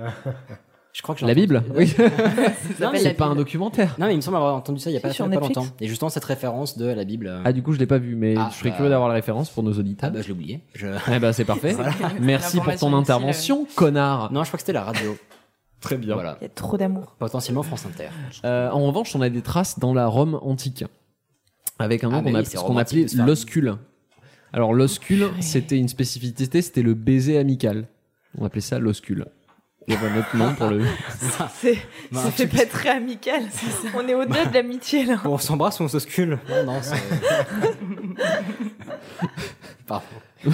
[0.94, 1.88] je crois que j'ai La Bible Oui.
[2.96, 3.96] C'est pas un documentaire.
[4.00, 5.66] Non, mais il me semble avoir entendu ça il y a pas, a pas longtemps.
[5.80, 7.28] Et justement, cette référence de la Bible.
[7.28, 8.76] euh, Ah du coup, je l'ai pas vu, mais Ah, je serais bah.
[8.76, 10.12] curieux d'avoir la référence pour nos Ah auditeurs.
[10.12, 10.60] bah, je l'ai oublié.
[10.76, 10.88] Je...
[11.12, 11.76] Eh ben c'est parfait.
[12.20, 14.32] Merci pour ton intervention, connard.
[14.32, 15.18] Non, je crois que c'était la radio.
[15.80, 16.14] Très bien.
[16.14, 16.38] Voilà.
[16.42, 17.16] Il y a trop d'amour.
[17.18, 18.10] Potentiellement France Inter.
[18.46, 20.84] Euh, en revanche, on a des traces dans la Rome antique,
[21.80, 23.76] avec un nom Ah, qu'on oui, ce qu'on appelait l'oscule.
[24.54, 27.88] Alors l'oscule, c'était une spécificité, c'était le baiser amical.
[28.38, 29.26] On appelait ça l'oscule.
[29.88, 30.86] Il y avait un autre nom pour le.
[31.60, 31.76] C'est,
[32.12, 33.42] Bah, ça un fait pas très amical.
[33.96, 35.20] On est au-delà de l'amitié, là.
[35.26, 36.96] On s'embrasse ou on s'oscule Non, non, c'est.
[39.88, 40.06] Pardon.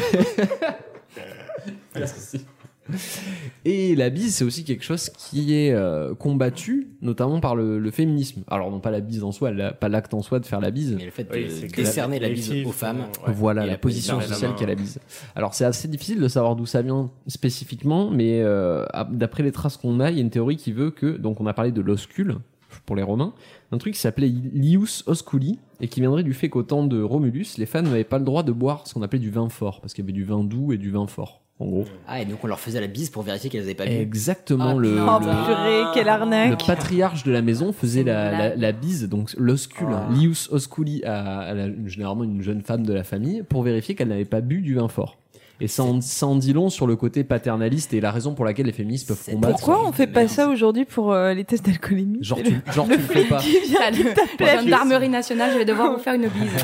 [3.66, 7.92] Et la bise, c'est aussi quelque chose qui est euh, combattu, notamment par le, le
[7.92, 8.44] féminisme.
[8.48, 10.72] Alors non pas la bise en soi, la- pas l'acte en soi de faire la
[10.72, 13.00] bise, Mais le fait de Oui, décerner la bise aux femmes.
[13.28, 13.34] ouais.
[13.34, 15.00] Voilà, la la position sociale qu'est la bise.
[15.36, 19.78] Alors c'est assez difficile de savoir d'où ça vient spécifiquement, mais euh, d'après les traces
[19.78, 21.82] qu'on a, il y a une théorie qui veut que, donc on a parlé de
[21.82, 22.38] l'oscule
[22.86, 23.34] pour les Romains,
[23.72, 27.58] un truc qui s'appelait Lius Osculi, et qui viendrait du fait qu'au temps de Romulus,
[27.58, 29.94] les femmes n'avaient pas le droit de boire ce qu'on appelait du vin fort, parce
[29.94, 31.86] qu'il y avait du vin doux et du vin fort, en gros.
[32.08, 33.92] Ah, et donc on leur faisait la bise pour vérifier qu'elles avaient pas bu.
[33.92, 34.90] Exactement Ah, le...
[35.02, 36.66] Oh, le- purée, quelle le arnaque.
[36.68, 40.08] patriarche de la maison faisait la, la, bise, donc l'oscule, Ah.
[40.14, 44.10] Lius Osculi, à, à la- généralement une jeune femme de la famille, pour vérifier qu'elle
[44.10, 45.18] n'avait pas bu du vin fort.
[45.60, 48.46] Et ça en, ça en dit long sur le côté paternaliste et la raison pour
[48.46, 49.56] laquelle les féministes peuvent combattre.
[49.56, 50.32] Pourquoi on fait pas Merde.
[50.32, 52.20] ça aujourd'hui pour euh, les tests d'alcoolémie?
[52.22, 53.40] Genre tu, le, genre le tu le fais pas.
[53.40, 56.64] qui vient le- gendarmerie nationale, je vais devoir vous faire une bise.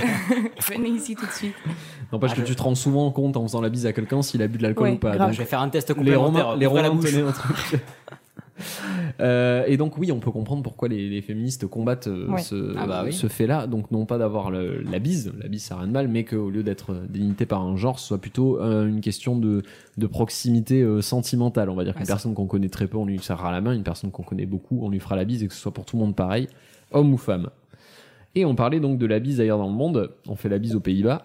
[0.70, 1.56] Venez ici tout de suite.
[2.14, 4.48] N'empêche que tu te rends souvent compte en faisant la bise à quelqu'un s'il a
[4.48, 5.16] bu de l'alcool Ouais, ou pas.
[5.16, 5.28] grave.
[5.30, 6.46] Donc, Je vais faire un test les complémentaire.
[6.46, 6.92] Romains, les Romains
[7.28, 7.82] un truc.
[9.20, 12.42] Euh, et donc oui, on peut comprendre pourquoi les, les féministes combattent euh, Ouais.
[12.42, 13.12] ce, Ah bah oui.
[13.14, 13.68] ce fait-là.
[13.68, 16.50] Donc non pas d'avoir la bise, la bise ça a rien de mal, mais qu'au
[16.50, 19.64] lieu d'être délimité par un genre, ce soit plutôt euh, une question de,
[19.98, 21.70] de proximité euh, sentimentale.
[21.70, 23.74] On va dire qu'une Ouais, personne qu'on connaît très peu, on lui serrera la main.
[23.74, 25.86] Une personne qu'on connaît beaucoup, on lui fera la bise et que ce soit pour
[25.86, 26.48] tout le monde pareil,
[26.92, 27.50] homme ou femme.
[28.36, 30.12] Et on parlait donc de la bise ailleurs dans le monde.
[30.28, 31.24] On fait la bise aux Pays-Bas.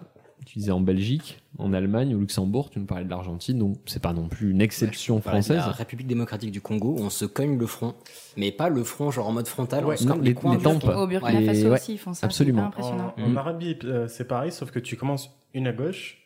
[0.51, 4.01] Tu disais en Belgique, en Allemagne, au Luxembourg, tu nous parlais de l'Argentine, donc c'est
[4.01, 5.57] pas non plus une exception française.
[5.57, 7.93] La République démocratique du Congo, on se cogne le front,
[8.35, 10.63] mais pas le front genre en mode frontal, on se non, cogne les- les du
[10.63, 10.85] tempes.
[10.85, 12.25] Au Burkina Les- Faso ouais, aussi, ils font ça.
[12.25, 12.65] absolument.
[12.65, 13.13] Impressionnant.
[13.19, 13.37] En, en Mm.
[13.37, 16.17] Arabie, euh, c'est pareil, sauf que tu commences une à gauche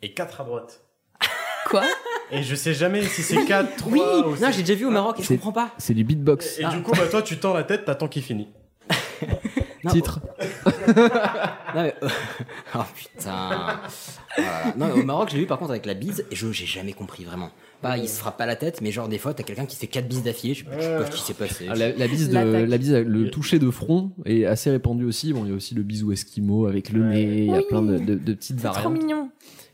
[0.00, 0.80] et quatre à droite.
[1.68, 1.82] Quoi?
[2.30, 4.90] Et je sais jamais si c'est 4, 3 Oui, ou non, j'ai déjà vu au
[4.90, 5.70] Maroc et je comprends pas.
[5.76, 6.60] C'est du beatbox.
[6.60, 6.70] Et Ah.
[6.70, 8.48] du coup, bah, toi, tu tends la tête, t'attends qu'il finit.
[9.86, 10.20] Non, Titre.
[11.74, 11.94] Non, mais...
[12.74, 13.80] oh putain.
[14.36, 14.74] Voilà.
[14.76, 16.92] Non, mais au Maroc, j'ai vu par contre avec la bise, et je j'ai jamais
[16.92, 17.50] compris vraiment.
[17.82, 19.86] Pas, il se frappe pas la tête, mais genre des fois, t'as quelqu'un qui fait
[19.86, 21.66] 4 bises d'affilée, je sais pas je sais pas ce qui s'est passé.
[21.68, 25.32] Ah, la, la bise, de, la bise, le toucher de front est assez répandu aussi.
[25.32, 27.08] Bon, il y a aussi le bisou esquimau avec le Ouais.
[27.14, 27.38] nez.
[27.40, 27.64] Il y a Oui.
[27.68, 28.94] plein de, de- de petites C'est trop variantes.
[29.02, 29.30] mignon.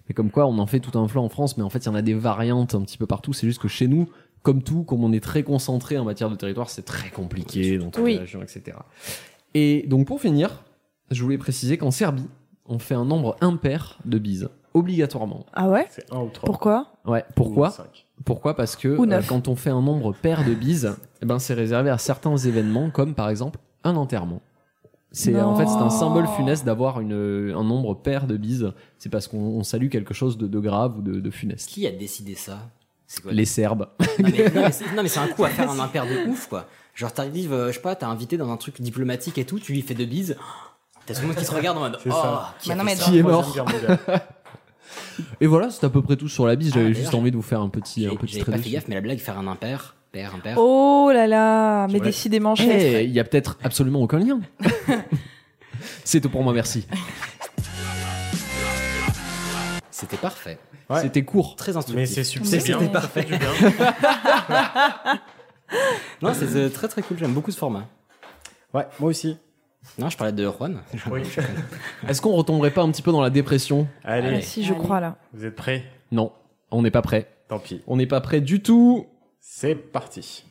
[0.09, 1.87] Mais comme quoi, on en fait tout un flanc en France, mais en fait, il
[1.87, 3.33] y en a des variantes un petit peu partout.
[3.33, 4.09] C'est juste que chez nous,
[4.43, 7.91] comme tout, comme on est très concentré en matière de territoire, c'est très compliqué dans
[7.91, 8.15] toutes Oui.
[8.15, 8.77] les régions, etc.
[9.55, 10.63] Et donc, pour finir,
[11.11, 12.27] je voulais préciser qu'en Serbie,
[12.67, 15.47] on fait un nombre impair de bises, obligatoirement.
[15.53, 16.47] Ah ouais C'est 1 ou 3.
[16.47, 17.25] Pourquoi Ouais.
[17.35, 18.07] Pourquoi Cinq.
[18.25, 21.39] Pourquoi Parce que Ou euh, quand on fait un nombre pair de bises, eh ben
[21.39, 24.41] c'est réservé à certains événements, comme par exemple un enterrement.
[25.15, 28.73] C'est en fait c'est un symbole funeste d'avoir une un nombre pair de bises.
[28.99, 31.69] C'est parce qu'on on salue quelque chose de, de grave ou de, de funeste.
[31.69, 32.71] Qui a décidé ça?
[33.07, 33.89] C'est quoi Les Serbes.
[34.01, 36.31] Non, mais, non, mais c'est- non, mais c'est un coup à faire un impair de
[36.31, 36.67] ouf, quoi.
[36.95, 39.73] Genre, t'arrives, euh, je sais pas, t'as invité dans un truc diplomatique et tout, tu
[39.73, 40.37] lui fais deux bises.
[41.07, 42.55] T'as tout le monde qui se regarde en mode C'est Oh, ça.
[42.61, 43.55] qui a Bah non, fait mais ça Qui est mort.
[45.41, 46.69] Et voilà, c'est à peu près tout sur la bise.
[46.73, 48.59] Ah, J'avais d'ailleurs, juste envie de vous faire un petit un petit J'avais trait pas
[48.59, 48.75] fait dessus.
[48.75, 50.57] gaffe, mais la blague, faire un impair, pair, impair.
[50.59, 52.05] Oh là là, mais Ouais.
[52.05, 53.03] décidément, Eh, chef.
[53.05, 54.41] Il y a peut-être absolument aucun lien.
[56.05, 56.87] c'est tout pour moi, merci.
[59.91, 60.59] C'était parfait.
[60.91, 61.01] Ouais.
[61.01, 61.57] C'était court.
[61.57, 61.97] Très instructif.
[61.97, 62.47] Mais c'est super.
[62.47, 62.79] C'est- C'est bien.
[62.81, 63.27] c'était parfait.
[66.21, 67.87] Non, c'est euh, très très cool, j'aime beaucoup ce format.
[68.75, 69.37] Ouais, moi aussi.
[69.99, 70.81] Non, je parlais de Juan.
[71.11, 71.23] Oui.
[72.09, 74.83] Est-ce qu'on retomberait pas un petit peu dans la dépression Allez, Ah, si, je Allez.
[74.83, 75.17] crois là.
[75.33, 75.85] vous êtes prêts?
[76.13, 76.33] Non.
[76.71, 77.29] On n'est pas prêt.
[77.49, 77.83] Tant pis.
[77.87, 79.07] On n'est pas prêt du tout.
[79.41, 80.45] C'est parti.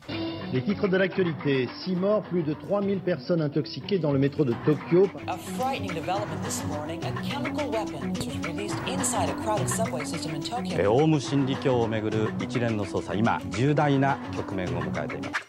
[0.53, 1.67] Les titres de l'actualité.
[1.83, 5.07] 6 morts, plus de 3000 personnes intoxiquées dans le métro de Tokyo.
[5.27, 7.01] A frightening development this morning.
[7.03, 10.77] A chemical weapon was released inside a crowded subway system in Tokyo.
[10.79, 15.47] えーオウム真理教をめぐる一連の捜査今重大な局面を迎えています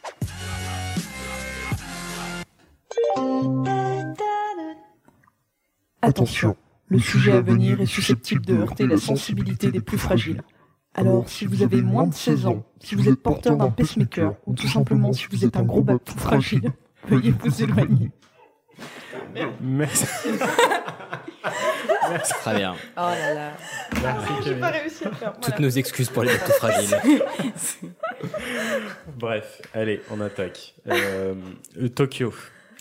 [6.02, 6.56] Attention,
[6.88, 10.42] le sujet à venir est susceptible de heurter la sensibilité des plus fragiles.
[10.95, 14.53] Alors, si vous avez moins de 16 ans, si vous êtes porteur d'un pacemaker, ou
[14.53, 16.71] tout simplement si vous êtes un gros bateau fragile,
[17.07, 18.11] veuillez vous éloigner.
[19.61, 20.05] Merci.
[22.41, 22.75] Très bien.
[22.95, 23.51] Oh là là.
[24.01, 25.33] Merci, pas réussi à faire.
[25.39, 26.95] Toutes nos excuses pour les bateaux fragiles.
[29.17, 30.75] Bref, allez, on attaque.
[30.87, 31.33] Euh,
[31.95, 32.33] Tokyo.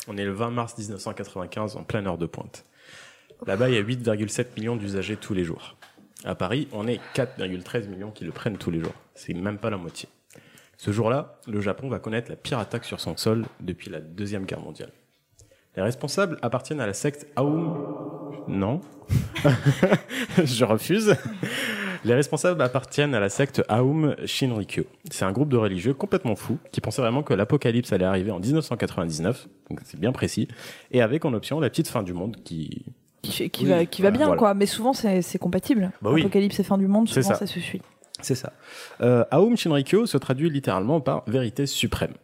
[0.09, 2.65] On est le 20 mars 1995 en pleine heure de pointe.
[3.47, 5.77] Là-bas, il y a 8,7 millions d'usagers tous les jours.
[6.25, 8.95] À Paris, on est 4,13 millions qui le prennent tous les jours.
[9.15, 10.09] C'est même pas la moitié.
[10.77, 14.45] Ce jour-là, le Japon va connaître la pire attaque sur son sol depuis la Deuxième
[14.45, 14.91] Guerre mondiale.
[15.77, 18.45] Les responsables appartiennent à la secte Aum.
[18.47, 18.81] Non.
[20.45, 21.17] Je refuse.
[22.05, 24.85] Les responsables appartiennent à la secte Aum Shinrikyo.
[25.11, 28.41] C'est un groupe de religieux complètement fou qui pensait vraiment que l'apocalypse allait arriver en
[28.41, 30.49] 1999, donc c'est bien précis,
[30.91, 32.87] et avec en option la petite fin du monde qui.
[33.23, 34.39] Qui, qui Oui, va, qui va bien, voilà.
[34.39, 34.55] quoi.
[34.55, 35.93] Mais souvent, c'est c'est compatible.
[36.03, 36.21] Bah oui.
[36.23, 37.35] Apocalypse et fin du monde, souvent, ça.
[37.37, 37.47] ça.
[37.47, 37.81] se suit.
[38.21, 38.53] C'est ça.
[39.01, 42.15] Euh, Aum Shinrikyo se traduit littéralement par vérité suprême.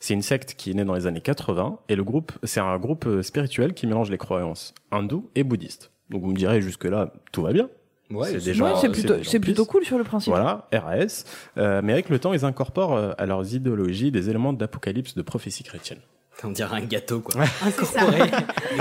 [0.00, 2.76] C'est une secte qui est née dans les années 80 et le groupe, c'est un
[2.78, 5.90] groupe euh, spirituel qui mélange les croyances hindoues et bouddhistes.
[6.10, 7.68] Donc vous me direz jusque là tout va bien.
[8.10, 10.30] Ouais, c'est déjà Ouais, c'est plutôt, c'est plutôt cool sur le principe.
[10.30, 11.24] Voilà, RAS.
[11.56, 15.22] Euh, mais avec le temps, ils incorporent euh, à leurs idéologies des éléments d'apocalypse de
[15.22, 16.00] prophétie chrétienne.
[16.42, 17.42] On dirait un gâteau, quoi.
[17.64, 18.30] Incorporer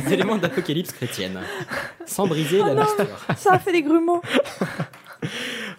[0.06, 1.40] les éléments d'apocalypse chrétienne.
[2.06, 3.06] Sans briser la mixture.
[3.38, 4.22] Ça a fait des grumeaux.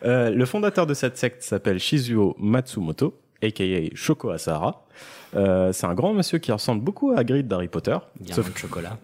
[0.05, 3.65] Euh, le fondateur de cette secte s'appelle Shizuo Matsumoto, aka
[3.95, 4.87] Shoko Asahara.
[5.35, 7.97] Euh, c'est un grand monsieur qui ressemble beaucoup à Hagrid d'Harry Potter.
[8.21, 8.99] Il y a Sauf un peu de chocolat.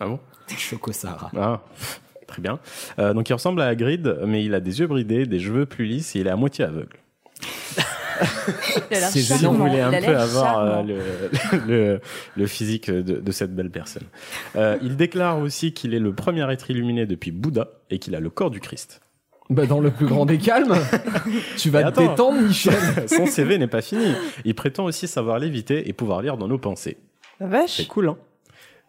[0.00, 0.18] Ah bon?
[0.56, 1.30] Choco Sahara.
[1.36, 1.60] Ah,
[2.26, 2.58] très bien.
[2.98, 5.84] Euh, donc il ressemble à Hagrid, mais il a des yeux bridés, des cheveux plus
[5.84, 6.98] lisses et il est à moitié aveugle.
[8.90, 9.52] Vous charmant.
[9.52, 10.98] voulez Il un a peu avoir euh, le,
[11.66, 12.00] le,
[12.36, 14.04] le physique de, de cette belle personne.
[14.56, 18.20] Euh, il déclare aussi qu'il est le premier être illuminé depuis Bouddha et qu'il a
[18.20, 19.00] le corps du Christ.
[19.50, 20.76] Bah, dans le plus grand des calmes.
[21.56, 22.74] tu vas te détendre, Michel.
[23.08, 24.14] Son CV n'est pas fini.
[24.44, 26.98] Il prétend aussi savoir l'éviter et pouvoir lire dans nos pensées.
[27.40, 27.76] La vache.
[27.78, 28.16] C'est cool, hein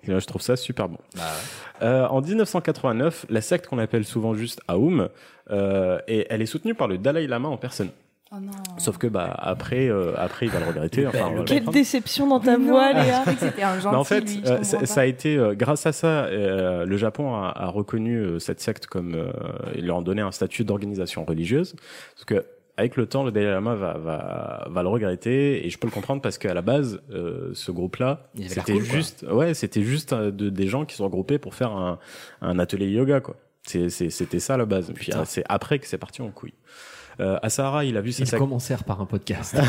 [0.08, 1.00] Et, Je trouve ça super bon.
[1.82, 5.10] Euh, en 1989, la secte qu'on appelle souvent juste Aum,
[5.50, 7.90] euh, et elle est soutenue par le Dalai Lama en personne.
[8.34, 8.52] Oh non.
[8.78, 11.06] Sauf que bah après, euh, après il va le regretter.
[11.06, 13.20] Enfin, Quelle déception dans ta voix, Léa.
[13.22, 15.86] croyais que c'était un gentil, Mais en fait, lui, euh, ça, a été euh, grâce
[15.86, 19.32] à ça, euh, le Japon a, a reconnu euh, cette secte comme euh,
[19.76, 21.76] ils leur ont donné un statut d'organisation religieuse.
[22.16, 22.46] Parce que
[22.78, 25.92] avec le temps, le Dalai Lama va, va, va le regretter et je peux le
[25.94, 28.96] comprendre parce qu'à la base, euh, ce groupe-là, Il c'était cool, quoi.
[28.96, 32.00] juste, ouais, c'était juste euh, de, des gens qui sont regroupés pour faire un,
[32.42, 33.36] un atelier yoga, quoi.
[33.64, 34.90] C'est- c'est- C'était ça la base.
[34.96, 35.26] Puis Putain.
[35.26, 36.54] c'est après que c'est parti en couille.
[37.20, 38.40] Euh, Asahara, il a vu sa Ils secte.
[38.42, 39.58] commencèrent par un podcast.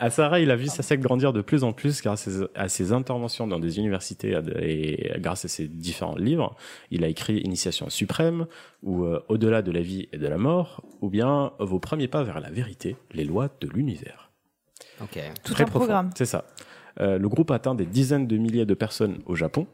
[0.00, 2.68] Asahara, il a vu sa secte grandir de plus en plus grâce à ses, à
[2.68, 6.54] ses interventions dans des universités et grâce à ses différents livres.
[6.90, 8.46] Il a écrit Initiation suprême
[8.82, 12.22] ou euh, Au-delà de la vie et de la mort ou bien Vos premiers pas
[12.22, 14.30] vers la vérité, les lois de l'univers.
[15.02, 15.18] Ok.
[15.44, 15.86] Tout Très un profond.
[15.86, 16.10] programme.
[16.16, 16.44] C'est ça.
[17.00, 19.66] Euh, le groupe atteint des dizaines de milliers de personnes au Japon,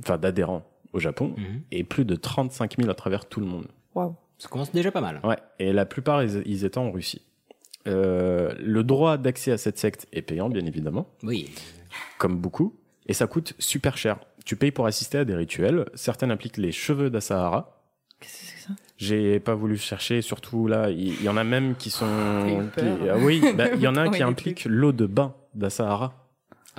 [0.00, 1.62] enfin d'adhérents au Japon, Mhm.
[1.72, 3.66] et plus de 35 000 à travers tout le monde.
[3.94, 4.14] Waouh.
[4.38, 5.20] Ça commence déjà pas mal.
[5.24, 7.22] Ouais, et la plupart, ils, ils étaient en Russie.
[7.86, 11.50] Euh, le droit d'accès à cette secte est payant, bien évidemment, Oui.
[12.18, 14.18] comme beaucoup, et ça coûte super cher.
[14.44, 15.86] Tu payes pour assister à des rituels.
[15.94, 17.82] Certains impliquent les cheveux d'Asahara.
[18.20, 18.72] Qu'est-ce que c'est que ça?
[18.96, 22.06] J'ai pas voulu chercher, surtout là, il y, en a même qui sont.
[22.46, 25.34] eu qui- ah oui, bah, il y en a qui des implique l'eau de bain
[25.54, 26.27] d'Asahara.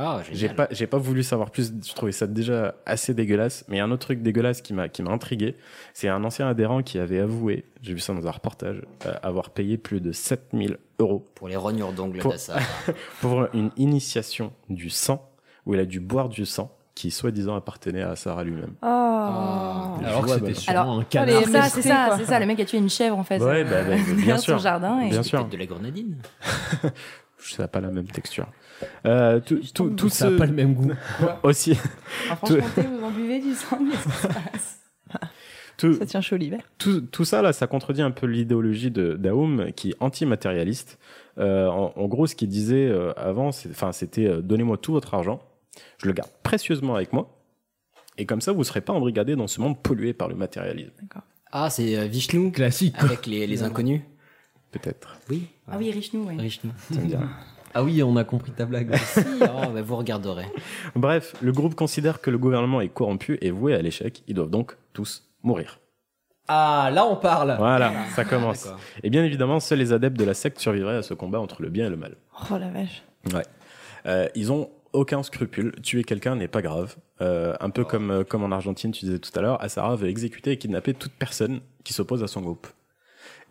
[0.02, 1.74] Ah, J'ai pas, j'ai pas voulu savoir plus.
[1.86, 3.66] Je trouvais ça déjà assez dégueulasse.
[3.68, 5.56] Mais il y a un autre truc dégueulasse qui m'a, qui m'a intrigué.
[5.94, 9.50] C'est un ancien adhérent qui avait avoué, j'ai vu ça dans un reportage, euh, avoir
[9.50, 12.60] payé plus de 7000 euros Pour les rognures d'ongles Pour- d'Assa.
[13.22, 15.30] pour une initiation du sang,
[15.66, 18.74] où il a dû boire du sang qui soi-disant appartenait à Sarah lui-même.
[18.82, 19.96] Ah.
[20.04, 21.38] Alors que c'était sûrement Alors, un canard.
[21.38, 22.40] Alors ça, c'est ça, c'est ça.
[22.40, 23.40] Le mec a tué une chèvre en fait.
[23.42, 24.56] Ouais, bah, bah, bien sûr.
[24.56, 25.00] son jardin.
[25.02, 25.10] Et...
[25.10, 25.46] Bien sûr.
[25.48, 26.18] De la grenadine.
[27.38, 28.48] Ça n'a pas la même texture.
[29.06, 30.32] Euh, tout, tout, tout ça ce...
[30.32, 30.92] n'a pas le même goût.
[31.44, 31.72] aussi.
[32.32, 34.80] En Franche-Comté, vous en buvez du sang, mais ça se passe.
[35.78, 36.60] Tout, Ça tient chaud l'hiver.
[36.78, 41.00] tout, tout ça, là, ça contredit un peu l'idéologie de d'Aoum qui est antimatérialiste.
[41.38, 45.40] Euh, en, en gros, ce qu'il disait euh, avant, c'était euh, donnez-moi tout votre argent,
[46.02, 47.34] je le garde précieusement avec moi,
[48.18, 50.92] et comme ça, vous ne serez pas embrigadé dans ce monde pollué par le matérialisme.
[51.52, 52.96] Ah, c'est euh, Vishnu Classique.
[52.98, 54.02] avec les, les inconnus.
[54.72, 55.18] Peut-être.
[55.30, 55.48] Oui.
[55.72, 56.36] Ah oui, Richnou, ouais.
[56.36, 56.72] Vishnu.
[57.74, 58.96] Ah oui, on a compris ta blague.
[58.98, 60.46] Si, oh, bah, vous regarderez.
[60.96, 64.24] Bref, le groupe considère que le gouvernement est corrompu et voué à l'échec.
[64.28, 65.80] Ils doivent donc tous mourir.
[66.48, 67.56] Ah, là on parle.
[67.58, 68.64] Voilà, ça commence.
[68.64, 68.80] D'accord.
[69.04, 71.70] Et bien évidemment, seuls les adeptes de la secte survivraient à ce combat entre le
[71.70, 72.16] bien et le mal.
[72.50, 73.04] Oh la vache.
[73.34, 73.44] Ouais.
[74.08, 75.74] Euh, ils ont aucun scrupule.
[75.84, 76.96] Tuer quelqu'un n'est pas grave.
[77.22, 80.08] Euh, un peu comme, euh, comme en Argentine, tu disais tout à l'heure, Assara veut
[80.08, 82.68] exécuter et kidnapper toute personne qui s'oppose à son groupe.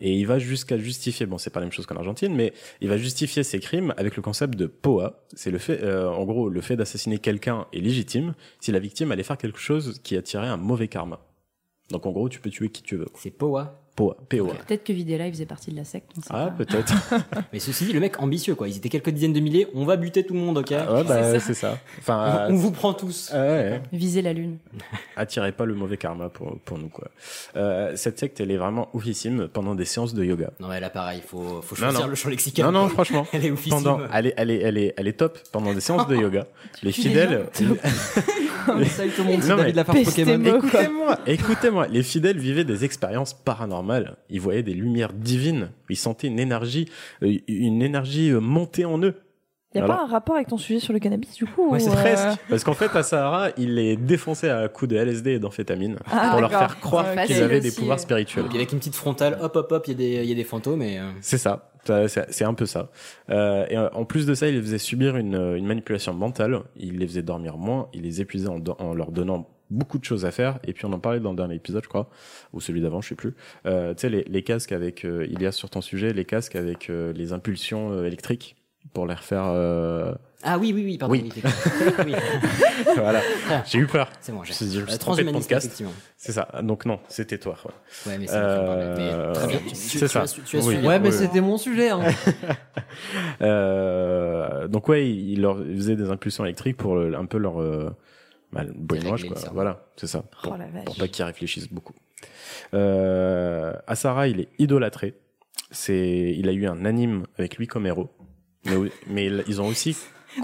[0.01, 2.89] Et il va jusqu'à justifier, bon, c'est pas la même chose qu'en Argentine, mais il
[2.89, 5.25] va justifier ses crimes avec le concept de POA.
[5.35, 9.11] C'est le fait, euh, en gros, le fait d'assassiner quelqu'un est légitime si la victime
[9.11, 11.19] allait faire quelque chose qui attirait un mauvais karma.
[11.91, 13.07] Donc en gros, tu peux tuer qui tu veux.
[13.15, 13.81] C'est Poa.
[13.99, 14.15] POA.
[14.29, 14.53] POA.
[14.67, 16.09] Peut-être que Videla, il faisait partie de la secte.
[16.17, 16.93] on sait Ah, peut-être.
[17.53, 18.67] Mais ceci dit, le mec ambitieux, quoi.
[18.69, 19.67] Ils étaient quelques dizaines de milliers.
[19.73, 21.77] On va buter tout le monde, ok Ah ouais, bah, c'est ça.
[21.99, 23.29] Enfin, on, on vous prend tous.
[23.33, 23.81] Ah ouais.
[23.91, 24.57] Viser la lune.
[25.17, 27.09] attirez pas le mauvais karma pour, pour nous quoi.
[27.57, 30.51] Euh, cette secte elle est vraiment oufissime pendant des séances de yoga.
[30.59, 32.07] Non, mais là, pareil, faut, faut Non, choisir non.
[32.07, 32.65] le champ lexical.
[32.65, 33.27] Non non franchement.
[33.33, 33.83] Elle est oufissime.
[33.83, 36.47] Pendant, elle est elle est elle est elle est top pendant des séances de yoga.
[36.83, 37.47] Les fidèles.
[37.53, 40.55] Salut tout le monde, c'est Non, mais- David Pokémon.
[40.57, 41.87] Écoutez-moi, écoutez-moi.
[41.87, 43.88] Les fidèles vivaient des expériences paranormales.
[44.29, 45.71] Ils voyaient des lumières divines.
[45.89, 46.85] Ils sentaient une énergie,
[47.23, 49.15] euh, une énergie euh, monter en eux.
[49.75, 51.77] Y a Alors- pas un rapport avec ton sujet sur le cannabis du coup Ouais,
[51.77, 52.39] ou, c'est euh, presque.
[52.49, 56.29] Parce qu'en fait, à Sahara, il les défonçait à coups de LSD et d'amphétamine Ah,
[56.31, 58.45] pour leur faire croire Ouais, qu'ils avaient des pouvoirs spirituels.
[58.45, 60.35] Puis avec une petite frontale, hop, hop, hop, il y, a des- il y a
[60.35, 60.99] des fantômes et.
[61.21, 61.71] C'est ça.
[62.07, 62.89] C'est un peu ça.
[63.29, 66.59] Euh, et en plus de ça, il les faisait subir une, une manipulation mentale.
[66.75, 67.89] Il les faisait dormir moins.
[67.93, 70.59] Il les épuisait en leur donnant beaucoup de choses à faire.
[70.65, 72.09] Et puis on en parlait dans le dernier épisode, je crois,
[72.53, 73.35] ou celui d'avant, je sais plus.
[73.65, 76.25] Euh, tu sais, les, les casques avec, euh, il y a sur ton sujet, les
[76.25, 78.55] casques avec euh, les impulsions euh, électriques
[78.93, 79.43] pour les refaire.
[79.47, 81.11] euh, Ah oui, oui, oui, pardon.
[81.13, 81.29] Oui.
[82.05, 82.13] oui,
[82.95, 83.21] voilà.
[83.65, 84.09] J'ai eu peur.
[84.21, 84.53] C'est bon, j'ai.
[84.65, 85.83] me je me Euh, suis trompé de podcast.
[86.17, 86.47] C'est ça.
[86.63, 87.55] Donc non, c'était toi.
[87.65, 87.71] ouais.
[88.13, 89.59] Ouais, mais c'est très bien.
[89.67, 90.21] Tu- c'est ça.
[90.21, 90.65] as su- tu as Oui.
[90.73, 90.87] suivi.
[90.87, 91.13] Ouais, mais Oui.
[91.15, 91.89] c'était mon sujet.
[91.89, 91.99] Hein.
[93.41, 97.89] Euh, donc ouais, il leur faisait des impulsions électriques pour le- un peu leur euh,
[98.51, 99.37] bah, le brainwash, quoi.
[99.53, 100.23] Voilà, c'est ça.
[100.43, 100.53] Oh
[100.85, 101.93] pour pas qu'ils réfléchissent beaucoup.
[102.73, 105.15] Euh, Asara, il est idolâtré.
[105.71, 108.09] C'est, il a eu un anime avec lui comme héros.
[108.65, 108.75] Mais,
[109.07, 109.97] mais ils ont aussi.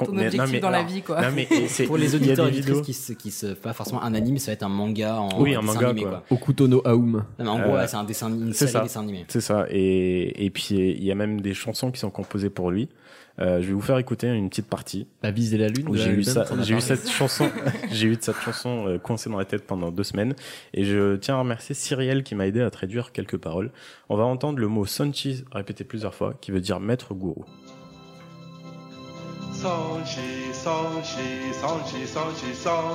[0.04, 1.22] Ton mais- objectif dans la vie, quoi.
[1.22, 2.82] Non, mais c'est- Pour les il y a auditeurs vidéos.
[2.82, 5.56] qui se, qui se, pas forcément un anime, ça va être un manga en Oui,
[5.56, 6.24] un dessin manga, animé, quoi.
[6.28, 6.38] quoi.
[6.38, 7.12] Okuto no Aum.
[7.12, 8.82] Non, mais en gros, Euh, c'est un dessin, une C'est série ça.
[8.84, 9.26] dessin animé.
[9.28, 9.66] C'est ça.
[9.70, 12.90] Et, et puis il y a même des chansons qui sont composées pour lui.
[13.38, 15.08] Euh, je vais vous faire écouter une petite partie.
[15.22, 15.86] La bise et la lune.
[15.94, 17.50] j'ai eu ça, j'ai eu cette chanson,
[17.92, 20.34] j'ai eu cette chanson euh, coincée dans la tête pendant deux semaines.
[20.74, 23.72] Et je tiens à remercier Cyrielle qui m'a aidé à traduire quelques paroles.
[24.08, 27.44] On va entendre le mot Sanchi répété plusieurs fois, qui veut dire maître gourou.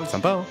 [0.07, 0.45] Sympa, hein.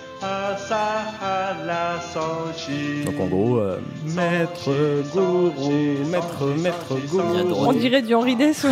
[3.06, 4.70] Donc en gros, euh, maître
[5.14, 5.72] gourou,
[6.10, 7.68] maître, maître gourou.
[7.68, 8.72] On dirait du Henri Dess, ouais.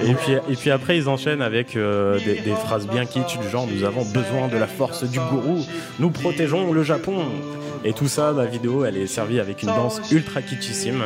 [0.08, 3.48] Et puis, et puis après, ils enchaînent avec euh, des, des phrases bien kitsch du
[3.50, 5.64] genre Nous avons besoin de la force du gourou,
[5.98, 7.24] nous protégeons le Japon.
[7.84, 11.02] Et tout ça, ma vidéo, elle est servie avec une danse ultra kitschissime.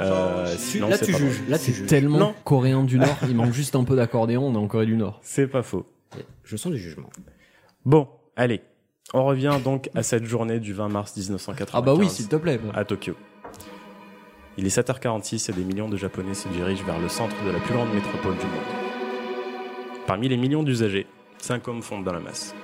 [0.00, 1.42] Euh, sinon, Là, c'est tu pas juges.
[1.48, 1.86] Là, tu juges.
[1.86, 2.34] tellement Non.
[2.44, 3.16] coréen du Nord.
[3.28, 4.46] Il manque juste un peu d'accordéon.
[4.46, 5.18] On est en Corée du Nord.
[5.22, 5.86] C'est pas faux.
[6.44, 7.10] Je sens du jugement.
[7.84, 8.60] Bon, allez.
[9.12, 11.70] On revient donc à cette journée du 20 mars 1995.
[11.76, 12.60] Ah bah oui, s'il te plaît.
[12.74, 13.14] à Tokyo.
[14.56, 17.58] Il est 7h46 et des millions de Japonais se dirigent vers le centre de la
[17.58, 20.06] plus grande métropole du monde.
[20.06, 21.06] Parmi les millions d'usagers,
[21.38, 22.54] cinq hommes fondent dans la masse.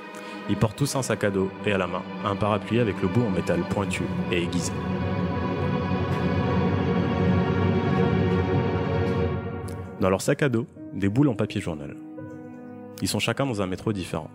[0.48, 3.09] Ils portent tous un sac à dos et à la main un parapluie avec le
[3.09, 4.73] bout en métal pointu et aiguisé.
[10.01, 11.97] Dans leur sac à dos, des boules en papier journal.
[13.02, 14.31] Ils sont chacun dans un métro différent.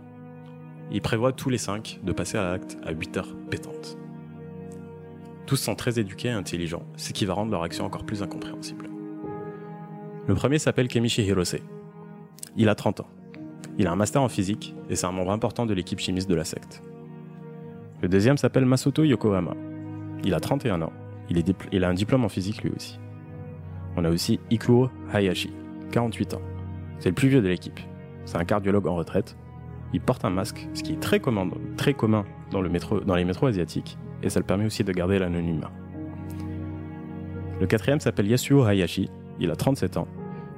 [0.92, 3.98] Ils prévoient tous les cinq de passer à l'acte à 8 heures pétantes.
[5.46, 8.90] Tous sont très éduqués et intelligents, ce qui va rendre leur action encore plus incompréhensible.
[10.28, 11.58] Le premier s'appelle Kemichi Hirose.
[12.58, 13.08] Il a 30 ans.
[13.78, 16.36] Il a un master en physique et c'est un membre important de l'équipe chimiste de
[16.36, 16.82] la secte.
[18.02, 19.54] Le deuxième s'appelle Masato Yokohama.
[20.24, 20.94] Il a 31 ans.
[21.72, 23.00] Il, a un diplôme en physique lui aussi.
[23.96, 25.52] On a aussi Ikuo Hayashi,
[25.92, 26.42] 48 ans.
[27.00, 27.80] C'est le plus vieux de l'équipe.
[28.26, 29.38] C'est un cardiologue en retraite.
[29.94, 31.48] Il porte un masque, ce qui est très commun,
[32.52, 35.72] dans, le métro, dans les métros asiatiques, et ça le permet aussi de garder l'anonymat.
[37.60, 39.10] Le quatrième s'appelle Yasuo Hayashi,
[39.40, 40.08] il a 37 ans.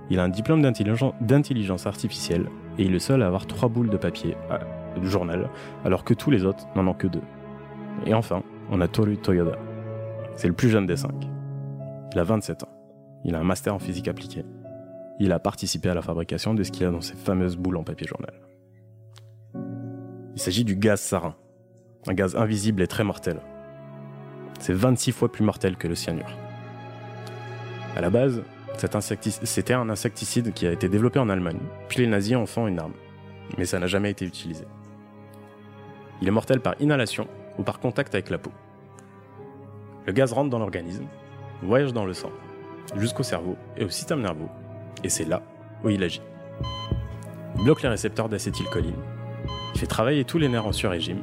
[0.10, 2.48] Il a un diplôme d'intelligence artificielle
[2.78, 4.36] et il est le seul à avoir trois boules de papier
[4.96, 5.50] de journal,
[5.86, 7.22] alors que tous les autres n'en ont que deux.
[8.06, 9.58] Et enfin, on a Toru Toyoda.
[10.36, 11.28] C'est le plus jeune des cinq.
[12.14, 12.70] Il a 27 ans.
[13.24, 14.46] Il a un master en physique appliquée.
[15.20, 17.78] Il a participé à la fabrication de ce qu'il y a dans ces fameuses boules
[17.78, 18.34] en papier journal.
[20.36, 21.36] Il s'agit du gaz sarin,
[22.08, 23.40] un gaz invisible et très mortel.
[24.60, 26.38] C'est 26 fois plus mortel que le cyanure.
[27.96, 28.42] À la base,
[28.78, 32.80] c'était un insecticide qui a été développé en Allemagne, puis les nazis en font une
[32.80, 32.94] arme.
[33.58, 34.66] Mais ça n'a jamais été utilisé.
[36.22, 37.28] Il est mortel par inhalation
[37.58, 38.52] ou par contact avec la peau.
[40.06, 41.06] Le gaz rentre dans l'organisme,
[41.62, 42.32] voyage dans le sang,
[42.98, 44.48] jusqu'au cerveau et au système nerveux,
[45.04, 45.42] et c'est là
[45.84, 46.22] où il agit.
[47.58, 48.96] Il bloque les récepteurs d'acétylcholine,
[49.76, 51.22] fait travailler tous les nerfs en sur-régime,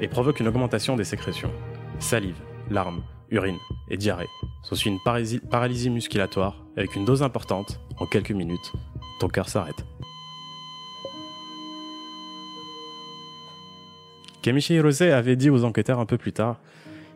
[0.00, 1.52] et provoque une augmentation des sécrétions.
[1.98, 3.58] Salive, larmes, urine
[3.88, 4.28] et diarrhée
[4.64, 8.72] sont une paralysie, musculatoire avec une dose importante, en quelques minutes,
[9.20, 9.84] ton cœur s'arrête.
[14.42, 16.60] Kamichi Hirose avait dit aux enquêteurs un peu plus tard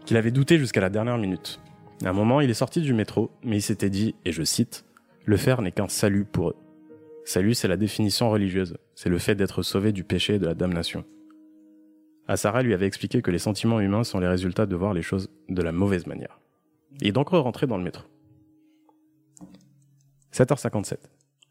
[0.06, 1.60] qu'il avait douté jusqu'à la dernière minute.
[2.04, 4.84] À un moment, il est sorti du métro, mais il s'était dit, et je cite,
[5.24, 6.56] Le faire n'est qu'un salut pour eux.
[7.24, 10.54] Salut, c'est la définition religieuse, c'est le fait d'être sauvé du péché et de la
[10.54, 11.04] damnation.
[12.26, 15.30] Asara lui avait expliqué que les sentiments humains sont les résultats de voir les choses
[15.48, 16.38] de la mauvaise manière.
[17.00, 18.04] Est donc rentré dans le métro.
[20.32, 20.96] 7h57.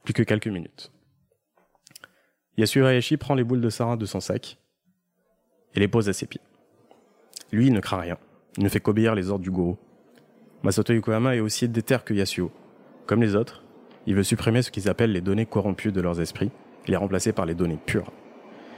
[0.03, 0.91] Plus que quelques minutes.
[2.57, 4.57] Yasuo Hayashi prend les boules de sarin de son sac
[5.75, 6.41] et les pose à ses pieds.
[7.51, 8.17] Lui, il ne craint rien.
[8.57, 9.77] Il ne fait qu'obéir les ordres du gourou.
[10.63, 12.51] Masato Yokohama est aussi déter que Yasuo.
[13.05, 13.63] Comme les autres,
[14.07, 16.51] il veut supprimer ce qu'ils appellent les données corrompues de leurs esprits
[16.87, 18.11] et les remplacer par les données pures.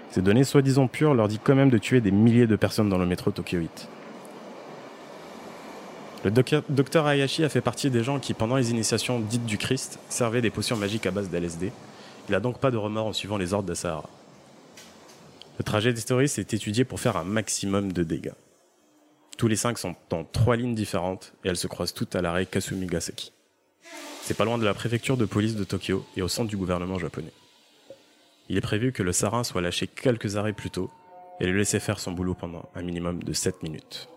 [0.10, 2.98] Ces données soi-disant pures leur dit quand même de tuer des milliers de personnes dans
[2.98, 3.88] le métro tokyoïte.
[6.24, 9.58] Le doc- docteur Hayashi a fait partie des gens qui, pendant les initiations dites du
[9.58, 11.72] Christ, servaient des potions magiques à base d'LSD.
[12.28, 14.10] Il n'a donc pas de remords en suivant les ordres d'Asahara.
[15.58, 16.02] Le trajet des
[16.40, 18.34] est étudié pour faire un maximum de dégâts.
[19.38, 22.46] Tous les cinq sont dans trois lignes différentes et elles se croisent toutes à l'arrêt
[22.46, 23.32] Kasumigaseki.
[24.22, 27.00] C'est pas loin de la préfecture de police de Tokyo et au centre du gouvernement
[27.00, 27.32] japonais.
[28.50, 30.92] Il est prévu que le sarin soit lâché quelques arrêts plus tôt
[31.40, 34.10] et le laisser faire son boulot pendant un minimum de 7 minutes.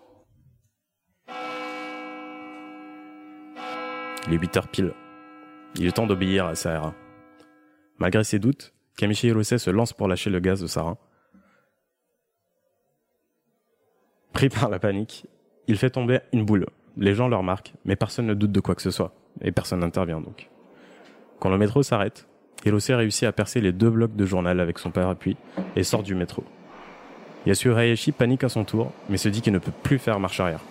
[4.27, 4.93] Il est 8 heures pile.
[5.75, 6.93] Il est temps d'obéir à Sahara.
[7.97, 10.97] Malgré ses doutes, Kamichi Hirose se lance pour lâcher le gaz de sarin.
[14.33, 15.27] Pris par la panique,
[15.67, 16.67] il fait tomber une boule.
[16.97, 19.79] Les gens le remarquent, mais personne ne doute de quoi que ce soit, et personne
[19.79, 20.49] n'intervient donc.
[21.39, 22.27] Quand le métro s'arrête,
[22.65, 25.37] Hirose réussit à percer les deux blocs de journal avec son parapluie
[25.75, 26.43] et sort du métro.
[27.45, 30.39] Yasuo Hayashi panique à son tour, mais se dit qu'il ne peut plus faire marche
[30.39, 30.61] arrière.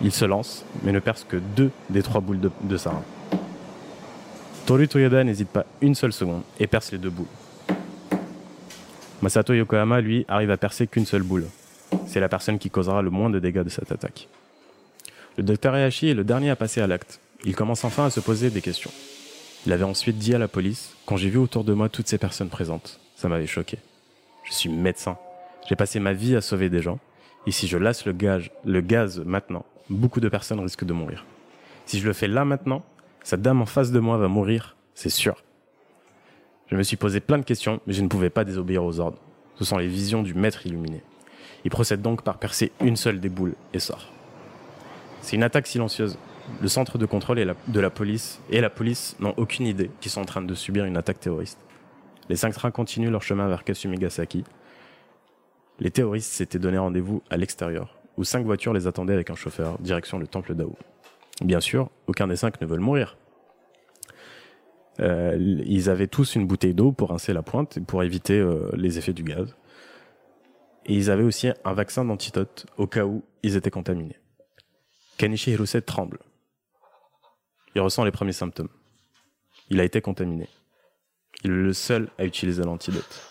[0.00, 3.02] Il se lance, mais ne perce que deux des trois boules de, de sarin.
[4.66, 7.26] Toru Toyoda n'hésite pas une seule seconde et perce les deux boules.
[9.22, 11.46] Masato Yokohama, lui, arrive à percer qu'une seule boule.
[12.06, 14.28] C'est la personne qui causera le moins de dégâts de cette attaque.
[15.36, 17.20] Le docteur Hayashi est le dernier à passer à l'acte.
[17.44, 18.90] Il commence enfin à se poser des questions.
[19.66, 22.18] Il avait ensuite dit à la police Quand j'ai vu autour de moi toutes ces
[22.18, 23.78] personnes présentes, ça m'avait choqué.
[24.44, 25.16] Je suis médecin.
[25.68, 26.98] J'ai passé ma vie à sauver des gens.
[27.46, 31.24] Et si je lasse le gaz maintenant, beaucoup de personnes risquent de mourir.
[31.86, 32.84] Si je le fais là maintenant,
[33.22, 35.42] cette dame en face de moi va mourir, c'est sûr.
[36.70, 39.18] Je me suis posé plein de questions, mais je ne pouvais pas désobéir aux ordres.
[39.56, 41.02] Ce sont les visions du maître illuminé.
[41.64, 44.12] Il procède donc par percer une seule des boules et sort.
[45.20, 46.18] C'est une attaque silencieuse.
[46.60, 50.20] Le centre de contrôle de la police et la police n'ont aucune idée qu'ils sont
[50.20, 51.58] en train de subir une attaque terroriste.
[52.28, 54.44] Les cinq trains continuent leur chemin vers Kasumigasaki.
[55.80, 59.78] Les terroristes s'étaient donné rendez-vous à l'extérieur, où cinq voitures les attendaient avec un chauffeur,
[59.78, 60.76] direction le temple d'Ao.
[61.40, 63.16] Bien sûr, aucun des cinq ne veulent mourir.
[64.98, 68.70] Euh, ils avaient tous une bouteille d'eau pour rincer la pointe et pour éviter euh,
[68.74, 69.54] les effets du gaz.
[70.84, 74.18] Et ils avaient aussi un vaccin d'antidote au cas où ils étaient contaminés.
[75.16, 76.18] Kanishi Hirose tremble.
[77.76, 78.70] Il ressent les premiers symptômes.
[79.70, 80.48] Il a été contaminé.
[81.44, 83.22] Il est le seul à utiliser l'antidote.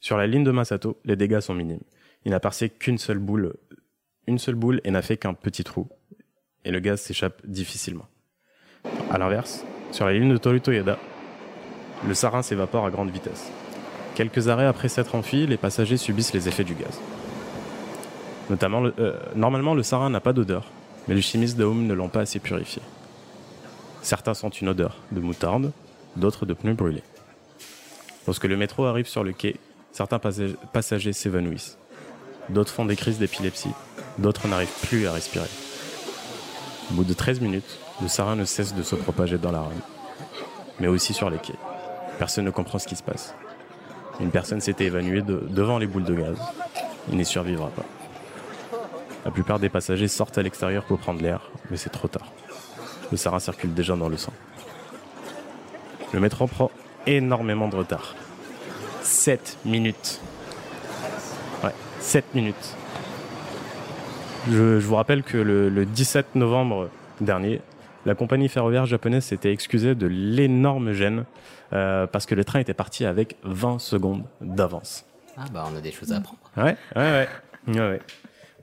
[0.00, 1.84] Sur la ligne de Masato, les dégâts sont minimes.
[2.24, 3.54] Il n'a percé qu'une seule boule,
[4.26, 5.88] une seule boule et n'a fait qu'un petit trou.
[6.64, 8.06] Et le gaz s'échappe difficilement.
[9.10, 10.98] À l'inverse, sur la ligne de Toru Toyoda,
[12.06, 13.50] le sarin s'évapore à grande vitesse.
[14.14, 17.00] Quelques arrêts après s'être enfui, les passagers subissent les effets du gaz.
[18.50, 20.70] Euh, normalement, le sarin n'a pas d'odeur,
[21.08, 22.82] mais les chimistes Home ne l'ont pas assez purifié.
[24.02, 25.72] Certains sentent une odeur de moutarde,
[26.16, 27.02] d'autres de pneus brûlés.
[28.26, 29.56] Lorsque le métro arrive sur le quai,
[29.92, 31.78] certains passag- passagers s'évanouissent.
[32.48, 33.70] D'autres font des crises d'épilepsie,
[34.18, 35.48] d'autres n'arrivent plus à respirer.
[36.90, 39.80] Au bout de 13 minutes, le sarin ne cesse de se propager dans la rame,
[40.80, 41.54] mais aussi sur les quais.
[42.18, 43.34] Personne ne comprend ce qui se passe.
[44.20, 46.36] Une personne s'était évanouie de- devant les boules de gaz.
[47.10, 47.84] Il n'y survivra pas.
[49.24, 52.26] La plupart des passagers sortent à l'extérieur pour prendre l'air, mais c'est trop tard.
[53.10, 54.32] Le sarin circule déjà dans le sang.
[56.12, 56.70] Le métro prend
[57.06, 58.14] énormément de retard.
[59.02, 60.20] 7 minutes.
[62.02, 62.74] Ouais, 7 minutes.
[64.50, 66.88] Je, je vous rappelle que le, le 17 novembre
[67.20, 67.60] dernier,
[68.06, 71.24] la compagnie ferroviaire japonaise s'était excusée de l'énorme gêne
[71.72, 75.04] euh, parce que le train était parti avec 20 secondes d'avance.
[75.38, 76.40] Ah bah on a des choses à apprendre.
[76.56, 77.28] Ouais, ouais, ouais.
[77.68, 78.00] ouais, ouais.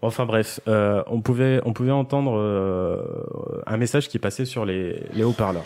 [0.02, 3.02] Enfin bref, euh, on, pouvait, on pouvait entendre euh,
[3.66, 5.66] un message qui passait sur les, les haut-parleurs.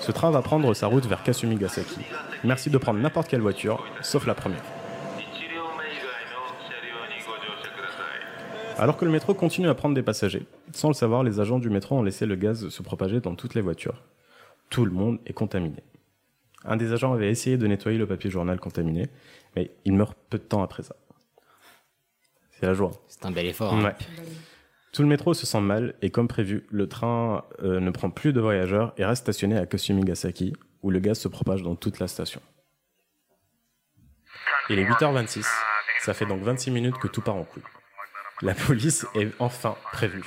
[0.00, 2.00] Ce train va prendre sa route vers Kasumigasaki.
[2.44, 4.62] Merci de prendre n'importe quelle voiture, sauf la première.
[8.78, 11.70] Alors que le métro continue à prendre des passagers, sans le savoir, les agents du
[11.70, 14.02] métro ont laissé le gaz se propager dans toutes les voitures.
[14.68, 15.82] Tout le monde est contaminé.
[16.64, 19.08] Un des agents avait essayé de nettoyer le papier journal contaminé,
[19.54, 20.96] mais il meurt peu de temps après ça.
[22.50, 22.90] C'est la joie.
[23.08, 23.72] C'est un bel effort.
[23.72, 23.84] hein.
[23.84, 23.94] Ouais.
[24.92, 28.32] Tout le métro se sent mal et comme prévu, le train euh, ne prend plus
[28.32, 32.08] de voyageurs et reste stationné à Kasumigasaki, où le gaz se propage dans toute la
[32.08, 32.40] station.
[34.70, 35.46] Il est 8h26.
[36.00, 37.62] Ça fait donc 26 minutes que tout part en couille.
[38.42, 40.24] La police est enfin prévue.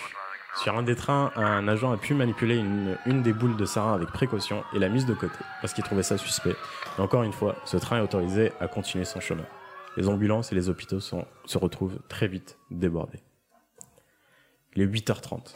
[0.63, 4.09] Sur un des trains, un agent a pu manipuler une, des boules de sarin avec
[4.09, 6.55] précaution et l'a mise de côté, parce qu'il trouvait ça suspect.
[6.97, 9.45] Et encore une fois, ce train est autorisé à continuer son chemin.
[9.95, 13.19] Les ambulances et les hôpitaux se retrouvent très vite débordés.
[14.75, 15.55] Il est 8h30.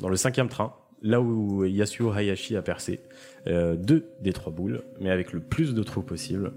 [0.00, 3.00] Dans le cinquième train, là où Yasuo Hayashi a percé,
[3.46, 6.52] euh, deux des trois boules, mais avec le plus de trous possible,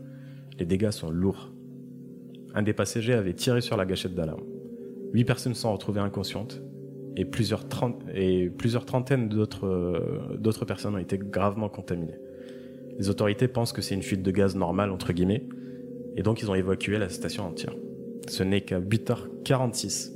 [0.57, 1.51] les dégâts sont lourds.
[2.55, 4.48] Un des passagers avait tiré sur la gâchette d'alarme.
[5.13, 6.61] Huit personnes sont retrouvées inconscientes
[7.15, 7.65] et plusieurs,
[8.13, 12.17] et plusieurs trentaines d'autres euh, d'autres personnes ont été gravement contaminées.
[12.97, 15.45] Les autorités pensent que c'est une fuite de gaz normale, entre guillemets,
[16.15, 17.75] et donc ils ont évacué la station entière.
[18.27, 20.11] Ce n'est qu'à 8h46,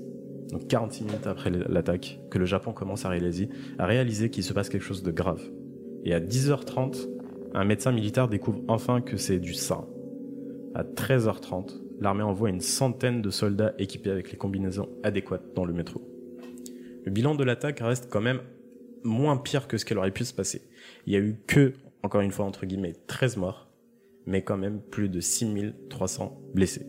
[0.52, 3.50] donc 46 minutes après l'attaque, que le Japon commence à réaliser,
[3.80, 5.42] à réaliser qu'il se passe quelque chose de grave.
[6.04, 7.08] Et à 10h30,
[7.54, 9.88] un médecin militaire découvre enfin que c'est du sang.
[10.76, 15.74] À 13h30, l'armée envoie une centaine de soldats équipés avec les combinaisons adéquates dans le
[15.74, 16.02] métro.
[17.06, 18.42] Le bilan de l'attaque reste quand même
[19.04, 20.62] moins pire que ce qu'elle aurait pu se passer.
[21.08, 21.74] Il y a eu que,
[22.04, 23.68] encore une fois, entre guillemets, 13 morts,
[24.26, 26.86] mais quand même plus de 6300 blessés.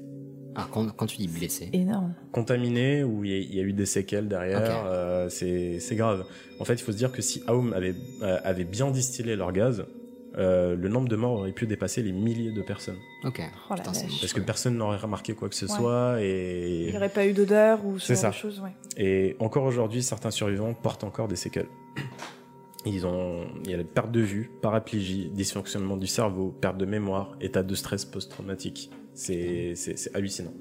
[0.56, 1.68] Ah, quand, quand tu dis blessé.
[1.72, 2.14] Énorme.
[2.30, 5.96] Contaminés, où il y, a- il y a eu des séquelles derrière, euh, c'est c'est
[5.96, 6.24] grave.
[6.60, 9.52] En fait, il faut se dire que si Aoum avait, euh, avait bien distillé leur
[9.52, 9.84] gaz,
[10.36, 12.98] euh, le nombre de morts aurait pu dépasser les milliers de personnes.
[13.24, 13.40] Ok.
[13.70, 13.74] Oh.
[13.76, 15.72] Parce que personne n'aurait remarqué quoi que ce Ouais.
[15.72, 18.28] soit et Il n'y aurait pas eu d'odeur ou ce genre ça.
[18.30, 18.72] de choses, ouais.
[18.96, 21.68] Et encore aujourd'hui, certains survivants portent encore des séquelles.
[22.86, 26.84] Ils ont, il y a la perte de vue, paraplégie, dysfonctionnement du cerveau, perte de
[26.84, 28.90] mémoire, état de stress post-traumatique.
[29.14, 30.52] C'est, c'est, c'est hallucinant.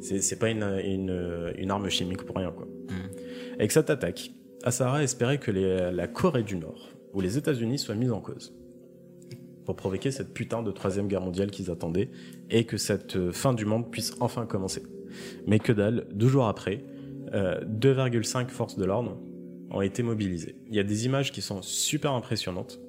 [0.00, 2.66] C'est, c'est pas une, une, une arme chimique pour rien, quoi.
[3.58, 4.30] Avec cette attaque,
[4.62, 8.54] Asahara espérait que les- la Corée du Nord ou les États-Unis soient mis en cause
[9.76, 12.10] provoquer cette putain de troisième guerre mondiale qu'ils attendaient
[12.50, 14.82] et que cette euh, fin du monde puisse enfin commencer.
[15.46, 16.84] Mais que dalle, deux jours après,
[17.34, 19.18] euh, 2,5 forces de l'ordre
[19.70, 20.56] ont été mobilisées.
[20.68, 22.80] Il y a des images qui sont super impressionnantes.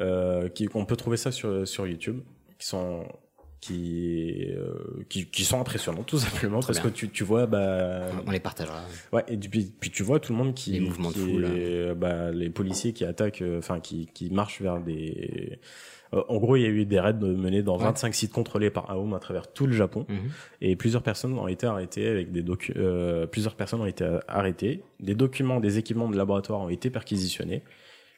[0.00, 2.20] Euh, on peut trouver ça sur, sur YouTube,
[2.58, 3.04] qui sont
[3.60, 6.90] qui, euh, qui, qui sont impressionnantes tout simplement Très parce bien.
[6.90, 8.82] que tu, tu vois bah On les partagera.
[9.12, 11.94] ouais et puis, puis tu vois tout le monde qui Les mouvements de foule.
[11.96, 15.58] bah, les policiers qui attaquent euh, enfin qui, qui marchent vers des
[16.14, 17.84] Euh, en gros il y a eu des raids menés dans Ouais.
[17.84, 20.30] 25 sites contrôlés par AOM à travers tout le Japon Mhm.
[20.60, 24.84] et plusieurs personnes ont été arrêtées avec des docu euh, plusieurs personnes ont été arrêtées
[25.00, 27.62] des documents des équipements de laboratoire ont été perquisitionnés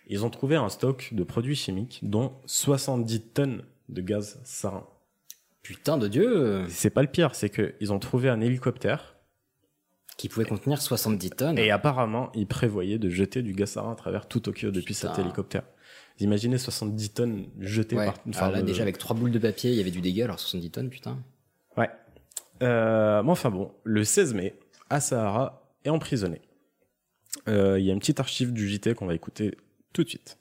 [0.06, 4.84] ils ont trouvé un stock de produits chimiques dont 70 tonnes de gaz sarin
[5.68, 9.16] Putain de Dieu c'est pas le pire c'est que ils ont trouvé un hélicoptère
[10.16, 11.58] Qui pouvait contenir 70 tonnes.
[11.58, 15.18] Et apparemment, ils prévoyaient de jeter du gaz sarin à travers tout Tokyo depuis cet
[15.18, 15.62] hélicoptère.
[16.18, 18.06] Vous imaginez 70 tonnes jetées Ouais.
[18.06, 18.16] par...
[18.38, 20.40] Alors là, le- déjà, avec trois boules de papier, il y avait du dégât, alors
[20.40, 21.18] 70 tonnes, putain.
[21.76, 21.88] Ouais.
[22.62, 24.58] Euh, mais enfin bon, le 16 mai,
[24.90, 26.40] Asahara est emprisonné.
[27.46, 29.56] Euh, Il y a une petite archive du JT qu'on va écouter
[29.92, 30.38] tout de suite.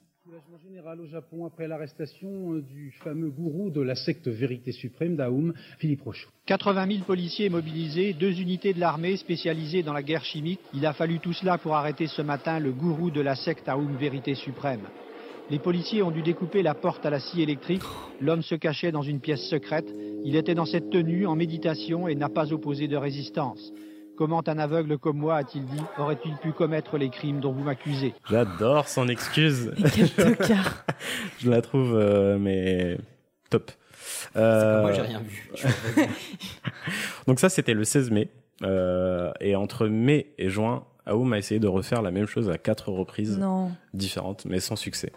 [0.96, 6.00] Au Japon après l'arrestation euh, du fameux gourou de la secte Vérité Suprême d'Aoum, Philippe
[6.00, 6.30] Rochaud.
[6.46, 10.60] 80 000 policiers mobilisés, deux unités de l'armée spécialisées dans la guerre chimique.
[10.72, 13.98] Il a fallu tout cela pour arrêter ce matin le gourou de la secte Aoum
[13.98, 14.88] Vérité Suprême.
[15.50, 17.82] Les policiers ont dû découper la porte à la scie électrique.
[18.22, 19.92] L'homme se cachait dans une pièce secrète.
[20.24, 23.74] Il était dans cette tenue, en méditation, et n'a pas opposé de résistance.
[24.18, 28.14] Comment un aveugle comme moi, a-t-il dit, aurait-il pu commettre les crimes dont vous m'accusez?
[28.28, 29.72] J'adore son excuse.
[31.38, 32.98] Je la trouve, euh, mais
[33.48, 33.70] top.
[34.34, 35.50] Euh, moi, j'ai rien vu.
[37.28, 38.28] Donc ça, c'était le 16 mai.
[38.62, 42.58] Euh, et entre mai et juin, Aoum a essayé de refaire la même chose à
[42.58, 43.70] quatre reprises Non.
[43.94, 45.12] différentes, mais sans succès.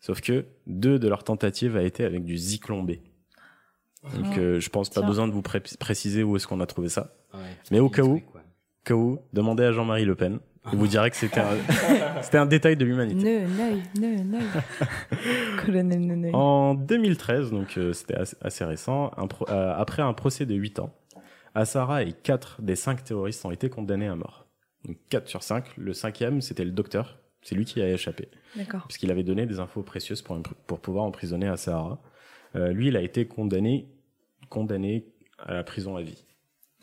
[0.00, 2.92] Sauf que deux de leurs tentatives a été avec du Zyklon B.
[4.14, 5.08] Donc euh, je pense pas Tiens.
[5.08, 7.14] besoin de vous pré- préciser où est-ce qu'on a trouvé ça.
[7.70, 8.20] Mais au cas où,
[8.84, 10.38] cas où, demandez à Jean-Marie Le Pen.
[10.72, 11.56] Il vous dirait que c'était un,
[12.22, 13.16] c'était un détail de l'humanité.
[13.46, 14.46] Ne, neuil, ne, neuil.
[15.64, 16.30] Colonel.
[16.34, 20.54] En 2013, donc euh, c'était assez, assez récent, un pro- euh, après un procès de
[20.54, 20.94] 8 ans,
[21.54, 24.46] Assara et 4 des 5 terroristes ont été condamnés à mort.
[24.84, 25.64] Donc 4 sur 5.
[25.76, 27.18] Le cinquième, c'était le docteur.
[27.42, 28.28] C'est lui qui a échappé.
[28.56, 28.84] D'accord.
[28.88, 31.98] Puisqu'il avait donné des infos précieuses pour pouvoir emprisonner Assara.
[32.56, 33.88] Euh, lui, il a été condamné,
[34.50, 35.06] condamné
[35.38, 36.24] à la prison à vie.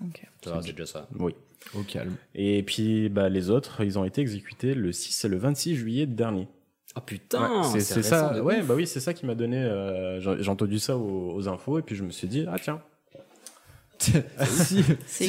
[0.03, 0.22] Ok.
[0.43, 1.07] Ça va, c'est déjà ça.
[1.17, 1.34] Oui.
[1.73, 2.15] Au calme.
[2.35, 6.05] Et puis, bah, les autres, ils ont été exécutés le 6 et le 26 juillet
[6.05, 6.47] dernier.
[6.97, 8.41] Oh putain, c'est ça.
[8.43, 9.57] Ouais, bah oui, c'est ça qui m'a donné.
[9.57, 12.81] euh, j'ai entendu ça aux, aux infos et puis je me suis dit, ah tiens.
[13.99, 14.84] si,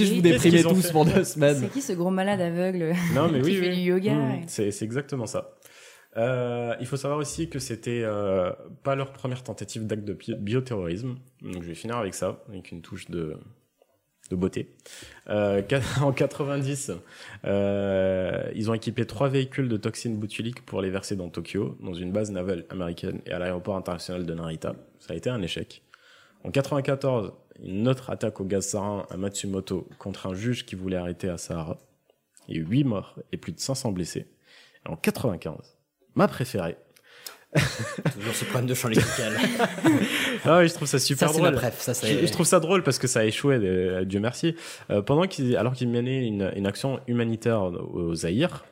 [0.05, 1.57] je vous déprimais tous pour deux semaines.
[1.61, 3.77] C'est qui ce gros malade aveugle Non, mais qui oui, fait oui.
[3.77, 5.51] du yoga Mm, et- c'est exactement ça.
[6.17, 8.51] Euh, il faut savoir aussi que c'était euh,
[8.83, 11.17] pas leur première tentative d'acte de bi- bioterrorisme.
[11.43, 13.37] Donc je vais finir avec ça, avec une touche de,
[14.31, 14.75] de beauté.
[15.29, 15.63] Euh,
[16.03, 16.93] en 90,
[17.45, 21.95] euh, ils ont équipé trois véhicules de toxines botuliques pour les verser dans Tokyo, dans
[21.95, 24.75] une base navale américaine et à l'aéroport international de Narita.
[25.01, 25.83] Ça a été un échec.
[26.45, 27.33] En 94,
[27.63, 31.79] une autre attaque au gaz sarin à Matsumoto contre un juge qui voulait arrêter Asahara.
[32.49, 34.27] Il y a eu 8 morts et plus de 500 blessés.
[34.87, 35.77] Et en 95,
[36.15, 36.77] ma préférée.
[38.15, 39.33] Toujours ce problème de champ lexical.
[40.45, 41.55] ah oui, je trouve ça super Ça, drôle.
[41.55, 44.55] préf, ça, je, je trouve ça drôle parce que ça a échoué, euh, Dieu merci.
[44.91, 48.65] Euh, pendant qu'ils, alors qu'ils menaient une, une action humanitaire au Zaïre,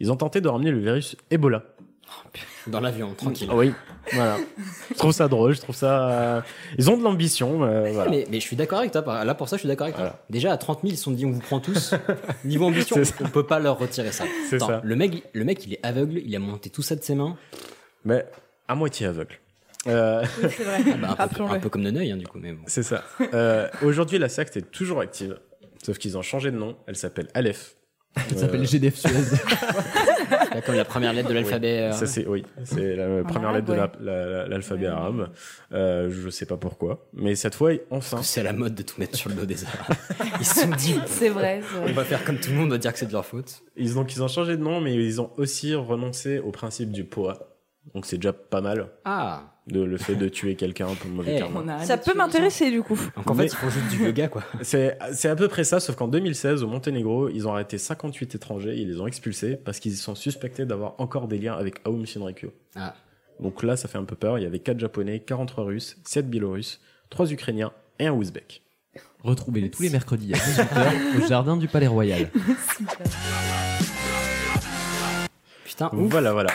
[0.00, 1.64] ils ont tenté de ramener le virus Ebola.
[2.66, 3.48] Dans l'avion, tranquille.
[3.52, 3.72] Oui,
[4.12, 4.36] voilà.
[4.90, 6.10] je trouve ça drôle, je trouve ça.
[6.10, 6.40] euh,
[6.78, 8.10] Ils ont de l'ambition, euh, voilà.
[8.10, 9.24] Mais, mais je suis d'accord avec toi.
[9.24, 10.22] Là, pour ça, je suis d'accord avec toi.
[10.28, 11.94] Déjà, à 30 000, ils se sont dit, on vous prend tous.
[12.44, 13.14] Niveau ambition, ça.
[13.22, 14.24] on peut pas leur retirer ça.
[14.48, 14.80] C'est Attends, ça.
[14.84, 16.18] Le mec, le mec, il est aveugle.
[16.24, 17.36] Il a monté tout ça de ses mains.
[18.04, 18.26] Mais
[18.68, 19.38] à moitié aveugle.
[19.86, 20.78] Euh, c'est vrai.
[20.86, 21.52] Ah bah, un, peu, Rappelons-le.
[21.54, 22.38] un peu comme Neneuil, hein, du coup.
[22.40, 22.62] Mais bon.
[22.66, 23.02] C'est ça.
[23.34, 25.38] Euh, Aujourd'hui, la secte est toujours active,
[25.84, 26.76] sauf qu'ils ont changé de nom.
[26.86, 27.74] Elle s'appelle Aleph.
[28.30, 29.08] Elle s'appelle GDF Suez.
[30.30, 31.72] Là, comme la première lettre de l'alphabet.
[31.78, 33.90] Oui, euh, ça, c'est, oui, c'est la première arabe, lettre de la- ouais.
[34.26, 35.30] la- la- l'alphabet arabe.
[35.72, 37.08] Euh, je sais pas pourquoi.
[37.14, 38.22] Mais cette fois, enfin.
[38.22, 39.96] C'est à la mode de tout mettre sur le dos des Arabes.
[40.40, 40.94] Ils se sont dit.
[41.06, 41.90] C'est vrai, c'est vrai.
[41.90, 43.62] On va faire comme tout le monde, on va dire que c'est de leur faute.
[43.76, 47.04] Ils, donc, ils ont changé de nom, mais ils ont aussi renoncé au principe du
[47.04, 47.51] poids.
[47.94, 48.88] Donc, c'est déjà pas mal.
[49.04, 49.48] Ah.
[49.68, 51.84] De, le fait de tuer quelqu'un pour le mauvais Eh, karma.
[51.84, 52.98] Ça peut m'intéresser du coup.
[53.14, 54.42] Donc en fait, ils font juste du yoga, quoi.
[54.62, 58.34] C'est, c'est à peu près ça, sauf qu'en 2016, au Monténégro, ils ont arrêté 58
[58.34, 62.04] étrangers, ils les ont expulsés parce qu'ils sont suspectés d'avoir encore des liens avec Aum
[62.04, 62.52] Shinrikyo.
[62.74, 62.94] Ah.
[63.38, 64.36] Donc là, ça fait un peu peur.
[64.38, 66.80] Il y avait 4 japonais, 43 russes, 7 biélorusses,
[67.10, 68.62] 3 ukrainiens et un ouzbek.
[69.22, 72.28] Retrouvez-les tous les mercredis à 18h au jardin du Palais Royal.
[75.64, 76.50] Putain, Voilà, voilà.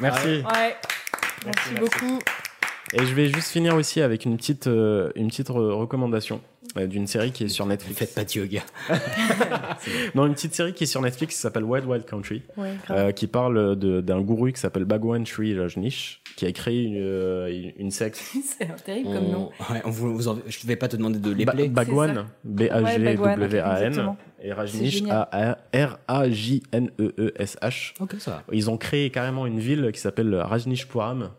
[0.00, 0.28] Merci.
[0.28, 0.76] Ouais.
[1.44, 2.18] Merci beaucoup.
[2.92, 6.40] Et je vais juste finir aussi avec une petite, euh, une petite re- recommandation
[6.76, 7.98] euh, d'une série qui est sur Netflix.
[7.98, 8.62] Faites pas de yoga.
[10.14, 13.10] non, une petite série qui est sur Netflix qui s'appelle Wild Wild Country, Ouais, euh,
[13.12, 17.70] qui parle de- d'un gourou qui s'appelle Bhagwan Sri Rajneesh, qui a créé une, euh,
[17.78, 18.16] une, secte.
[18.58, 19.50] C'est terrible comme nom.
[19.68, 23.54] On- ouais, on vous, vous en- je vais pas te demander de les Ba- B-A-G-W-A-N,
[23.54, 24.16] exactement.
[24.40, 25.26] et C'est Rajneesh, génial.
[25.32, 27.94] A-R-A-J-N-E-E-S-H.
[28.00, 28.42] Ok, ça va.
[28.52, 31.30] Ils ont créé carrément une ville qui s'appelle Rajneeshpuram.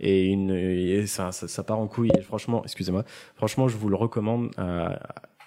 [0.00, 2.10] Et, une, et ça, ça, ça part en couille.
[2.16, 3.02] Et franchement, excusez-moi,
[3.34, 5.00] franchement, je vous le recommande à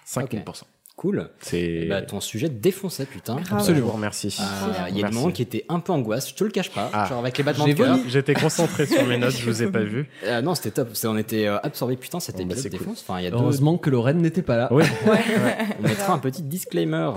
[0.06, 0.64] 5000%.
[0.96, 1.30] Cool.
[1.40, 1.86] C'est.
[1.88, 3.36] Bah, ton sujet défonçait, putain.
[3.50, 4.36] Vous remercie.
[4.40, 5.14] Ah, Il y a des Merci.
[5.18, 6.90] moments qui étaient un peu angoisse, je te le cache pas.
[6.92, 7.06] Ah.
[7.08, 7.98] Genre avec les battements de cœur.
[8.08, 10.08] J'étais concentré sur mes notes, je vous ai pas vu.
[10.24, 10.90] Euh, non, c'était top.
[10.94, 11.96] C'est- On était euh, absorbés.
[11.96, 12.70] Putain, cet Bon, bah, cool.
[12.70, 13.00] défonce.
[13.06, 13.36] Enfin, il y a deux.
[13.38, 14.68] Heureusement que Lorraine n'était pas là.
[14.70, 14.84] Oui.
[15.78, 17.10] On mettra un petit disclaimer.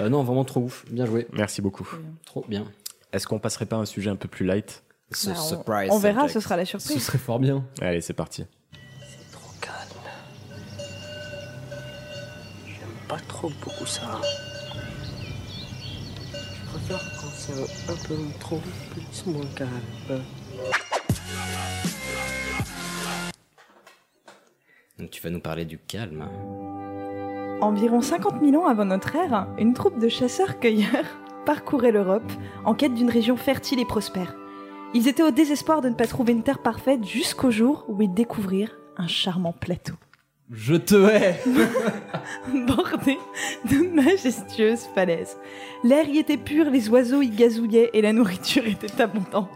[0.00, 0.84] Euh, non, vraiment trop ouf.
[0.90, 1.26] Bien joué.
[1.32, 1.88] Merci beaucoup.
[2.24, 2.64] Trop bien.
[3.12, 4.82] Est-ce qu'on passerait pas à un sujet un peu plus light?
[5.12, 5.88] Ce Bah, on- surprise.
[5.92, 6.34] on verra, subject.
[6.34, 7.02] ce sera la Ce surprise.
[7.04, 7.64] serait fort bien.
[7.80, 8.44] Allez, c'est parti.
[13.10, 14.20] Pas trop beaucoup ça.
[16.32, 18.60] Je préfère quand c'est un peu trop
[18.92, 20.22] plus moins calme.
[24.96, 26.28] Donc tu vas nous parler du calme.
[27.60, 32.30] Environ 50 000 ans avant notre ère, une troupe de chasseurs-cueilleurs parcourait l'Europe
[32.64, 34.36] en quête d'une région fertile et prospère.
[34.94, 38.14] Ils étaient au désespoir de ne pas trouver une terre parfaite jusqu'au jour où ils
[38.14, 39.94] découvrirent un charmant plateau.
[40.52, 41.40] Je te hais
[42.66, 43.16] bordé
[43.66, 45.38] de majestueuses falaises.
[45.84, 49.48] L'air y était pur, les oiseaux y gazouillaient et la nourriture était abondante.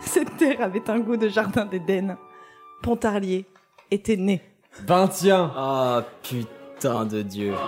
[0.00, 2.16] Cette terre avait un goût de jardin d'Éden.
[2.82, 3.44] Pontarlier
[3.90, 4.40] était né.
[4.86, 7.52] Ben tiens Oh putain de Dieu.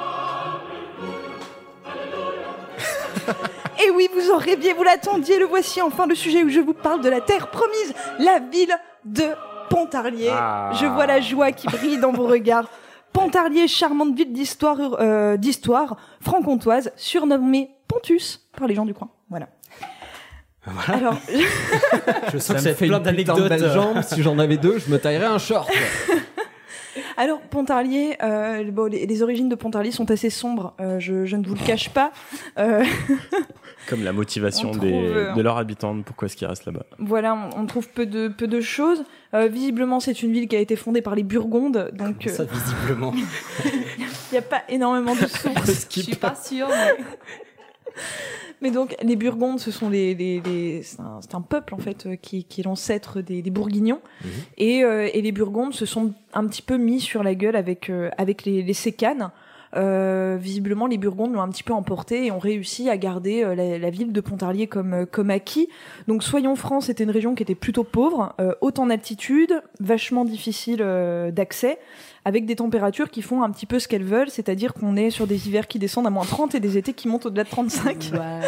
[3.84, 6.72] Et oui, vous en rêviez, vous l'attendiez, le voici enfin le sujet où je vous
[6.72, 8.74] parle de la terre promise, la ville
[9.04, 9.26] de
[9.68, 10.30] Pontarlier.
[10.32, 10.70] Ah.
[10.80, 12.68] Je vois la joie qui brille dans vos regards.
[13.12, 19.08] Pontarlier, charmante ville d'histoire, euh, d'histoire franc-comtoise, surnommée Pontus par les gens du coin.
[19.30, 19.48] Voilà.
[20.88, 21.14] Alors,
[22.32, 23.52] Je sens que ça fait plein d'anecdotes.
[23.72, 24.02] jambes.
[24.02, 25.70] Si j'en avais deux, je me taillerais un short.
[27.18, 30.74] Alors Pontarlier, euh, bon, les, les origines de Pontarlier sont assez sombres.
[30.80, 32.10] euh, je, je ne vous le cache pas.
[32.58, 32.84] Euh,
[33.88, 36.84] Comme la motivation On des, trouve, euh, de leurs habitants, pourquoi est-ce qu'ils restent là-bas
[36.98, 39.04] voilà, on, on trouve peu de peu de choses.
[39.36, 42.46] Euh, visiblement, c'est une ville qui a été fondée par les Burgondes, donc Ça, euh,
[42.50, 43.12] visiblement.
[43.64, 45.86] il n'y a pas énormément de sources.
[45.94, 46.68] Je suis pas sûre.
[46.68, 47.04] mais-
[48.62, 51.00] Mais donc, les Burgondes, ce sont les, les, les- c'est
[51.34, 54.00] un, peuple en fait euh, qui, qui est l'ancêtre des, des Bourguignons.
[54.56, 57.90] Et, euh, et les Burgondes se sont un petit peu mis sur la gueule avec
[57.90, 59.30] euh, avec les, les Sécanes.
[59.74, 63.54] Euh, visiblement, les Burgondes l'ont un petit peu emporté et ont réussi à garder euh,
[63.54, 65.68] la, la ville de Pontarlier comme euh, comme acquis.
[66.08, 70.24] Donc, soyons francs, c'était une région qui était plutôt pauvre, euh, haute en altitude, vachement
[70.24, 71.78] difficile euh, d'accès,
[72.24, 75.26] avec des températures qui font un petit peu ce qu'elles veulent, c'est-à-dire qu'on est sur
[75.26, 77.98] des hivers qui descendent à moins 30 et des étés qui montent au-delà de 35.
[77.98, 78.40] Putain,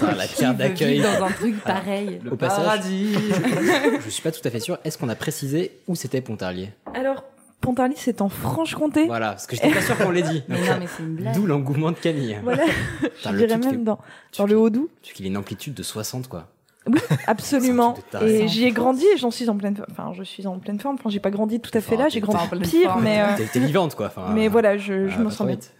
[0.16, 1.00] la veut d'accueil.
[1.00, 3.14] dans un truc pareil Au passage, Paradis.
[4.04, 4.78] je suis pas tout à fait sûr.
[4.84, 6.70] Est-ce qu'on a précisé où c'était Pontarlier?
[6.94, 7.24] Alors,
[7.66, 9.06] Pontarlier, c'est en Franche-Comté.
[9.06, 10.42] Voilà, parce que j'étais pas sûr qu'on l'ait dit.
[10.48, 11.34] Non, mais c'est une blague.
[11.34, 12.38] D'où l'engouement de Camille.
[12.44, 12.62] Voilà,
[13.00, 13.98] Putain, je le dirais même dans,
[14.38, 14.88] dans le Haut-Doubs.
[15.02, 16.46] Parce qu'il a une amplitude de 60, quoi.
[16.86, 17.96] Oui, absolument.
[18.22, 19.88] Et j'y ai grandi et j'en suis en pleine forme.
[19.90, 20.94] Enfin, je suis en pleine forme.
[21.00, 23.20] Enfin, j'ai pas grandi tout à fait là, j'ai grandi pire, mais.
[23.20, 24.06] euh, T'es vivante, quoi.
[24.06, 25.72] Enfin, mais voilà, je, je m'en pas sens vite.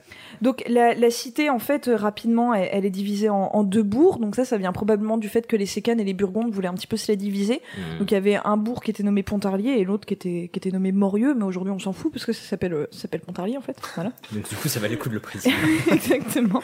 [0.43, 3.83] Donc la, la cité, en fait, euh, rapidement, elle, elle est divisée en, en deux
[3.83, 4.21] bourgs.
[4.21, 6.75] Donc ça, ça vient probablement du fait que les Sécanes et les Burgondes voulaient un
[6.75, 7.61] petit peu se la diviser.
[7.77, 7.99] Hmm.
[7.99, 10.59] Donc il y avait un bourg qui était nommé Pontarlier et l'autre qui était, qui
[10.59, 11.35] était nommé Morieux.
[11.35, 13.77] Mais aujourd'hui, on s'en fout parce que ça s'appelle euh, ça s'appelle Pontarlier, en fait.
[13.95, 14.13] Voilà.
[14.33, 15.55] Donc, du coup, ça valait le coup de le préciser.
[15.91, 16.63] Exactement.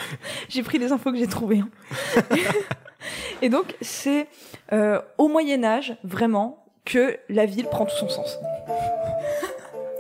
[0.48, 1.60] J'ai pris les infos que j'ai trouvées.
[1.60, 1.68] hein.
[3.42, 4.28] Et donc, c'est
[4.72, 8.38] euh, au Moyen Âge, vraiment, que la ville prend tout son sens.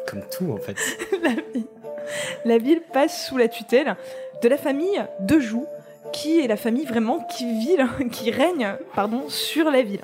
[0.06, 0.76] Comme tout, en fait.
[1.22, 1.64] la, ville,
[2.44, 3.96] la ville passe sous la tutelle
[4.42, 5.66] de la famille de Joux,
[6.12, 7.76] qui est la famille vraiment qui vit,
[8.10, 10.00] qui règne, pardon, sur la ville.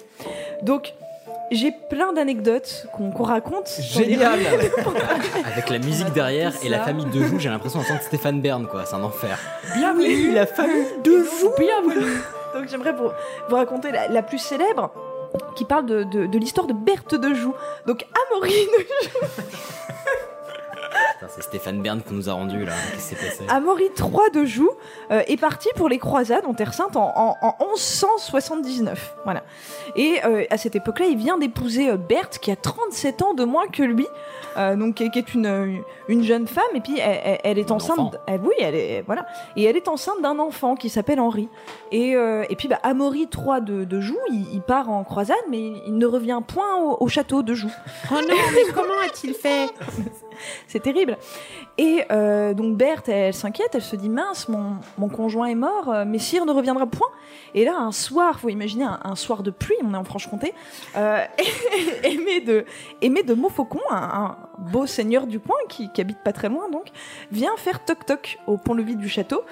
[0.63, 0.95] Donc,
[1.51, 3.71] j'ai plein d'anecdotes qu'on raconte.
[3.81, 4.39] Génial.
[5.47, 8.85] Avec la musique derrière et la famille de Joux, j'ai l'impression d'entendre Stéphane Bern, quoi.
[8.85, 9.39] C'est un enfer.
[9.75, 12.19] Bienvenue La famille de Joux Bienvenue
[12.55, 13.09] Donc j'aimerais vous,
[13.49, 14.93] vous raconter la, la plus célèbre
[15.57, 17.55] qui parle de, de, de l'histoire de Berthe de Joux.
[17.87, 19.98] Donc Amaury de Putain,
[21.29, 22.73] C'est Stéphane Bern qu'on nous a rendu, là.
[22.93, 24.71] Qu'est-ce qui s'est passé Amaury III de Joux
[25.11, 29.17] euh, est parti pour les croisades en Terre Sainte en, en- en 1179.
[29.25, 29.43] Voilà.
[29.97, 33.45] Et euh, à cette époque-là, il vient d'épouser euh, Berthe, qui a 37 ans de
[33.45, 34.07] moins que lui,
[34.57, 36.65] euh, donc qui qui est une, une jeune femme.
[36.75, 38.17] Et puis elle, elle- elle est enceinte.
[38.27, 39.27] elle- oui, elle est voilà.
[39.57, 41.49] Et elle est enceinte d'un enfant qui s'appelle Henri.
[41.93, 45.37] Et, euh, et puis bah, Amaury III de, de Joux, il, il part en croisade,
[45.51, 47.73] mais il, il ne revient point au, au château de Joux.
[48.13, 49.67] Oh non, mais comment a-t-il fait?
[50.69, 51.68] C'est terrible horrible.
[51.79, 55.89] Et euh, donc Berthe, elle, s'inquiète, elle se dit mince, mon, mon conjoint est mort,
[55.89, 57.07] euh, Messire ne reviendra point.
[57.55, 60.53] Et là, un soir, faut imaginer un, un soir de pluie, on est en Franche-Comté,
[60.97, 61.25] euh,
[62.03, 62.65] Aimé de
[63.01, 66.69] Aimé de Montfaucon, un, un beau seigneur du coin qui, qui habite pas très loin
[66.69, 66.89] donc,
[67.31, 69.43] vient faire toc toc au pont-levis du château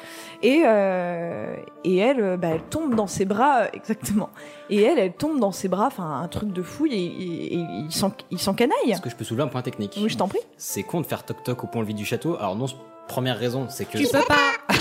[0.42, 1.54] et euh,
[1.84, 4.30] et elle, euh, bah, elle tombe dans ses bras exactement.
[4.68, 7.58] Et elle, elle tombe dans ses bras, enfin un truc de fou et, et- et
[7.58, 8.90] il s'en il s'en canaille.
[8.90, 10.40] Est-ce que je peux soulever un point technique Oui, je t'en prie.
[10.56, 12.15] C'est con de faire toc-toc au pont-levis du château.
[12.24, 12.66] Alors, non,
[13.09, 13.98] première raison, c'est que.
[13.98, 14.34] Tu peux pas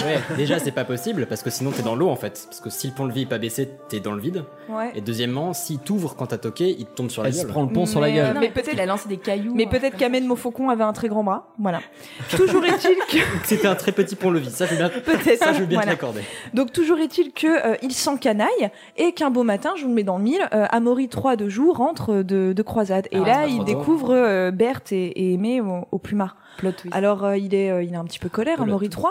[0.03, 2.45] Ouais, déjà, c'est pas possible parce que sinon, t'es dans l'eau en fait.
[2.49, 4.43] Parce que si le pont-levis est pas baissé, t'es dans le vide.
[4.67, 4.91] Ouais.
[4.93, 7.51] Et deuxièmement, s'il t'ouvre quand t'as toqué, il te tombe sur la Elle se gueule.
[7.51, 8.25] prend le pont sur la gueule.
[8.25, 9.53] euh, Non, mais peut-être qu'il a lancé des cailloux.
[9.55, 11.47] Mais un peut-être truc qu'Amène Montfaucon avait un très grand bras.
[11.59, 11.79] Voilà.
[12.35, 13.23] Toujours est-il que.
[13.45, 14.49] C'était un très petit pont-levis.
[14.49, 15.39] Ça, je veux bien, Peut-être.
[15.43, 15.91] ça, je veux bien Voilà.
[15.95, 16.21] te l'accorder.
[16.53, 20.03] Donc toujours est-il que euh, il s'encanaille et qu'un beau matin, je vous le mets
[20.03, 23.07] dans le mille, euh, Amaury III de Joux rentre de, de croisade.
[23.11, 23.63] Et Ah, c'est là, pas il trop tôt.
[23.79, 26.35] découvre euh, Berthe et, et Aimé au, au plumard.
[26.57, 26.95] Plot twist.
[26.95, 29.05] Alors euh, il est, euh, il est un petit peu colère, Plot Amaury III.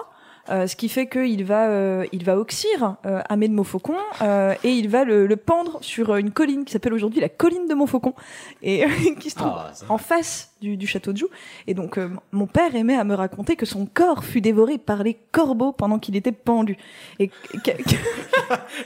[0.51, 4.55] euh, ce qui fait qu'il va, euh, il va oxyre euh, Amé de Montfaucon euh,
[4.65, 7.75] et il va le, le pendre sur une colline qui s'appelle aujourd'hui la colline de
[7.75, 8.15] Montfaucon
[8.63, 8.85] et
[9.21, 11.29] qui se trouve Ah, en face du, du château de Joux.
[11.67, 15.03] Et donc, euh, mon père aimait à me raconter que son corps fut dévoré par
[15.03, 16.77] les corbeaux pendant qu'il était pendu.
[17.21, 17.31] Et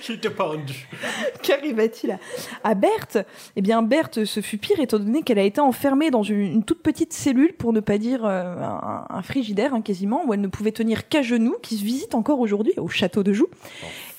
[0.00, 0.88] J'étais pas rendu.
[1.42, 2.18] qu'arriva-t-il à,
[2.64, 3.18] à Berthe?
[3.56, 6.64] Eh bien, Berthe, ce fut pire étant donné qu'elle a été enfermée dans une, une
[6.64, 10.40] toute petite cellule, pour ne pas dire euh, un, un frigidaire hein, quasiment, où elle
[10.40, 13.48] ne pouvait tenir qu'à genoux, qui se visite encore aujourd'hui au château de Joux.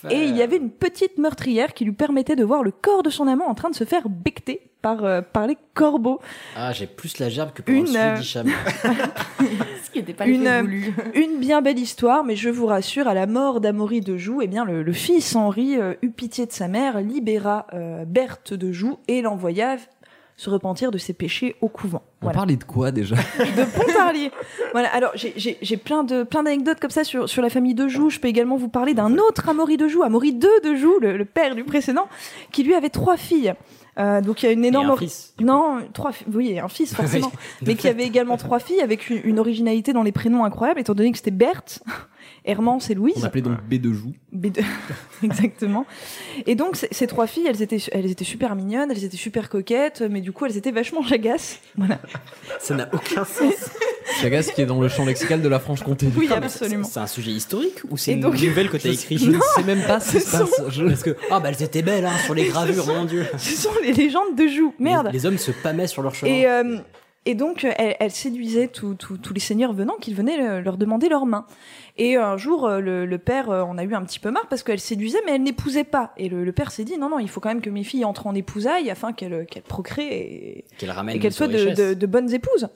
[0.10, 3.10] Et il y avait une petite meurtrière qui lui permettait de voir le corps de
[3.10, 6.20] son amant en train de se faire becter par, euh, par les corbeaux.
[6.56, 8.22] Ah, j'ai plus la gerbe que pour Une, un euh.
[9.84, 10.94] Ce qui n'était pas une, euh, voulu.
[11.16, 14.48] une bien belle histoire, mais je vous rassure, à la mort d'Amaury de Joux, eh
[14.48, 18.72] bien le, le fils Henri euh, eut pitié de sa mère, libéra euh, Berthe de
[18.72, 19.78] Joux et l'envoya
[20.38, 22.02] se repentir de ses péchés au couvent.
[22.22, 22.38] On Voilà.
[22.38, 23.16] parlait de quoi déjà?
[23.40, 24.32] De Pontarlier.
[24.72, 28.10] Voilà, alors j'ai- plein de plein d'anecdotes comme ça sur, sur la famille de Joux.
[28.10, 31.18] Je peux également vous parler d'un autre Amaury de Joux, Amaury II de Joux, le,
[31.18, 32.08] le père du précédent,
[32.54, 33.54] qui lui avait trois filles.
[34.00, 36.94] Euh, donc il y a une énorme un ori- fils, non trois oui un fils
[36.96, 37.32] forcément.
[37.66, 40.94] Mais qui avait également trois filles avec une, une originalité dans les prénoms incroyable étant
[40.96, 41.84] donné que c'était Berthe
[42.50, 44.14] Hermance et Louise On appelait donc B de joue.
[44.36, 44.64] B2.
[45.24, 45.86] Exactement.
[46.46, 50.02] Et donc, ces trois filles, elles étaient, elles étaient super mignonnes, elles étaient super coquettes,
[50.10, 51.60] mais du coup, elles étaient vachement jagasses.
[51.78, 52.00] Voilà.
[52.60, 53.54] Ça n'a aucun sens.
[54.22, 56.08] Chagas qui est dans le champ lexical de la Franche-Comté.
[56.18, 56.84] Oui, Ah, absolument.
[56.84, 59.32] C'est un sujet historique ou c'est Et une donc- nouvelle que t'as Je- écrit Je
[59.32, 60.62] ne sais même pas ce qui se passe.
[60.70, 63.26] Je- Parce que, ah bah elles étaient belles hein, sur les gravures, mon dieu.
[63.38, 64.74] Ce sont les légendes de Joux.
[64.80, 65.08] Merde.
[65.08, 66.32] Les, les hommes se pâmaient sur leur chemin.
[66.32, 66.80] Et, euh,
[67.26, 68.98] et donc, elle, elle séduisait tous
[69.34, 71.46] les seigneurs venant qu'ils venaient euh, leur demander leur main.
[72.02, 74.48] Et un jour, euh, le, le père euh, en a eu un petit peu marre
[74.50, 76.14] parce qu'elle séduisait, mais elle n'épousait pas.
[76.18, 78.06] Et le, le père s'est dit non, non, il faut quand même que mes filles
[78.06, 80.64] entrent en épousailles afin qu'elles qu'elles procréent et,
[81.20, 82.70] qu'elles soient de, de- bonnes épouses.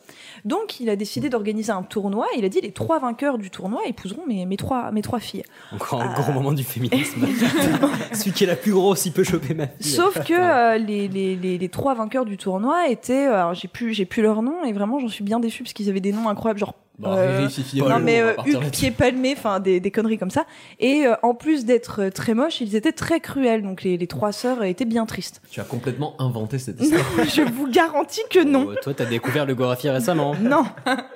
[0.44, 2.28] Donc, il a décidé d'organiser un tournoi.
[2.38, 5.44] Il a dit les trois vainqueurs du tournoi épouseront mes, mes, trois, mes trois filles.
[5.72, 7.26] Encore un gros moment du féminisme.
[8.14, 9.92] Celui qui est la plus grosse, il peut choper ma fille.
[9.94, 13.70] Sauf que euh, les, les, les, les trois vainqueurs du tournoi étaient, euh, alors j'ai
[13.70, 16.12] plus j'ai plus leur nom et vraiment j'en suis bien déçue parce qu'ils avaient des
[16.12, 18.34] noms incroyables genre Bon, vérifie, non mais euh,
[18.72, 20.46] pied palmé, enfin des, des conneries comme ça.
[20.80, 23.64] Et euh, en plus d'être euh, très moches, ils étaient très cruels.
[23.64, 25.42] Donc les, les trois sœurs étaient bien tristes.
[25.50, 27.04] Tu as complètement inventé cette histoire.
[27.26, 28.68] Je vous garantis que non.
[28.70, 30.36] Oh, toi, t'as découvert le Gorafi récemment.
[30.42, 30.66] Non.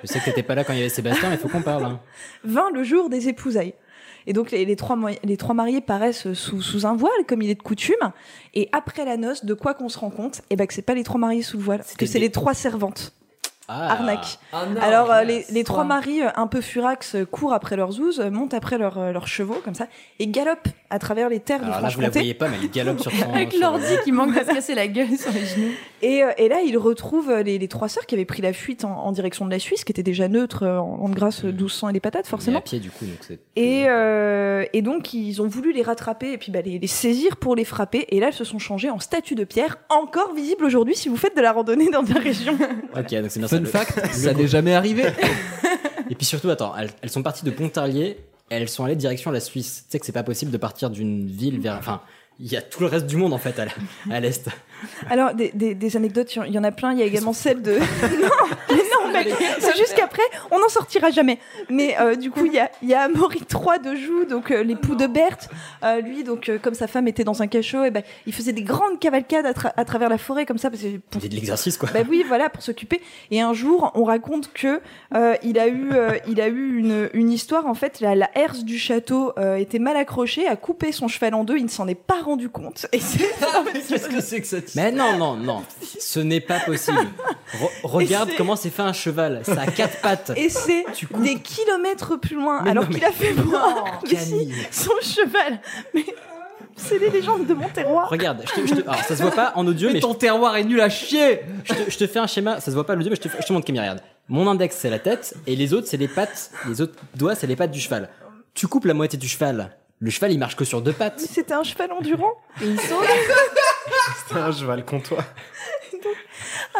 [0.02, 1.84] Je sais que t'étais pas là quand il y avait Sébastien, mais faut qu'on parle.
[1.84, 2.00] hein.
[2.44, 3.74] Vint le jour des épousailles.
[4.26, 7.50] Et donc les, les trois, les trois mariés paraissent sous, sous un voile, comme il
[7.50, 7.94] est de coutume.
[8.54, 10.42] Et après la noce, de quoi qu'on se rend compte?
[10.50, 12.30] Eh ben que c'est pas les trois mariés sous le voile, que c'est des- les
[12.32, 13.12] trois servantes.
[13.68, 13.92] Ah.
[13.92, 14.38] Arnaque.
[14.52, 17.76] Ah non, Alors euh, les, les trois maris euh, un peu furax euh, courent après
[17.76, 19.86] leurs zouzes, euh, montent après leurs leurs chevaux comme ça
[20.18, 22.18] et galopent à travers les terres Alors de là, vous la Franche-Comté.
[22.20, 23.32] voyez pas, mais elle galope sur son.
[23.34, 25.70] Avec sur- l'ordi qui manque de se casser la gueule sur les genoux.
[26.00, 28.52] Et, euh, et là, ils retrouvent euh, les, les trois sœurs qui avaient pris la
[28.52, 31.44] fuite en, en direction de la Suisse, qui était déjà neutre euh, en, en grâce
[31.44, 32.58] euh, 1200 et les patates Mais forcément.
[32.58, 33.38] à pied du coup, donc c'est.
[33.56, 37.36] Et, euh, et donc, ils ont voulu les rattraper et puis bah, les, les saisir
[37.36, 38.06] pour les frapper.
[38.08, 41.16] Et là, elles se sont changées en statues de pierre, encore visibles aujourd'hui si vous
[41.16, 42.56] faites de la randonnée dans la région.
[42.96, 43.78] Ok, donc c'est bien Fun ça.
[43.84, 45.04] fact, le ça n'est jamais arrivé.
[46.10, 48.16] Et puis surtout, attends, elles, elles sont parties de Pontarlier,
[48.50, 49.84] elles sont allées direction la Suisse.
[49.84, 51.76] Tu sais que c'est pas possible de partir d'une ville vers.
[51.76, 52.00] Enfin,
[52.40, 53.60] il y a tout le reste du monde en fait
[54.10, 54.48] à l'est.
[55.10, 56.92] Alors, des, des, des anecdotes, il y en a plein.
[56.92, 57.72] Il y a également celle de.
[58.70, 58.87] non,
[59.60, 61.38] c'est juste qu'après, on n'en sortira jamais.
[61.68, 64.62] Mais euh, du coup, il y a, y a Amaury III de Joux, donc euh,
[64.62, 65.48] l'époux de Berthe.
[65.84, 68.52] Euh, lui, donc, euh, comme sa femme était dans un cachot, et ben, il faisait
[68.52, 70.70] des grandes cavalcades à, tra- à travers la forêt, comme ça.
[70.70, 71.88] Parce que pour- Il y a de l'exercice quoi.
[71.92, 73.00] bah oui, voilà, pour s'occuper.
[73.30, 74.80] Et un jour, on raconte que
[75.14, 77.66] euh, il a eu, euh, il a eu une, une histoire.
[77.66, 81.34] En fait, la, la herse du château euh, était mal accrochée, a coupé son cheval
[81.34, 81.56] en deux.
[81.58, 82.86] Il ne s'en est pas rendu compte.
[82.92, 83.18] Et c'est
[83.88, 85.62] Qu'est-ce que c'est que cette Mais non, non, non,
[85.98, 86.98] ce n'est pas possible.
[87.60, 89.40] Re- regarde comment c'est fait un cheval.
[89.44, 90.32] Ça a quatre pattes.
[90.36, 90.84] Et c'est
[91.18, 95.60] des kilomètres plus loin, Mais alors qu'il mais- a fait voir mais si, son cheval.
[95.94, 96.04] Mais
[96.76, 98.08] c'est les légendes de mon terroir.
[98.08, 100.14] Regarde, je te, je te- alors ça se voit pas en audio, mais, Mais ton
[100.14, 102.60] terroir est nul à chier je, te, je te fais un schéma.
[102.60, 103.80] Ça se voit pas en audio, mais je te, je te montre Camille.
[103.80, 106.50] Regarde, mon index c'est la tête et les autres c'est les pattes.
[106.68, 108.08] Les autres doigts c'est les pattes du cheval.
[108.54, 109.74] Tu coupes la moitié du cheval.
[110.00, 111.18] Le cheval il marche que sur deux pattes.
[111.20, 112.32] Mais C'était un cheval endurant.
[112.62, 112.94] Et ils sont
[114.28, 115.24] C'était un cheval comptoir.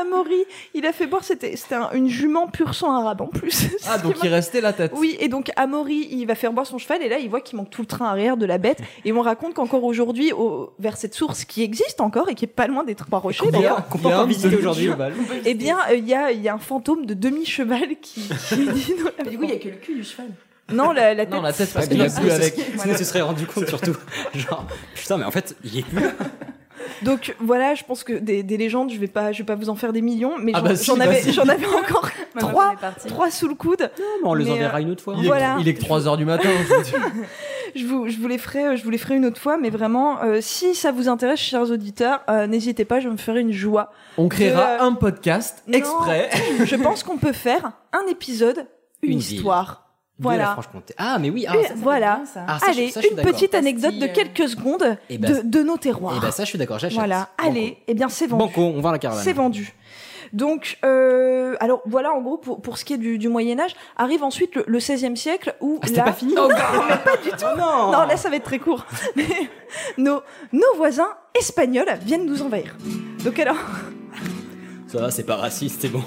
[0.00, 0.44] Amaury,
[0.74, 3.66] il a fait boire, c'était c'était un- une jument pur sang arabe en plus.
[3.90, 4.92] Ah, donc il restait la tête.
[4.96, 7.56] Oui, et donc Amaury, il va faire boire son cheval, et là, il voit qu'il
[7.56, 8.78] manque tout le train arrière de la bête.
[9.04, 12.48] Et on raconte qu'encore aujourd'hui, au- vers cette source qui existe encore et qui est
[12.48, 14.90] pas loin des trois rochers d'ailleurs, Qu'on peut encore visiter aujourd'hui.
[15.44, 18.54] eh bien, euh, il y, a, il y a un fantôme de demi-cheval qui, qui
[18.54, 20.26] est dit dans la Du coup, il y a que le cul du cheval.
[20.70, 21.34] Non, la, la tête.
[21.34, 22.54] Non, la tête, parce qu'il a plus avec.
[22.54, 23.96] Sinon, tu se serais rendu compte surtout.
[24.34, 26.04] Genre, putain, mais en fait, il est plus.
[27.02, 29.68] Donc voilà, je pense que des, des légendes, je vais pas, je vais pas vous
[29.70, 32.74] en faire des millions, mais Ah j'en bah si, j'en avais, encore trois,
[33.04, 33.80] est trois sous le coude.
[33.98, 35.14] Non, mais on les Mais, enverra euh, une autre fois.
[35.16, 35.56] Il est, Voilà.
[35.60, 36.48] il est que 3h du matin.
[37.74, 40.22] je vous, je vous les ferai, je vous les ferai une autre fois, mais vraiment,
[40.22, 43.92] euh, si ça vous intéresse, chers auditeurs, euh, n'hésitez pas, je me ferai une joie.
[44.16, 45.78] On créera De- un podcast Non.
[45.78, 46.30] exprès.
[46.64, 48.66] Je pense qu'on peut faire un épisode,
[49.02, 49.42] une, Une ville.
[50.18, 50.34] Histoire.
[50.34, 50.52] De la Voilà.
[50.52, 50.94] Franche-Comté.
[50.98, 51.46] Ah, mais oui.
[51.48, 52.20] Ah, Et ça- voilà.
[52.46, 55.40] Ah, ça, je- Allez, ça, je une petite anecdote de quelques secondes Eh ben, de,
[55.42, 56.16] de nos terroirs.
[56.16, 56.78] Et bah ça, je suis d'accord.
[56.78, 56.98] J'achète.
[56.98, 57.28] voilà.
[57.38, 57.50] Banco.
[57.50, 58.44] Allez, eh bien c'est vendu.
[58.44, 59.24] Banco, on va à la caravane.
[59.24, 59.74] C'est vendu.
[60.34, 63.74] Donc, euh, alors voilà, en gros, pour, pour ce qui est du, du Moyen Âge,
[63.96, 66.54] arrive ensuite le, le 16e siècle où Ah, c'était là, pas fini Non, mais
[66.98, 67.46] pas du tout.
[67.56, 67.92] non.
[67.92, 68.84] Non, là, ça va être très court.
[69.16, 69.24] Mais
[69.96, 70.20] nos,
[70.52, 71.08] nos voisins
[71.38, 72.76] espagnols viennent nous envahir.
[73.24, 73.56] Donc alors,
[74.90, 76.02] Ça va, c'est pas raciste, c'est bon.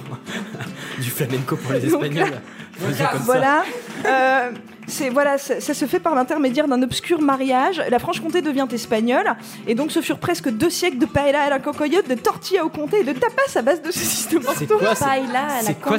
[0.99, 2.41] du flamenco pour les Donc, Espagnols.
[2.73, 3.25] Faisons comme ça.
[3.25, 3.63] voilà.
[4.05, 4.51] Euh,
[4.87, 7.81] c'est voilà, ça, ça se fait par l'intermédiaire d'un obscur mariage.
[7.89, 9.35] La Franche-Comté devient espagnole,
[9.67, 12.69] et donc ce furent presque deux siècles de paella à la cocoyote, de tortilla au
[12.69, 14.77] comté et de tapas à base de saucisses de C'est morteau.
[14.79, 14.95] quoi,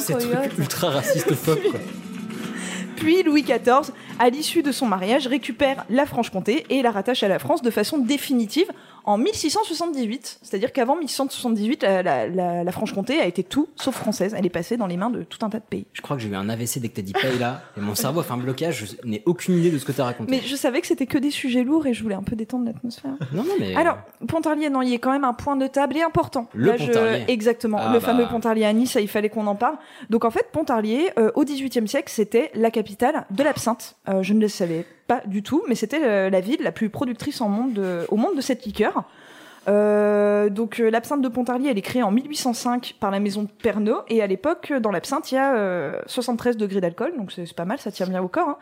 [0.00, 1.80] c'est- ces trucs ultra racistophobe quoi?
[3.02, 7.28] Puis Louis XIV, à l'issue de son mariage, récupère la Franche-Comté et la rattache à
[7.28, 8.70] la France de façon définitive
[9.04, 10.38] en 1678.
[10.42, 14.34] C'est-à-dire qu'avant 1678, la, la- la- la Franche-Comté a été tout sauf française.
[14.38, 15.86] Elle est passée dans les mains de tout un tas de pays.
[15.92, 17.96] Je crois que j'ai eu un AVC dès que t'as dit paye là, et mon
[17.96, 20.30] cerveau a fait un blocage, je n'ai aucune idée de ce que t'as raconté.
[20.30, 22.66] Mais je savais que c'était que des sujets lourds et je voulais un peu détendre
[22.66, 23.14] l'atmosphère.
[23.32, 23.74] Non, non, mais.
[23.74, 23.98] Alors,
[24.28, 26.48] Pontarlier, non, il y a quand même un point notable et important.
[26.54, 27.24] Le Pontarlier.
[27.26, 28.06] Exactement, Ah le bah.
[28.06, 29.76] fameux Pontarlier à Nice, il fallait qu'on en parle.
[30.10, 32.91] Donc en fait, Pontarlier, euh, au XVIIIe siècle, c'était la capitale
[33.30, 33.96] de l'absinthe.
[34.08, 36.90] Euh, je ne le savais pas du tout, mais c'était euh, la ville la plus
[36.90, 39.04] productrice au monde de cette liqueur.
[39.68, 43.48] Euh, donc euh, l'absinthe de Pontarlier, elle est créée en 1805 par la maison de
[43.48, 47.30] Pernod et à l'époque, euh, dans l'absinthe, il y a euh, 73 degrés d'alcool, donc
[47.32, 48.48] c'est pas mal, ça tient bien au corps.
[48.48, 48.56] hein.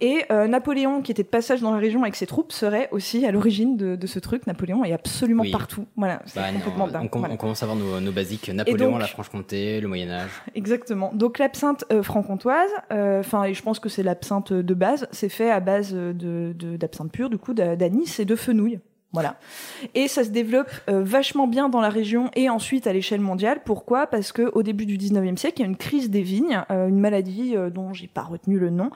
[0.00, 3.24] Et euh, Napoléon, qui était de passage dans la région avec ses troupes, serait aussi
[3.26, 4.46] à l'origine de, de ce truc.
[4.46, 5.50] Napoléon est absolument Oui.
[5.50, 5.86] partout.
[5.96, 7.10] Voilà, c'est Bah, complètement on, dingue.
[7.10, 7.34] com- Voilà.
[7.34, 8.48] on commence à voir nos, nos basiques.
[8.50, 10.30] Napoléon, donc- la Franche-Comté, le Moyen-Âge.
[10.54, 11.10] Exactement.
[11.14, 15.50] Donc l'absinthe franc-comtoise, euh, enfin et je pense que c'est l'absinthe de base, c'est fait
[15.50, 18.78] à base de de- d'absinthe pure, du coup d'a- d'anis et de fenouil.
[19.14, 19.36] Voilà.
[19.94, 23.60] Et ça se développe euh, vachement bien dans la région et ensuite à l'échelle mondiale.
[23.64, 24.08] Pourquoi?
[24.08, 26.88] Parce que au début du 19e siècle, il y a une crise des vignes, euh,
[26.88, 28.90] une maladie euh, dont j'ai pas retenu le nom,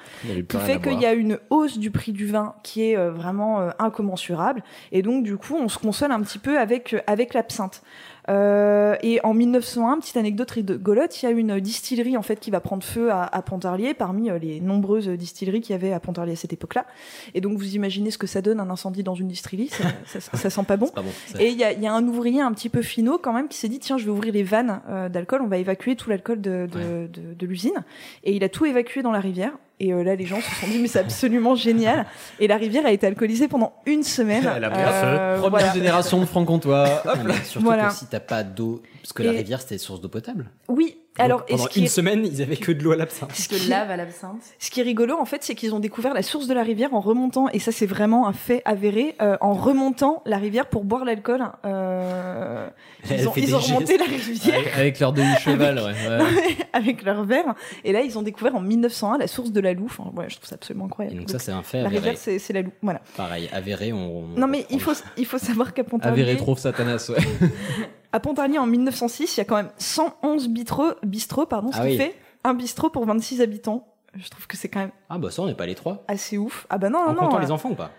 [0.48, 3.60] qui fait qu'il y a une hausse du prix du vin qui est euh, vraiment
[3.78, 4.64] incommensurable.
[4.90, 7.82] Et donc, du coup, on se console un petit peu avec, avec l'absinthe.
[8.28, 12.50] Euh, et en 1901, petite anecdote rigolote, il y a une distillerie en fait qui
[12.50, 16.00] va prendre feu à, à Pontarlier parmi euh, les nombreuses distilleries qu'il y avait à
[16.00, 16.86] Pontarlier à cette époque-là.
[17.34, 19.84] Et donc vous imaginez ce que ça donne un incendie dans une distillerie, ça,
[20.20, 20.88] ça, ça sent pas bon.
[20.88, 21.10] Pas bon.
[21.26, 21.40] ça.
[21.40, 23.48] Et il y a, il y a un ouvrier un petit peu finot quand même
[23.48, 26.10] qui s'est dit tiens je vais ouvrir les vannes euh, d'alcool, on va évacuer tout
[26.10, 27.84] l'alcool de, de, de, de l'usine.
[28.24, 29.52] Et il a tout évacué dans la rivière.
[29.80, 32.06] Et euh, là les gens se sont dit mais c'est absolument génial.
[32.40, 34.48] Et la rivière a été alcoolisée pendant une semaine.
[34.56, 35.06] Elle a pris un feu.
[35.06, 35.72] Euh, Première voilà.
[35.74, 37.02] génération de franc-comtois.
[37.44, 37.88] Surtout Voilà.
[37.88, 40.50] que si t'as pas d'eau, parce que la rivière c'était source d'eau potable.
[40.68, 40.98] Oui.
[41.18, 43.32] Alors et Pendant une est- semaine, ils avaient que de l'eau à l'absinthe.
[43.34, 44.42] Ce qui- lave à l'absinthe.
[44.58, 46.94] Ce qui est rigolo, en fait, c'est qu'ils ont découvert la source de la rivière
[46.94, 50.84] en remontant, et ça, c'est vraiment un fait avéré, euh, en remontant la rivière pour
[50.84, 51.42] boire l'alcool.
[51.64, 52.68] Euh,
[53.10, 55.84] Elle ils ont, ils ont remonté la rivière Avec, avec leur demi-cheval, ouais.
[56.08, 56.56] ouais.
[56.72, 57.54] avec leur verre,
[57.84, 59.86] et là, ils ont découvert en 1901 la source de la Loue.
[59.86, 61.16] Enfin, ouais, je trouve ça absolument incroyable.
[61.16, 62.10] Et donc ça, c'est un fait La avéré.
[62.10, 62.72] rivière, c'est la Loue.
[62.82, 63.00] Voilà.
[63.16, 64.26] Pareil, avéré, on.
[64.36, 67.18] Non, mais il faut, il faut savoir qu'à Pontarlier, Avéré trop Satanas, ouais.
[68.12, 71.82] à Pontarlier en 1906, il y a quand même 111 bistrots, bistrots pardon, ce Ah
[71.82, 71.96] qui oui.
[71.96, 72.14] fait
[72.44, 73.86] un bistrot pour 26 habitants.
[74.14, 76.02] Je trouve que c'est quand même Ah bah ça, on n'est pas les trois.
[76.08, 76.66] assez ouf.
[76.70, 77.20] Ah bah non, En non, non.
[77.22, 77.90] comptant euh, les enfants ou pas?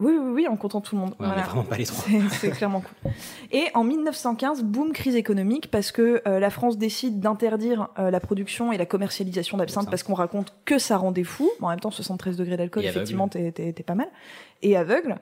[0.00, 1.14] Oui, oui, oui, en comptant tout le monde.
[1.18, 2.04] Ouais, on est vraiment pas les trois.
[2.30, 3.10] C'est- clairement cool.
[3.50, 8.20] Et en 1915, boom, crise économique, parce que euh, la France décide d'interdire euh, la
[8.20, 11.50] production et la commercialisation d'absinthe, parce qu'on raconte que ça rendait fou.
[11.60, 14.08] Mais en même temps, 73 degrés d'alcool, effectivement, t'es t'es- t'es pas mal.
[14.62, 15.16] Et aveugle.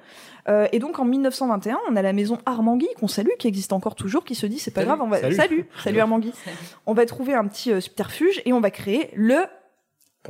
[0.49, 3.95] Euh, et donc en 1921, on a la maison Armangui, qu'on salue, qui existe encore
[3.95, 4.89] toujours, qui se dit, c'est pas Salut.
[4.89, 5.21] grave, on va...
[5.21, 5.35] Salut.
[5.35, 6.33] salut, salut Armangui.
[6.87, 9.37] On va trouver un petit euh, subterfuge et on va créer le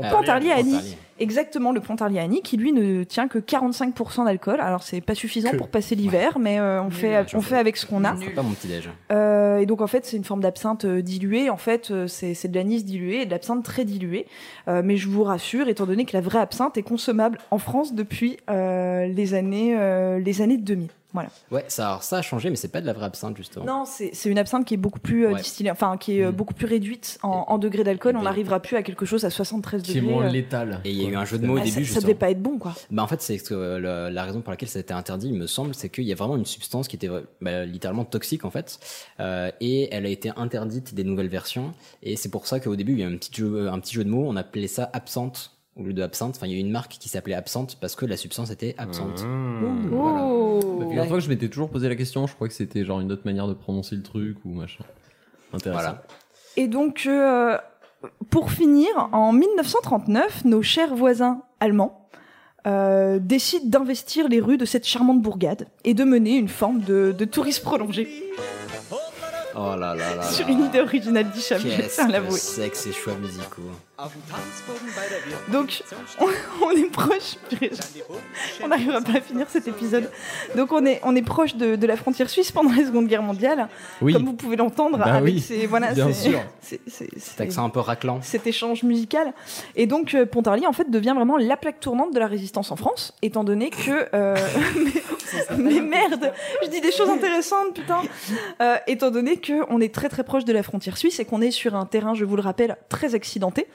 [0.02, 0.73] Pontarlier à Annie.
[0.73, 0.98] Pontarlier.
[1.18, 4.60] Exactement, le Pontarlier à Annie, qui lui ne tient que 45% d'alcool.
[4.60, 5.56] Alors c'est pas suffisant Que.
[5.56, 8.14] pour passer l'hiver, mais euh, on, fait, on fait avec ce qu'on a.
[8.23, 8.90] C'est pas mon petit déj.
[9.10, 11.48] Euh, et donc en fait c'est une forme d'absinthe euh, diluée.
[11.48, 14.27] En fait euh, c'est c'est de l'anis dilué et de l'absinthe très diluée.
[14.68, 17.94] Euh, mais je vous rassure, étant donné que la vraie absinthe est consommable en France
[17.94, 20.89] depuis euh, les années euh, les années 2000.
[21.16, 21.30] Voilà.
[21.51, 23.64] Ouais, ça, alors, ça a changé, mais c'est pas de la vraie absinthe justement.
[23.64, 25.40] Non, c'est c'est une absinthe qui est beaucoup plus euh, Ouais.
[25.40, 28.16] distillée, enfin qui est euh, beaucoup plus réduite en, en degrés d'alcool.
[28.16, 30.12] On n'arrivera plus à quelque chose à 73 Qui est degrés.
[30.14, 30.30] moins euh.
[30.30, 30.80] létal.
[30.84, 31.74] Et il y a eu un jeu de mots au ça, début.
[31.74, 32.02] ça justement.
[32.02, 32.74] devait pas être bon quoi.
[32.90, 35.28] Bah en fait, c'est que euh, la, la raison pour laquelle ça a été interdit,
[35.28, 37.09] il me semble, c'est qu'il y a vraiment une substance qui était
[37.40, 38.78] bah, littéralement toxique en fait,
[39.20, 41.72] euh, et elle a été interdite des nouvelles versions.
[42.02, 43.94] Et c'est pour ça qu'au début, il y a eu un petit jeu, un petit
[43.94, 44.24] jeu de mots.
[44.28, 46.34] On appelait ça absinthe au lieu de absinthe.
[46.36, 49.24] Enfin, il y a une marque qui s'appelait absinthe parce que la substance était absente.
[49.24, 49.88] Mmh.
[49.90, 50.24] Voilà.
[50.26, 50.60] Oh.
[50.80, 53.12] Une fois que je m'étais toujours posé la question, je crois que c'était genre une
[53.12, 54.84] autre manière de prononcer le truc ou machin.
[55.52, 55.80] Intéressant.
[55.80, 56.02] Voilà.
[56.56, 57.58] Et donc, euh,
[58.30, 62.08] pour finir, en 1939, nos chers voisins allemands
[62.66, 67.14] euh, décident d'investir les rues de cette charmante bourgade et de mener une forme de,
[67.16, 68.08] de tourisme prolongé
[69.58, 70.22] Oh là là là.
[70.22, 72.38] sur une idée originale à que l'avouer.
[72.38, 73.62] c'est que ces choix musicaux
[75.48, 75.82] Donc,
[76.20, 76.26] on,
[76.66, 77.36] on est proche.
[78.62, 80.10] On n'arrivera pas à finir cet épisode.
[80.54, 83.22] Donc, on est, on est proche de, de la frontière suisse pendant la Seconde Guerre
[83.22, 83.68] mondiale.
[84.02, 84.12] Oui.
[84.12, 86.40] Comme vous pouvez l'entendre Bah avec oui, ces, voilà, bien ces- sûr.
[86.60, 88.20] ces- ces- ces- Cet accent un peu raclant.
[88.22, 89.32] cet échange musical.
[89.74, 92.76] Et donc, euh, Pontarlier, en fait, devient vraiment la plaque tournante de la résistance en
[92.76, 94.08] France, étant donné que...
[94.14, 94.36] euh,
[95.56, 98.02] mais, mais merde, je dis des choses intéressantes, putain.
[98.60, 101.51] Euh, étant donné qu'on est très très proche de la frontière suisse et qu'on est
[101.51, 103.66] sur un terrain, je vous le rappelle, très accidenté.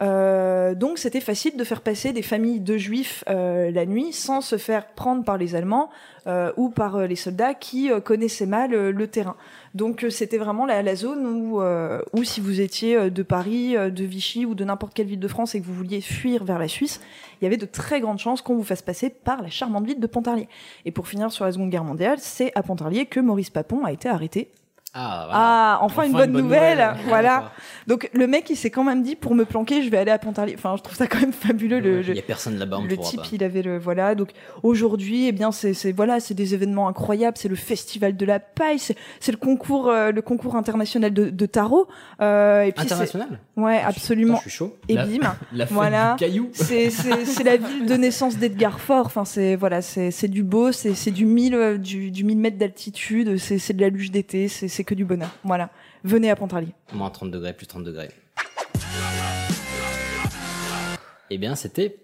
[0.00, 4.40] Euh, donc c'était facile de faire passer des familles de juifs euh, la nuit sans
[4.40, 5.90] se faire prendre par les Allemands
[6.28, 9.34] euh, ou par euh, les soldats qui euh, connaissaient mal euh, le terrain.
[9.74, 14.44] Donc c'était vraiment la, la zone où, où si vous étiez de Paris, de Vichy
[14.46, 17.00] ou de n'importe quelle ville de France et que vous vouliez fuir vers la Suisse,
[17.40, 20.00] il y avait de très grandes chances qu'on vous fasse passer par la charmante ville
[20.00, 20.48] de Pontarlier.
[20.84, 23.92] Et pour finir sur la Seconde Guerre mondiale, c'est à Pontarlier que Maurice Papon a
[23.92, 24.50] été arrêté
[24.94, 25.32] Ah, voilà.
[25.34, 26.96] ah, enfin, une bonne nouvelle, nouvelle.
[27.06, 27.52] voilà.
[27.86, 30.18] Donc le mec, il s'est quand même dit pour me planquer, je vais aller à
[30.18, 30.54] Pontarlier.
[30.56, 31.78] Enfin, je trouve ça quand même fabuleux.
[31.80, 33.26] Le, Il y a personne là-bas, le type, pas.
[33.32, 34.14] il avait le voilà.
[34.14, 34.30] Donc
[34.62, 37.36] aujourd'hui, eh bien, c'est voilà, c'est des événements incroyables.
[37.38, 38.96] C'est le festival de la paille, c'est
[39.30, 41.86] le concours, euh, le concours international de, de tarot.
[42.20, 43.38] Euh, et puis International?
[43.56, 44.36] Ouais, absolument.
[44.36, 44.76] je suis chaud.
[44.88, 46.12] Et La- bim, la voilà.
[46.14, 46.48] du caillou.
[46.52, 49.06] C'est la ville de naissance d'Edgar Faure.
[49.06, 52.38] Enfin, c'est voilà, c'est c'est du beau, c'est c'est du 1000 euh, du du 1000
[52.38, 53.36] mètres d'altitude.
[53.38, 54.48] C'est c'est de la luge d'été.
[54.48, 55.30] C'est c'est que du bonheur.
[55.42, 55.70] Voilà.
[56.04, 56.72] Venez à Pontarlier.
[56.92, 58.10] Moins 30 degrés, plus 30 degrés.
[61.30, 61.96] Eh bien, c'était,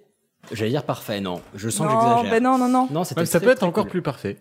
[0.53, 1.41] j'allais dire parfait, non.
[1.55, 2.31] Je sens que Non, j'exagère.
[2.33, 2.89] ben non, non, non.
[2.91, 3.91] Non, c'était Ouais, ça très, peut être très encore cool.
[3.93, 4.39] plus parfait.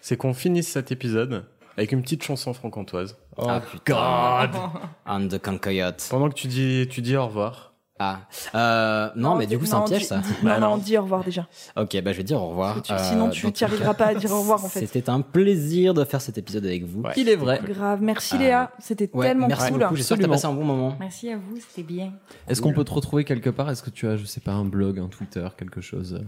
[0.00, 1.46] C'est qu'on finisse cet épisode
[1.76, 3.16] avec une petite chanson franc-comtoise.
[3.36, 4.72] Oh Ah, putain.
[5.06, 6.06] And the Concoyote.
[6.10, 7.72] Pendant que tu dis, tu dis au revoir.
[7.98, 8.20] Ah,
[8.54, 10.18] euh, non, mais du coup, c'est un piège, ça.
[10.18, 11.46] dis- non, non, dis au revoir déjà.
[11.76, 12.82] Ok, bah je vais dire au revoir.
[12.82, 14.80] Tu- sinon, Euh, tu tout- arriveras pas à dire au revoir, en fait.
[14.86, 17.02] C'était un plaisir de faire cet épisode avec vous.
[17.16, 17.60] Il est vrai.
[17.66, 18.02] Grave.
[18.02, 18.70] Merci Euh, Léa.
[18.78, 19.80] C'était ouais, tellement merci cool.
[19.80, 19.96] beaucoup.
[19.96, 20.96] J'espère que t'as passé un bon moment.
[21.00, 22.12] Merci à vous, c'était bien.
[22.48, 23.70] Est-ce qu'on peut te retrouver quelque part?
[23.70, 26.20] Est-ce que tu as, je sais pas, un blog, un Twitter, quelque chose?
[26.20, 26.24] Euh,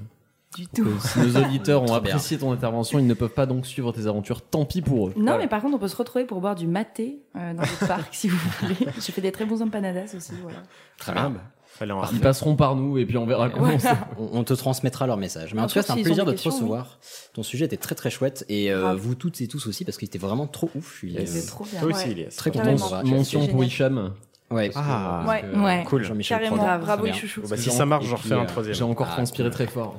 [0.57, 0.85] Du tout.
[0.86, 4.07] que Si nos auditeurs ont apprécié ton intervention, ils ne peuvent pas donc suivre tes
[4.07, 4.40] aventures.
[4.40, 5.12] Tant pis pour eux.
[5.15, 5.39] Non, Voilà.
[5.40, 8.15] mais par contre, on peut se retrouver pour boire du maté euh, dans le parc
[8.15, 8.74] si vous voulez.
[8.99, 10.59] J'ai fait des très bons empanadas aussi, voilà.
[10.97, 11.35] Très bien.
[11.79, 13.79] Fallait en Ils passeront par nous et puis on verra comment Ouais.
[13.81, 13.91] c'est.
[14.19, 15.55] On, on te transmettra leur message.
[15.55, 16.99] Mais en tout cas, c'est un plaisir de te recevoir.
[17.33, 20.07] Ton sujet était très très chouette et euh, vous toutes et tous aussi parce qu'il
[20.07, 21.01] était vraiment trop ouf.
[21.03, 21.81] Je suis euh, trop bien.
[21.81, 22.29] Toi aussi, Ouais.
[22.37, 22.65] Très content.
[22.65, 22.85] Carrément.
[22.85, 23.05] de voir.
[23.05, 23.65] Mention pour.
[23.65, 24.13] Hicham.
[24.51, 24.70] Ouais.
[24.75, 25.25] Ah.
[25.29, 25.45] Ouais.
[25.45, 25.85] Euh, Ouais.
[25.87, 26.79] Cool, Jean-Michel Carrément.
[26.79, 27.12] Bravo, bien.
[27.12, 27.43] chouchou.
[27.49, 28.75] Bah, si ça marche, Et j'en refais un euh, troisième.
[28.75, 29.55] J'ai encore Ah, transpiré cool.
[29.55, 29.97] très fort.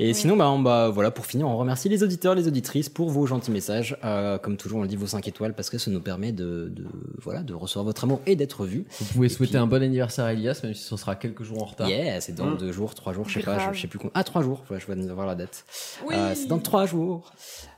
[0.00, 3.08] Et sinon, bah, on, bah, voilà, pour finir, on remercie les auditeurs, les auditrices pour
[3.10, 3.96] vos gentils messages.
[4.04, 6.72] Euh, comme toujours, on le dit, vos 5 étoiles parce que ça nous permet de,
[6.74, 6.86] de,
[7.22, 8.84] voilà, de recevoir votre amour et d'être vus.
[8.98, 11.44] Vous pouvez Et souhaiter puis- un bon anniversaire à Elias, même si ce sera quelques
[11.44, 11.88] jours en retard.
[11.88, 12.56] Yeah, c'est dans Mm.
[12.58, 14.12] deux jours, trois jours, je sais pas, je, sais plus combien.
[14.14, 15.64] Ah, trois jours, ouais, je viens de voir la date.
[16.06, 16.14] Oui.
[16.16, 17.32] Euh, c'est dans trois jours.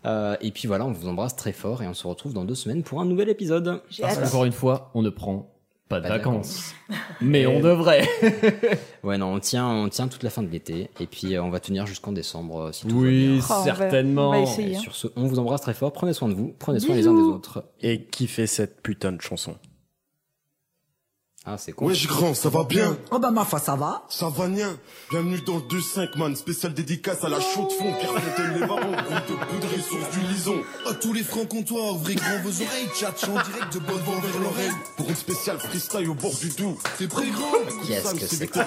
[0.06, 2.54] Euh, et puis voilà, on vous embrasse très fort et on se retrouve dans deux
[2.54, 3.82] semaines pour un nouvel épisode.
[4.00, 5.46] Parce qu'encore une fois, on ne prend
[5.90, 6.74] pas de Pas de vacances.
[7.20, 8.08] Mais on devrait.
[9.02, 11.48] Ouais, non, on tient, on tient toute la fin de l'été et puis euh, on
[11.50, 13.38] va tenir jusqu'en décembre euh, si tout va Oui, bien.
[13.48, 14.28] Oh, on va- certainement.
[14.28, 14.76] on va essayer.
[14.76, 14.78] hein.
[14.78, 15.92] sur ce, on vous embrasse très fort.
[15.92, 17.64] Prenez soin de vous, prenez soin les uns des autres.
[17.82, 19.56] Et qui fait cette putain de chanson?
[21.46, 21.86] Ah, c'est con.
[21.86, 22.98] Wesh grand, ça va bien?
[23.10, 24.76] Oh bah ma foi, ça va Ça va bien
[25.10, 28.66] Bienvenue dans le 2-5 man, spécial dédicace à la chaude de fond, Pierre Fontaine les
[28.66, 30.56] marrons, groupe de poudre source du lison.
[30.86, 34.20] À tous les francs comptoirs, ouvrez grand vos oreilles, chat en direct de bonne voix
[34.20, 34.70] vers l'oreille.
[34.98, 36.76] Pour une spéciale freestyle au bord du Doubs.
[36.98, 38.66] T'es prêt grand Qu'est-ce que c'est pas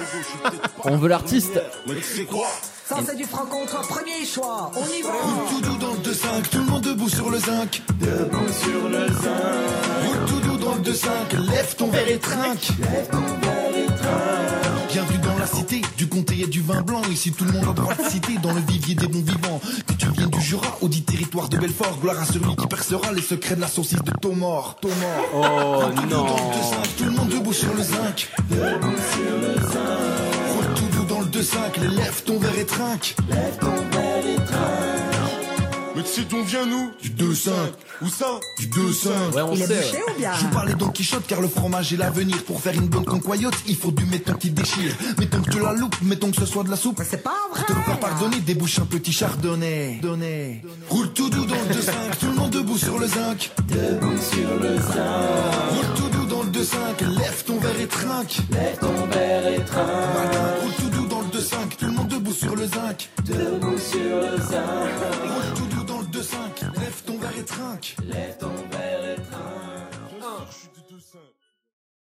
[0.86, 1.62] On veut l'artiste.
[1.88, 2.48] Mais tu sais quoi?
[2.88, 4.72] Ça c'est du franc contre premier choix.
[4.76, 7.38] On y va Roule tout doux dans le 2-5, tout le monde debout sur le
[7.38, 7.84] zinc.
[8.00, 10.43] Debout sur le zinc.
[10.64, 12.70] Roule tout doux dans le 2-5, lève ton verre et trinque.
[12.80, 14.92] Lève ton verre et trinque.
[14.92, 17.02] Bienvenue dans la cité du comté et du vin blanc.
[17.12, 19.60] Ici tout le monde a droit de citer dans le vivier des bons vivants.
[19.88, 22.00] Que tu viennes du Jura au dit territoire de Belfort.
[22.00, 24.76] Gloire à celui qui percera les secrets de la saucisse de Tomor.
[24.82, 24.96] Tomor.
[25.34, 26.26] Oh doux non.
[26.26, 28.30] dans le 2-5, tout le monde debout sur le zinc.
[28.50, 30.54] Debout sur le zinc.
[30.54, 33.16] Roule tout doux dans le 2-5, lève ton verre et trinque.
[33.30, 35.03] Lève ton verre et trinque.
[35.96, 36.92] Mais tu sais d'où on vient nous?
[37.02, 37.52] Du 2-5.
[38.02, 38.40] Où ça?
[38.60, 39.34] Du 2-5.
[39.36, 39.76] Ouais, on Il est sait.
[39.76, 40.32] bouché ou bien?
[40.34, 42.44] Je parlais Don Quichotte car le fromage est l'avenir.
[42.46, 44.92] Pour faire une bonne concoyote, il faut du méton qui déchire.
[45.20, 46.98] Mettons que tu la loupes, mettons que ce soit de la soupe.
[47.00, 50.00] Mais c'est pas vrai Pour te faire pardonner, débouche un petit chardonnay.
[50.02, 50.64] Donné.
[50.90, 53.52] Roule tout doux dans le 2-5, tout le monde debout sur le zinc.
[53.68, 55.70] Debout sur le zinc.
[55.70, 58.38] Roule tout doux dans le 2-5, lève ton verre et trinque.
[58.52, 60.62] Lève ton verre et trinque.
[60.62, 63.10] Roule tout doux dans le 2-5, tout le monde debout sur le zinc.
[63.26, 64.90] Debout sur le zinc.
[65.24, 65.73] Roule tout
[66.24, 67.96] doux dans le 2-5, lève ton verre et trinque.
[68.08, 69.73] Lève ton verre et trinque.